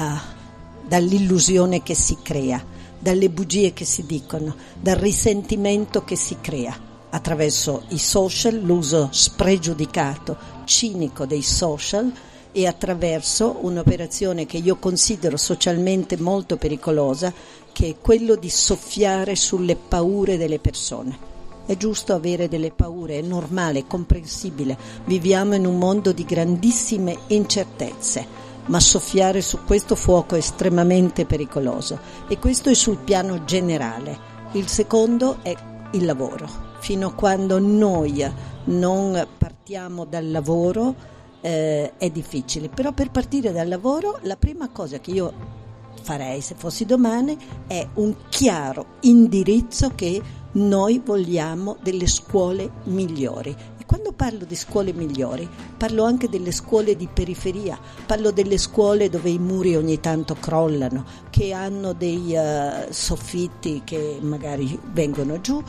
dall'illusione 0.87 1.83
che 1.83 1.93
si 1.93 2.17
crea, 2.23 2.65
dalle 2.97 3.29
bugie 3.29 3.73
che 3.73 3.85
si 3.85 4.07
dicono, 4.07 4.55
dal 4.81 4.95
risentimento 4.95 6.03
che 6.03 6.15
si 6.15 6.37
crea 6.41 6.87
attraverso 7.11 7.83
i 7.89 7.97
social, 7.97 8.59
l'uso 8.59 9.09
spregiudicato, 9.11 10.37
cinico 10.65 11.25
dei 11.25 11.41
social 11.41 12.11
e 12.51 12.67
attraverso 12.67 13.57
un'operazione 13.61 14.45
che 14.45 14.57
io 14.57 14.77
considero 14.77 15.37
socialmente 15.37 16.17
molto 16.17 16.57
pericolosa, 16.57 17.33
che 17.71 17.87
è 17.89 17.95
quello 17.99 18.35
di 18.35 18.49
soffiare 18.49 19.35
sulle 19.35 19.75
paure 19.75 20.37
delle 20.37 20.59
persone. 20.59 21.27
È 21.65 21.77
giusto 21.77 22.13
avere 22.13 22.47
delle 22.47 22.71
paure, 22.71 23.19
è 23.19 23.21
normale, 23.21 23.79
è 23.79 23.87
comprensibile. 23.87 24.75
Viviamo 25.05 25.53
in 25.53 25.67
un 25.67 25.77
mondo 25.77 26.11
di 26.11 26.25
grandissime 26.25 27.15
incertezze, 27.27 28.25
ma 28.65 28.79
soffiare 28.79 29.41
su 29.41 29.59
questo 29.65 29.95
fuoco 29.95 30.33
è 30.33 30.39
estremamente 30.39 31.25
pericoloso 31.25 31.99
e 32.27 32.39
questo 32.39 32.69
è 32.69 32.73
sul 32.73 32.97
piano 32.97 33.45
generale. 33.45 34.27
Il 34.53 34.67
secondo 34.67 35.37
è 35.43 35.55
il 35.91 36.05
lavoro 36.05 36.68
fino 36.79 37.07
a 37.07 37.13
quando 37.13 37.59
noi 37.59 38.25
non 38.65 39.27
partiamo 39.37 40.05
dal 40.05 40.29
lavoro 40.31 40.95
eh, 41.41 41.93
è 41.97 42.09
difficile. 42.09 42.69
Però 42.69 42.91
per 42.91 43.11
partire 43.11 43.51
dal 43.51 43.67
lavoro 43.67 44.19
la 44.23 44.35
prima 44.35 44.69
cosa 44.69 44.99
che 44.99 45.11
io 45.11 45.57
farei 46.01 46.41
se 46.41 46.55
fossi 46.55 46.85
domani 46.85 47.37
è 47.67 47.87
un 47.95 48.15
chiaro 48.29 48.97
indirizzo 49.01 49.91
che 49.95 50.21
noi 50.51 51.01
vogliamo 51.03 51.77
delle 51.81 52.07
scuole 52.07 52.71
migliori 52.85 53.55
quando 53.89 54.11
parlo 54.11 54.45
di 54.45 54.55
scuole 54.55 54.93
migliori, 54.93 55.49
parlo 55.75 56.03
anche 56.03 56.29
delle 56.29 56.51
scuole 56.51 56.95
di 56.95 57.09
periferia, 57.11 57.75
parlo 58.05 58.29
delle 58.29 58.59
scuole 58.59 59.09
dove 59.09 59.31
i 59.31 59.39
muri 59.39 59.75
ogni 59.75 59.99
tanto 59.99 60.35
crollano, 60.35 61.03
che 61.31 61.53
hanno 61.53 61.93
dei 61.93 62.35
uh, 62.35 62.91
soffitti 62.91 63.81
che 63.83 64.19
magari 64.21 64.79
vengono 64.91 65.41
giù, 65.41 65.59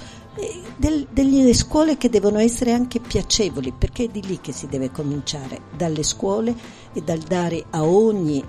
del, 0.76 1.06
delle 1.10 1.52
scuole 1.54 1.96
che 1.96 2.08
devono 2.08 2.38
essere 2.38 2.72
anche 2.72 3.00
piacevoli, 3.00 3.72
perché 3.76 4.04
è 4.04 4.08
di 4.08 4.22
lì 4.22 4.40
che 4.40 4.52
si 4.52 4.66
deve 4.66 4.90
cominciare, 4.90 5.60
dalle 5.76 6.02
scuole 6.02 6.54
e 6.92 7.02
dal 7.02 7.18
dare 7.18 7.64
a 7.70 7.84
ogni 7.84 8.42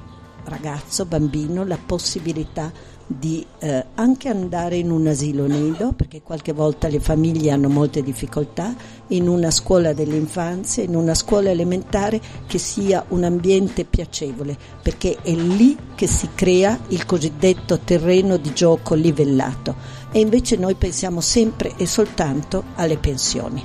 ragazzo, 0.44 1.06
bambino, 1.06 1.64
la 1.64 1.78
possibilità 1.84 2.72
di 3.06 3.46
eh, 3.60 3.86
anche 3.96 4.30
andare 4.30 4.78
in 4.78 4.90
un 4.90 5.06
asilo 5.08 5.46
nido, 5.46 5.92
perché 5.92 6.22
qualche 6.22 6.54
volta 6.54 6.88
le 6.88 7.02
famiglie 7.02 7.52
hanno 7.52 7.68
molte 7.68 8.02
difficoltà, 8.02 8.74
in 9.08 9.28
una 9.28 9.52
scuola 9.52 9.92
dell'infanzia, 9.92 10.84
in 10.84 10.96
una 10.96 11.14
scuola 11.14 11.50
elementare 11.50 12.22
che 12.48 12.58
sia 12.58 13.04
un 13.10 13.26
ambiente 13.26 13.84
piacevole, 13.84 14.58
perché 14.82 15.18
è 15.22 15.34
lì 15.34 15.78
che 15.94 16.08
si 16.08 16.30
crea 16.34 16.80
il 16.88 17.06
cosiddetto 17.06 17.80
terreno 17.80 18.38
di 18.38 18.54
gioco 18.54 18.94
livellato 18.94 20.00
e 20.12 20.20
invece 20.20 20.58
noi 20.58 20.76
pensiamo 20.76 21.22
sempre 21.22 21.74
e 21.78 21.86
soltanto 21.86 22.64
alle 22.76 22.98
pensioni. 22.98 23.64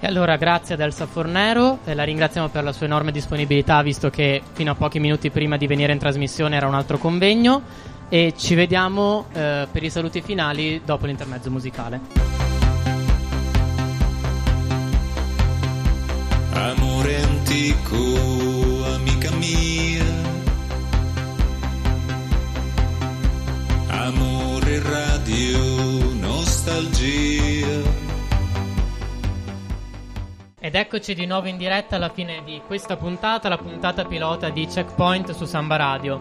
E 0.00 0.06
allora 0.06 0.36
grazie 0.36 0.74
ad 0.74 0.80
Elsa 0.80 1.06
Fornero, 1.06 1.78
la 1.84 2.04
ringraziamo 2.04 2.48
per 2.48 2.62
la 2.62 2.72
sua 2.72 2.86
enorme 2.86 3.10
disponibilità 3.10 3.80
visto 3.82 4.10
che 4.10 4.42
fino 4.52 4.72
a 4.72 4.74
pochi 4.74 5.00
minuti 5.00 5.30
prima 5.30 5.56
di 5.56 5.66
venire 5.66 5.92
in 5.92 5.98
trasmissione 5.98 6.56
era 6.56 6.66
un 6.66 6.74
altro 6.74 6.98
convegno 6.98 7.62
e 8.10 8.34
ci 8.36 8.54
vediamo 8.54 9.26
eh, 9.32 9.66
per 9.70 9.82
i 9.82 9.88
saluti 9.88 10.20
finali 10.20 10.82
dopo 10.84 11.06
l'intermezzo 11.06 11.50
musicale. 11.50 12.00
Amore 16.52 17.22
antico, 17.22 17.96
amica 18.94 19.30
mia. 19.32 20.04
Amore 23.88 24.53
radio, 24.64 25.58
nostalgia. 26.14 27.82
Ed 30.58 30.74
eccoci 30.74 31.14
di 31.14 31.26
nuovo 31.26 31.48
in 31.48 31.58
diretta 31.58 31.96
alla 31.96 32.08
fine 32.08 32.42
di 32.44 32.62
questa 32.66 32.96
puntata, 32.96 33.50
la 33.50 33.58
puntata 33.58 34.06
pilota 34.06 34.48
di 34.48 34.66
Checkpoint 34.66 35.32
su 35.32 35.44
Samba 35.44 35.76
Radio. 35.76 36.18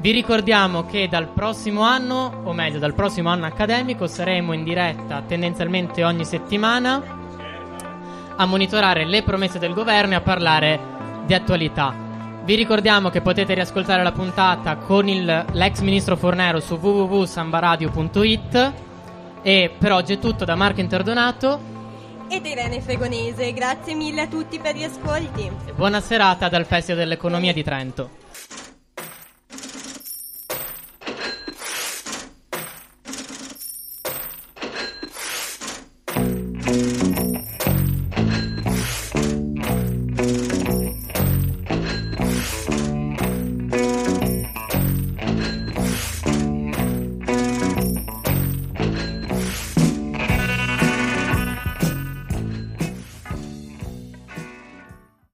Vi 0.00 0.10
ricordiamo 0.10 0.84
che 0.84 1.08
dal 1.08 1.28
prossimo 1.28 1.82
anno, 1.82 2.40
o 2.44 2.52
meglio 2.52 2.80
dal 2.80 2.94
prossimo 2.94 3.28
anno 3.28 3.46
accademico, 3.46 4.08
saremo 4.08 4.52
in 4.52 4.64
diretta 4.64 5.22
tendenzialmente 5.22 6.02
ogni 6.02 6.24
settimana 6.24 7.00
a 8.34 8.46
monitorare 8.46 9.04
le 9.04 9.22
promesse 9.22 9.60
del 9.60 9.74
governo 9.74 10.14
e 10.14 10.16
a 10.16 10.20
parlare 10.20 10.80
di 11.26 11.34
attualità. 11.34 12.09
Vi 12.42 12.54
ricordiamo 12.54 13.10
che 13.10 13.20
potete 13.20 13.54
riascoltare 13.54 14.02
la 14.02 14.12
puntata 14.12 14.76
con 14.76 15.08
il, 15.08 15.44
l'ex 15.52 15.80
ministro 15.80 16.16
Fornero 16.16 16.58
su 16.60 16.74
www.sambaradio.it 16.74 18.72
e 19.42 19.70
per 19.78 19.92
oggi 19.92 20.14
è 20.14 20.18
tutto 20.18 20.44
da 20.44 20.54
Marco 20.54 20.80
Interdonato 20.80 21.60
ed 22.28 22.46
Irene 22.46 22.80
Fregonese. 22.80 23.52
Grazie 23.52 23.94
mille 23.94 24.22
a 24.22 24.26
tutti 24.26 24.58
per 24.58 24.76
gli 24.76 24.84
ascolti. 24.84 25.50
buona 25.74 26.00
serata 26.00 26.48
dal 26.48 26.64
Festival 26.64 27.00
dell'Economia 27.00 27.52
di 27.52 27.62
Trento. 27.62 28.19